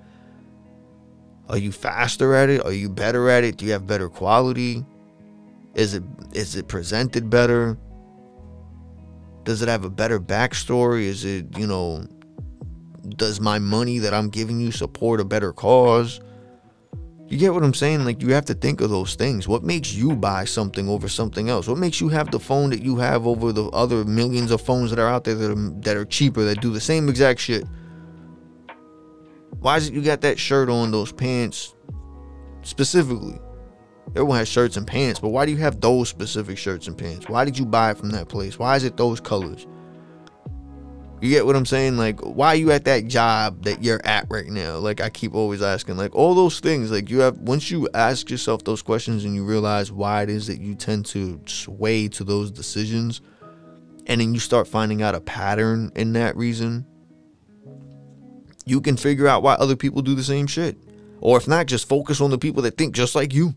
Are 1.47 1.57
you 1.57 1.71
faster 1.71 2.33
at 2.35 2.49
it? 2.49 2.63
Are 2.65 2.73
you 2.73 2.89
better 2.89 3.29
at 3.29 3.43
it? 3.43 3.57
Do 3.57 3.65
you 3.65 3.71
have 3.73 3.85
better 3.85 4.09
quality? 4.09 4.83
Is 5.75 5.93
it 5.93 6.03
is 6.33 6.55
it 6.55 6.67
presented 6.67 7.29
better? 7.29 7.77
Does 9.43 9.61
it 9.61 9.67
have 9.67 9.83
a 9.85 9.89
better 9.89 10.19
backstory? 10.19 11.03
Is 11.03 11.23
it, 11.23 11.55
you 11.57 11.67
know, 11.67 12.07
does 13.09 13.39
my 13.39 13.59
money 13.59 13.99
that 13.99 14.13
I'm 14.13 14.29
giving 14.29 14.59
you 14.59 14.71
support 14.71 15.19
a 15.19 15.25
better 15.25 15.53
cause? 15.53 16.19
You 17.27 17.39
get 17.39 17.53
what 17.53 17.63
I'm 17.63 17.73
saying? 17.73 18.05
Like 18.05 18.21
you 18.21 18.33
have 18.33 18.45
to 18.45 18.53
think 18.53 18.81
of 18.81 18.91
those 18.91 19.15
things. 19.15 19.47
What 19.47 19.63
makes 19.63 19.93
you 19.93 20.15
buy 20.15 20.45
something 20.45 20.87
over 20.87 21.07
something 21.07 21.49
else? 21.49 21.67
What 21.67 21.79
makes 21.79 21.99
you 21.99 22.09
have 22.09 22.29
the 22.29 22.39
phone 22.39 22.69
that 22.69 22.83
you 22.83 22.97
have 22.97 23.25
over 23.25 23.51
the 23.51 23.65
other 23.69 24.05
millions 24.05 24.51
of 24.51 24.61
phones 24.61 24.91
that 24.91 24.99
are 24.99 25.07
out 25.07 25.23
there 25.23 25.33
that 25.33 25.51
are, 25.51 25.69
that 25.81 25.97
are 25.97 26.05
cheaper 26.05 26.43
that 26.43 26.61
do 26.61 26.71
the 26.71 26.79
same 26.79 27.09
exact 27.09 27.39
shit? 27.39 27.65
Why 29.59 29.77
is 29.77 29.87
it 29.87 29.95
you 29.95 30.03
got 30.03 30.21
that 30.21 30.37
shirt 30.37 30.69
on, 30.69 30.91
those 30.91 31.11
pants 31.11 31.73
specifically? 32.61 33.39
Everyone 34.09 34.37
has 34.37 34.47
shirts 34.47 34.77
and 34.77 34.85
pants, 34.85 35.19
but 35.19 35.29
why 35.29 35.47
do 35.47 35.51
you 35.51 35.57
have 35.57 35.81
those 35.81 36.09
specific 36.09 36.59
shirts 36.59 36.87
and 36.87 36.95
pants? 36.95 37.27
Why 37.27 37.43
did 37.43 37.57
you 37.57 37.65
buy 37.65 37.89
it 37.91 37.97
from 37.97 38.11
that 38.11 38.29
place? 38.29 38.59
Why 38.59 38.75
is 38.75 38.83
it 38.83 38.97
those 38.97 39.19
colors? 39.19 39.65
You 41.25 41.31
get 41.31 41.47
what 41.47 41.55
I'm 41.55 41.65
saying? 41.65 41.97
Like, 41.97 42.19
why 42.19 42.49
are 42.49 42.55
you 42.55 42.71
at 42.71 42.85
that 42.85 43.07
job 43.07 43.63
that 43.63 43.83
you're 43.83 43.99
at 44.05 44.27
right 44.29 44.45
now? 44.45 44.77
Like, 44.77 45.01
I 45.01 45.09
keep 45.09 45.33
always 45.33 45.59
asking, 45.59 45.97
like, 45.97 46.13
all 46.13 46.35
those 46.35 46.59
things. 46.59 46.91
Like, 46.91 47.09
you 47.09 47.21
have, 47.21 47.35
once 47.39 47.71
you 47.71 47.89
ask 47.95 48.29
yourself 48.29 48.63
those 48.63 48.83
questions 48.83 49.25
and 49.25 49.33
you 49.33 49.43
realize 49.43 49.91
why 49.91 50.21
it 50.21 50.29
is 50.29 50.45
that 50.45 50.61
you 50.61 50.75
tend 50.75 51.07
to 51.07 51.41
sway 51.47 52.07
to 52.09 52.23
those 52.23 52.51
decisions, 52.51 53.21
and 54.05 54.21
then 54.21 54.35
you 54.35 54.39
start 54.39 54.67
finding 54.67 55.01
out 55.01 55.15
a 55.15 55.19
pattern 55.19 55.91
in 55.95 56.13
that 56.13 56.37
reason, 56.37 56.85
you 58.67 58.79
can 58.79 58.95
figure 58.95 59.27
out 59.27 59.41
why 59.41 59.55
other 59.55 59.75
people 59.75 60.03
do 60.03 60.13
the 60.13 60.23
same 60.23 60.45
shit. 60.45 60.77
Or 61.21 61.37
if 61.37 61.47
not, 61.47 61.65
just 61.65 61.89
focus 61.89 62.21
on 62.21 62.29
the 62.29 62.37
people 62.37 62.61
that 62.61 62.77
think 62.77 62.93
just 62.93 63.15
like 63.15 63.33
you. 63.33 63.55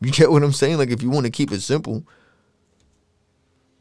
You 0.00 0.12
get 0.12 0.30
what 0.30 0.42
I'm 0.42 0.50
saying? 0.50 0.78
Like, 0.78 0.88
if 0.88 1.02
you 1.02 1.10
want 1.10 1.26
to 1.26 1.30
keep 1.30 1.52
it 1.52 1.60
simple, 1.60 2.06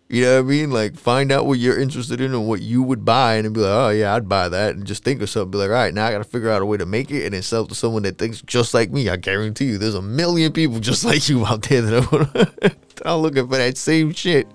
you 0.07 0.21
know 0.21 0.35
what 0.35 0.45
I 0.45 0.49
mean? 0.49 0.69
Like, 0.69 0.95
find 0.95 1.31
out 1.31 1.47
what 1.47 1.57
you're 1.57 1.79
interested 1.79 2.21
in 2.21 2.33
and 2.33 2.47
what 2.47 2.61
you 2.61 2.83
would 2.83 3.03
buy, 3.03 3.35
and 3.35 3.53
be 3.53 3.59
like, 3.59 3.71
oh, 3.71 3.89
yeah, 3.89 4.13
I'd 4.13 4.29
buy 4.29 4.49
that. 4.49 4.75
And 4.75 4.85
just 4.85 5.03
think 5.03 5.21
of 5.21 5.29
something. 5.31 5.49
Be 5.49 5.57
like, 5.57 5.69
all 5.69 5.73
right, 5.73 5.93
now 5.93 6.05
I 6.05 6.11
got 6.11 6.19
to 6.19 6.23
figure 6.23 6.51
out 6.51 6.61
a 6.61 6.65
way 6.65 6.77
to 6.77 6.85
make 6.85 7.09
it 7.09 7.25
and 7.25 7.33
then 7.33 7.41
sell 7.41 7.63
it 7.63 7.69
to 7.69 7.75
someone 7.75 8.03
that 8.03 8.19
thinks 8.19 8.41
just 8.43 8.75
like 8.75 8.91
me. 8.91 9.09
I 9.09 9.15
guarantee 9.15 9.65
you, 9.65 9.77
there's 9.79 9.95
a 9.95 10.03
million 10.03 10.51
people 10.51 10.79
just 10.79 11.03
like 11.05 11.27
you 11.27 11.43
out 11.45 11.63
there 11.63 11.81
that 11.81 12.75
are 13.03 13.17
looking 13.17 13.47
for 13.47 13.57
that 13.57 13.77
same 13.77 14.13
shit. 14.13 14.47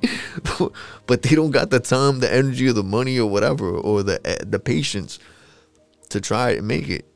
but 1.07 1.23
they 1.23 1.35
don't 1.35 1.51
got 1.51 1.71
the 1.71 1.81
time, 1.81 2.21
the 2.21 2.33
energy, 2.33 2.69
or 2.69 2.73
the 2.73 2.85
money, 2.85 3.19
or 3.19 3.29
whatever, 3.29 3.69
or 3.71 4.05
the, 4.05 4.25
eh, 4.25 4.45
the 4.47 4.61
patience 4.61 5.19
to 6.11 6.21
try 6.21 6.53
and 6.53 6.69
make 6.69 6.89
it. 6.89 7.10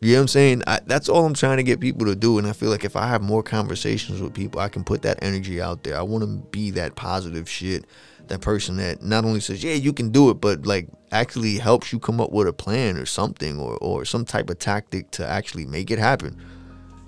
You 0.00 0.12
know 0.12 0.18
what 0.18 0.22
I'm 0.22 0.28
saying? 0.28 0.62
I, 0.66 0.80
that's 0.86 1.10
all 1.10 1.26
I'm 1.26 1.34
trying 1.34 1.58
to 1.58 1.62
get 1.62 1.78
people 1.78 2.06
to 2.06 2.16
do. 2.16 2.38
And 2.38 2.46
I 2.46 2.52
feel 2.52 2.70
like 2.70 2.84
if 2.84 2.96
I 2.96 3.06
have 3.06 3.22
more 3.22 3.42
conversations 3.42 4.20
with 4.20 4.32
people, 4.32 4.60
I 4.60 4.68
can 4.68 4.82
put 4.82 5.02
that 5.02 5.18
energy 5.22 5.60
out 5.60 5.84
there. 5.84 5.98
I 5.98 6.02
want 6.02 6.24
to 6.24 6.48
be 6.48 6.70
that 6.72 6.96
positive 6.96 7.48
shit, 7.48 7.84
that 8.28 8.40
person 8.40 8.78
that 8.78 9.02
not 9.02 9.26
only 9.26 9.40
says, 9.40 9.62
yeah, 9.62 9.74
you 9.74 9.92
can 9.92 10.10
do 10.10 10.30
it, 10.30 10.34
but 10.34 10.64
like 10.64 10.88
actually 11.12 11.58
helps 11.58 11.92
you 11.92 11.98
come 11.98 12.20
up 12.20 12.32
with 12.32 12.48
a 12.48 12.52
plan 12.52 12.96
or 12.96 13.04
something 13.04 13.58
or, 13.58 13.76
or 13.78 14.04
some 14.06 14.24
type 14.24 14.48
of 14.48 14.58
tactic 14.58 15.10
to 15.10 15.26
actually 15.26 15.66
make 15.66 15.90
it 15.90 15.98
happen. 15.98 16.40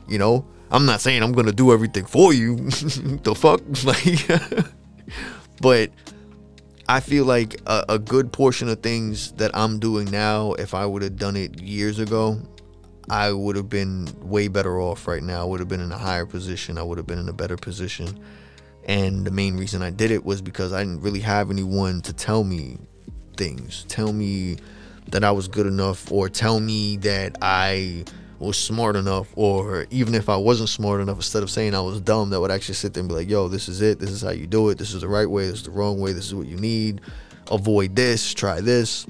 You 0.07 0.19
know, 0.19 0.47
I'm 0.71 0.85
not 0.85 1.01
saying 1.01 1.23
I'm 1.23 1.33
going 1.33 1.47
to 1.47 1.53
do 1.53 1.73
everything 1.73 2.05
for 2.05 2.35
you. 2.35 2.57
the 2.67 3.35
fuck? 3.35 3.63
Like, 3.85 4.67
but 5.63 5.91
I 6.89 7.01
feel 7.01 7.25
like 7.25 7.61
a, 7.67 7.85
a, 7.91 7.99
good 7.99 8.33
portion 8.33 8.69
of 8.69 8.83
things 8.83 9.33
that 9.33 9.51
I'm 9.55 9.79
doing 9.79 10.11
now, 10.11 10.53
if 10.55 10.75
I 10.75 10.85
would 10.85 11.03
have 11.03 11.17
done 11.17 11.37
it 11.37 11.61
years 11.61 11.99
ago, 11.99 12.41
I 13.13 13.31
would 13.31 13.57
have 13.57 13.69
been 13.69 14.09
way 14.23 14.49
better 14.49 14.81
off 14.81 15.07
right 15.07 15.23
now. 15.23 15.43
I 15.43 15.45
would 15.45 15.61
have 15.61 15.69
been 15.69 15.83
in 15.83 15.93
a 15.93 15.99
higher 15.99 16.25
position. 16.25 16.79
I 16.79 16.83
would 16.83 16.97
have 16.97 17.07
been 17.07 17.19
in 17.19 17.29
a 17.29 17.33
better 17.35 17.59
position. 17.59 18.19
And 18.87 19.27
the 19.27 19.31
main 19.31 19.59
reason 19.59 19.83
I 19.83 19.91
did 19.91 20.11
it 20.11 20.25
was 20.25 20.41
because 20.41 20.73
I 20.73 20.83
didn't 20.83 21.03
really 21.03 21.21
have 21.21 21.51
anyone 21.51 22.01
to 22.03 22.15
tell 22.15 22.43
me 22.43 22.79
things, 23.37 23.85
tell 23.87 24.15
me 24.15 24.57
that 25.11 25.25
I 25.25 25.31
was 25.31 25.47
good 25.47 25.67
enough, 25.67 26.11
or 26.11 26.31
tell 26.31 26.59
me 26.59 26.97
that 26.99 27.37
I 27.43 28.07
was 28.39 28.57
smart 28.57 28.97
enough, 28.97 29.29
or 29.37 29.87
even 29.91 30.15
if 30.15 30.31
I 30.31 30.37
wasn't 30.37 30.71
smart 30.71 31.03
enough, 31.03 31.17
instead 31.17 31.43
of 31.43 31.51
saying 31.51 31.75
I 31.75 31.83
was 31.83 32.01
dumb, 32.01 32.31
that 32.31 32.41
would 32.41 32.51
actually 32.51 32.77
sit 32.77 32.95
there 32.95 33.03
and 33.03 33.11
be 33.11 33.15
like, 33.15 33.29
yo, 33.29 33.47
this 33.47 33.69
is 33.69 33.83
it. 33.83 33.99
This 33.99 34.11
is 34.11 34.23
how 34.23 34.31
you 34.31 34.47
do 34.47 34.71
it. 34.71 34.79
This 34.79 34.95
is 34.95 35.03
the 35.03 35.09
right 35.09 35.29
way. 35.29 35.49
This 35.49 35.57
is 35.57 35.65
the 35.65 35.71
wrong 35.71 36.01
way. 36.01 36.15
This 36.15 36.29
is 36.29 36.35
what 36.35 36.47
you 36.47 36.57
need. 36.57 37.03
Avoid 37.51 37.95
this. 37.95 38.33
Try 38.33 38.63
this. 38.63 39.07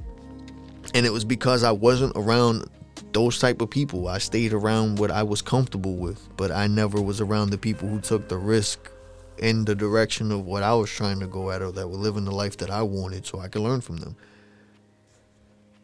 And 0.92 1.06
it 1.06 1.12
was 1.12 1.24
because 1.24 1.62
I 1.62 1.70
wasn't 1.70 2.14
around 2.16 2.68
those 3.12 3.38
type 3.38 3.60
of 3.60 3.70
people. 3.70 4.08
I 4.08 4.18
stayed 4.18 4.52
around 4.52 4.98
what 4.98 5.10
I 5.10 5.22
was 5.22 5.42
comfortable 5.42 5.96
with, 5.96 6.28
but 6.36 6.50
I 6.50 6.66
never 6.66 7.00
was 7.00 7.20
around 7.20 7.50
the 7.50 7.58
people 7.58 7.88
who 7.88 8.00
took 8.00 8.28
the 8.28 8.38
risk 8.38 8.90
in 9.38 9.64
the 9.64 9.74
direction 9.74 10.30
of 10.30 10.46
what 10.46 10.62
I 10.62 10.74
was 10.74 10.90
trying 10.90 11.20
to 11.20 11.26
go 11.26 11.50
at 11.50 11.62
or 11.62 11.72
that 11.72 11.88
were 11.88 11.96
living 11.96 12.24
the 12.24 12.30
life 12.32 12.58
that 12.58 12.70
I 12.70 12.82
wanted 12.82 13.26
so 13.26 13.40
I 13.40 13.48
could 13.48 13.62
learn 13.62 13.80
from 13.80 13.96
them. 13.96 14.16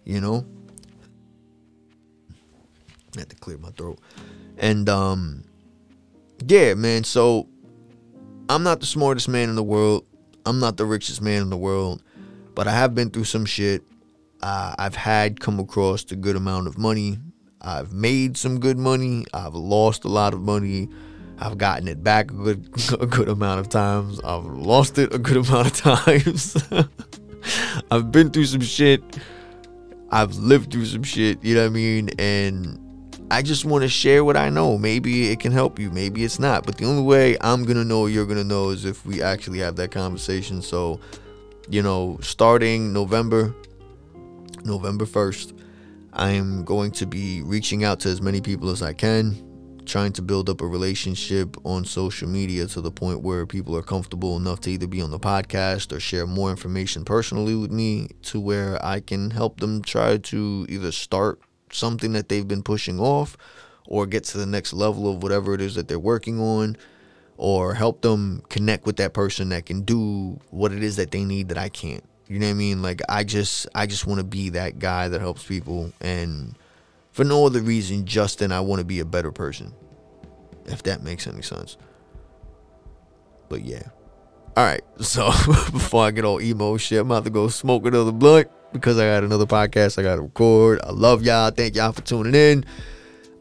You 0.05 0.21
know? 0.21 0.47
I 3.17 3.21
had 3.21 3.31
to 3.31 3.37
clear 3.37 3.59
my 3.59 3.71
throat. 3.71 3.99
And 4.59 4.89
um 4.89 5.45
yeah, 6.47 6.75
man, 6.75 7.05
so 7.05 7.49
I'm 8.49 8.63
not 8.63 8.81
the 8.81 8.87
smartest 8.87 9.29
man 9.29 9.49
in 9.49 9.57
the 9.57 9.63
world. 9.63 10.05
I'm 10.47 10.61
not 10.61 10.77
the 10.77 10.87
richest 10.87 11.21
man 11.21 11.43
in 11.43 11.51
the 11.51 11.57
world, 11.57 12.03
but 12.55 12.69
I 12.69 12.73
have 12.73 12.95
been 12.95 13.11
through 13.11 13.25
some 13.25 13.45
shit 13.45 13.83
uh, 14.43 14.75
I've 14.79 14.95
had 14.95 15.41
come 15.41 15.59
across 15.59 16.11
a 16.11 16.17
good 16.17 16.37
amount 16.37 16.67
of 16.67 16.79
money. 16.79 17.19
I've 17.61 17.93
made 17.93 18.37
some 18.37 18.61
good 18.61 18.79
money. 18.79 19.27
I've 19.35 19.55
lost 19.55 20.05
a 20.05 20.09
lot 20.09 20.35
of 20.35 20.41
money. 20.41 20.89
I've 21.41 21.59
gotten 21.59 21.87
it 21.89 22.03
back 22.03 22.31
a 22.31 22.35
good 22.35 22.69
a 23.01 23.07
good 23.07 23.29
amount 23.29 23.61
of 23.61 23.69
times. 23.69 24.21
I've 24.21 24.45
lost 24.45 24.99
it 24.99 25.15
a 25.15 25.19
good 25.19 25.37
amount 25.37 25.67
of 25.69 25.73
times. 25.75 26.57
I've 27.91 28.11
been 28.13 28.31
through 28.31 28.47
some 28.47 28.61
shit. 28.61 29.03
I've 30.11 30.35
lived 30.37 30.73
through 30.73 30.87
some 30.87 31.03
shit, 31.03 31.45
you 31.45 31.55
know 31.55 31.63
what 31.63 31.67
I 31.67 31.71
mean? 31.71 32.09
And 32.19 32.81
I 33.31 33.43
just 33.43 33.67
want 33.67 33.83
to 33.83 33.89
share 33.89 34.25
what 34.25 34.37
I 34.39 34.49
know. 34.49 34.79
Maybe 34.79 35.31
it 35.31 35.39
can 35.39 35.53
help 35.53 35.79
you, 35.79 35.91
maybe 35.91 36.25
it's 36.25 36.39
not. 36.39 36.65
But 36.65 36.79
the 36.79 36.87
only 36.87 37.03
way 37.03 37.37
I'm 37.43 37.65
going 37.65 37.77
to 37.77 37.85
know 37.85 38.07
you're 38.07 38.25
going 38.25 38.39
to 38.39 38.45
know 38.45 38.71
is 38.71 38.85
if 38.87 39.05
we 39.05 39.21
actually 39.21 39.59
have 39.59 39.77
that 39.77 39.91
conversation. 39.91 40.63
So, 40.63 40.99
you 41.69 41.83
know, 41.83 42.19
starting 42.23 42.93
November, 42.95 43.55
November 44.65 45.05
1st, 45.05 45.59
I 46.13 46.31
am 46.31 46.65
going 46.65 46.91
to 46.93 47.07
be 47.07 47.43
reaching 47.43 47.85
out 47.85 48.01
to 48.01 48.09
as 48.09 48.21
many 48.21 48.41
people 48.41 48.71
as 48.71 48.83
I 48.83 48.93
can, 48.93 49.83
trying 49.85 50.13
to 50.15 50.23
build 50.23 50.49
up 50.51 50.61
a 50.61 50.67
relationship 50.67 51.57
on 51.65 51.85
social 51.85 52.29
media 52.29 52.67
to 52.67 52.81
the 52.81 52.91
point 52.91 53.23
where 53.23 53.47
people 53.47 53.77
are 53.77 53.83
comfortable 53.83 54.37
enough 54.37 54.61
to 54.61 54.71
either 54.71 54.87
be 54.87 55.01
on 55.01 55.11
the 55.11 55.19
podcast 55.19 55.97
or 55.97 56.01
share 56.01 56.27
more 56.27 56.51
information 56.51 57.05
personally 57.05 57.55
with 57.55 57.71
me 57.71 58.09
to 58.23 58.41
where 58.41 58.85
I 58.85 59.01
can 59.01 59.31
help 59.31 59.61
them 59.61 59.83
try 59.83 60.19
to 60.19 60.67
either 60.69 60.93
start 60.93 61.41
something 61.73 62.13
that 62.13 62.29
they've 62.29 62.49
been 62.49 62.63
pushing 62.63 62.99
off 62.99 63.37
or 63.87 64.07
get 64.07 64.25
to 64.25 64.39
the 64.39 64.47
next 64.47 64.73
level 64.73 65.11
of 65.11 65.23
whatever 65.23 65.55
it 65.55 65.61
is 65.61 65.75
that 65.75 65.89
they're 65.89 65.99
working 65.99 66.41
on 66.41 66.77
or 67.37 67.75
help 67.75 68.03
them 68.03 68.43
connect 68.49 68.85
with 68.85 68.97
that 68.97 69.15
person 69.15 69.49
that 69.51 69.65
can 69.65 69.83
do 69.83 70.39
what 70.51 70.73
it 70.73 70.83
is 70.83 70.97
that 70.97 71.11
they 71.11 71.25
need 71.25 71.49
that 71.49 71.59
I 71.59 71.69
can't. 71.69 72.05
You 72.29 72.39
know 72.39 72.47
what 72.47 72.51
I 72.51 72.55
mean? 72.55 72.83
Like 72.83 73.01
I 73.09 73.25
just 73.25 73.67
I 73.75 73.87
just 73.87 74.07
want 74.07 74.19
to 74.19 74.25
be 74.25 74.51
that 74.51 74.79
guy 74.79 75.09
that 75.09 75.21
helps 75.21 75.45
people 75.45 75.93
and 76.01 76.55
for 77.11 77.25
no 77.25 77.47
other 77.47 77.63
reason 77.63 78.05
just 78.05 78.39
then 78.41 78.53
I 78.53 78.61
want 78.61 78.81
to 78.81 78.85
be 78.85 79.01
a 79.01 79.05
better 79.05 79.33
person. 79.33 79.73
If 80.67 80.83
that 80.83 81.03
makes 81.03 81.27
any 81.27 81.43
sense. 81.43 81.79
But 83.49 83.65
yeah. 83.65 83.89
Alright, 84.57 84.83
so 85.01 85.27
before 85.73 86.05
I 86.05 86.11
get 86.11 86.25
all 86.25 86.41
emo 86.41 86.77
shit, 86.77 87.01
I'm 87.01 87.11
about 87.11 87.25
to 87.25 87.31
go 87.31 87.49
smoke 87.49 87.87
another 87.87 88.13
blunt 88.13 88.49
because 88.73 88.99
I 88.99 89.07
got 89.07 89.25
another 89.25 89.47
podcast 89.47 89.99
I 89.99 90.03
gotta 90.03 90.21
record. 90.21 90.81
I 90.85 90.91
love 90.91 91.23
y'all. 91.23 91.51
Thank 91.51 91.77
y'all 91.77 91.93
for 91.93 92.03
tuning 92.03 92.35
in. 92.35 92.65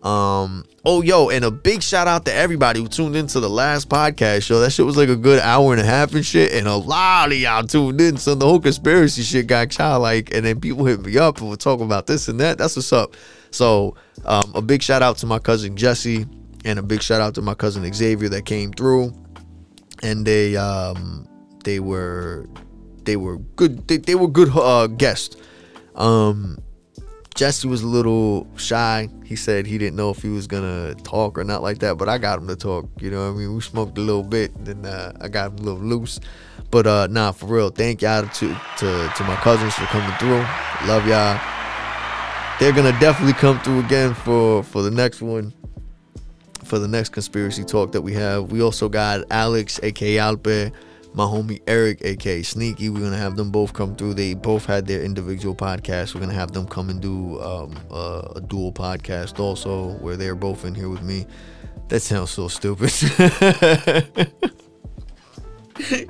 Um, 0.04 0.64
oh 0.86 1.02
yo, 1.02 1.30
and 1.30 1.44
a 1.44 1.52
big 1.52 1.82
shout 1.82 2.08
out 2.08 2.26
to 2.26 2.34
everybody 2.34 2.80
who 2.80 2.88
tuned 2.88 3.16
into 3.16 3.40
the 3.40 3.50
last 3.50 3.90
podcast 3.90 4.44
show. 4.44 4.60
That 4.60 4.72
shit 4.72 4.86
was 4.86 4.96
like 4.96 5.10
a 5.10 5.16
good 5.16 5.40
hour 5.40 5.74
and 5.74 5.82
a 5.82 5.86
half 5.86 6.14
and 6.14 6.26
shit, 6.26 6.54
and 6.54 6.68
a 6.68 6.76
lot 6.76 7.32
of 7.32 7.38
y'all 7.38 7.64
tuned 7.64 8.00
in. 8.00 8.18
So 8.18 8.36
the 8.36 8.46
whole 8.46 8.60
conspiracy 8.60 9.24
shit 9.24 9.48
got 9.48 9.70
childlike, 9.70 10.34
and 10.34 10.46
then 10.46 10.60
people 10.62 10.86
hit 10.86 11.02
me 11.02 11.18
up 11.18 11.40
and 11.40 11.50
were 11.50 11.58
talking 11.58 11.86
about 11.86 12.08
this 12.08 12.28
and 12.28 12.40
that. 12.40 12.58
That's 12.58 12.76
what's 12.76 12.94
up. 12.94 13.16
So 13.52 13.96
um, 14.26 14.52
a 14.54 14.62
big 14.62 14.84
shout 14.84 15.02
out 15.02 15.18
to 15.18 15.26
my 15.26 15.40
cousin 15.40 15.76
Jesse, 15.76 16.26
and 16.64 16.78
a 16.78 16.84
big 16.84 17.02
shout 17.02 17.22
out 17.22 17.34
to 17.36 17.42
my 17.42 17.56
cousin 17.56 17.92
Xavier 17.92 18.30
that 18.30 18.46
came 18.46 18.72
through, 18.72 19.14
and 20.04 20.26
they 20.26 20.56
um 20.58 21.28
they 21.64 21.80
were 21.80 22.48
they 23.04 23.18
were 23.18 23.38
good 23.38 23.88
they, 23.88 23.98
they 23.98 24.16
were 24.16 24.28
good 24.28 24.50
uh 24.56 24.88
guests. 24.88 25.38
Um 25.96 26.60
Jesse 27.38 27.68
was 27.68 27.84
a 27.84 27.88
little 27.88 28.48
shy. 28.58 29.08
He 29.24 29.36
said 29.36 29.68
he 29.68 29.78
didn't 29.78 29.96
know 29.96 30.10
if 30.10 30.24
he 30.24 30.30
was 30.30 30.48
gonna 30.48 30.96
talk 30.96 31.38
or 31.38 31.44
not 31.44 31.62
like 31.62 31.78
that, 31.80 31.96
but 31.96 32.10
I 32.10 32.18
got 32.18 32.40
him 32.40 32.48
to 32.48 32.56
talk. 32.56 32.90
You 33.00 33.12
know 33.12 33.28
what 33.28 33.36
I 33.36 33.40
mean? 33.40 33.54
We 33.54 33.62
smoked 33.62 33.96
a 34.00 34.02
little 34.02 34.24
bit, 34.24 34.52
then 34.66 34.84
uh, 34.84 35.14
I 35.22 35.28
got 35.28 35.52
him 35.52 35.60
a 35.60 35.62
little 35.62 35.80
loose. 35.80 36.20
But 36.72 36.88
uh, 36.88 37.06
nah, 37.12 37.32
for 37.34 37.46
real, 37.46 37.70
thank 37.70 38.02
y'all 38.02 38.28
to, 38.28 38.60
to 38.78 39.14
to 39.16 39.24
my 39.24 39.36
cousins 39.36 39.76
for 39.76 39.86
coming 39.86 40.18
through. 40.18 40.44
Love 40.88 41.08
y'all. 41.08 41.40
They're 42.60 42.74
gonna 42.74 43.00
definitely 43.00 43.34
come 43.34 43.60
through 43.60 43.82
again 43.82 44.16
for 44.16 44.64
for 44.64 44.82
the 44.82 44.90
next 44.90 45.22
one, 45.22 45.54
for 46.64 46.80
the 46.80 46.88
next 46.88 47.10
conspiracy 47.10 47.64
talk 47.64 47.92
that 47.92 48.02
we 48.02 48.14
have. 48.14 48.52
We 48.52 48.64
also 48.64 48.90
got 48.90 49.22
Alex, 49.30 49.80
aka 49.84 50.18
Alpe, 50.18 50.72
my 51.14 51.24
homie 51.24 51.62
Eric, 51.68 52.02
aka 52.04 52.44
Sneaky. 52.44 52.90
We're 52.90 53.02
gonna 53.02 53.18
have 53.18 53.36
them 53.36 53.52
both 53.52 53.74
come 53.74 53.96
through. 53.96 54.14
They 54.14 54.34
both 54.34 54.66
had 54.66 54.88
their 54.88 55.02
individual 55.02 55.56
podcasts. 55.56 56.14
We're 56.14 56.22
gonna 56.22 56.34
have 56.34 56.52
them 56.52 56.68
come 56.68 56.90
and 56.90 57.02
do 57.02 57.42
um, 57.42 57.78
uh, 57.92 58.34
a 58.36 58.42
dual 58.42 58.72
podcast 58.72 59.40
also, 59.40 59.94
where 60.00 60.18
they're 60.18 60.36
both 60.36 60.66
in 60.66 60.76
here 60.76 60.90
with 60.90 61.02
me. 61.02 61.26
That 61.90 62.02
sounds 62.02 62.32
so 62.32 62.48
stupid. 62.48 62.92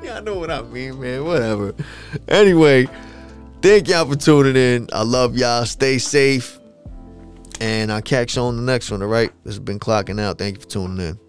y'all 0.03 0.23
know 0.23 0.39
what 0.39 0.49
I 0.49 0.61
mean, 0.63 0.99
man. 0.99 1.25
Whatever. 1.25 1.75
Anyway, 2.27 2.87
thank 3.61 3.87
y'all 3.87 4.05
for 4.05 4.15
tuning 4.15 4.55
in. 4.55 4.89
I 4.91 5.03
love 5.03 5.37
y'all. 5.37 5.65
Stay 5.65 5.97
safe. 5.97 6.59
And 7.59 7.91
I'll 7.91 8.01
catch 8.01 8.35
you 8.35 8.43
on 8.43 8.55
the 8.55 8.61
next 8.61 8.91
one, 8.91 9.01
all 9.01 9.07
right? 9.07 9.31
This 9.43 9.55
has 9.55 9.59
been 9.59 9.79
Clocking 9.79 10.21
Out. 10.21 10.37
Thank 10.37 10.57
you 10.57 10.61
for 10.61 10.67
tuning 10.67 11.07
in. 11.07 11.26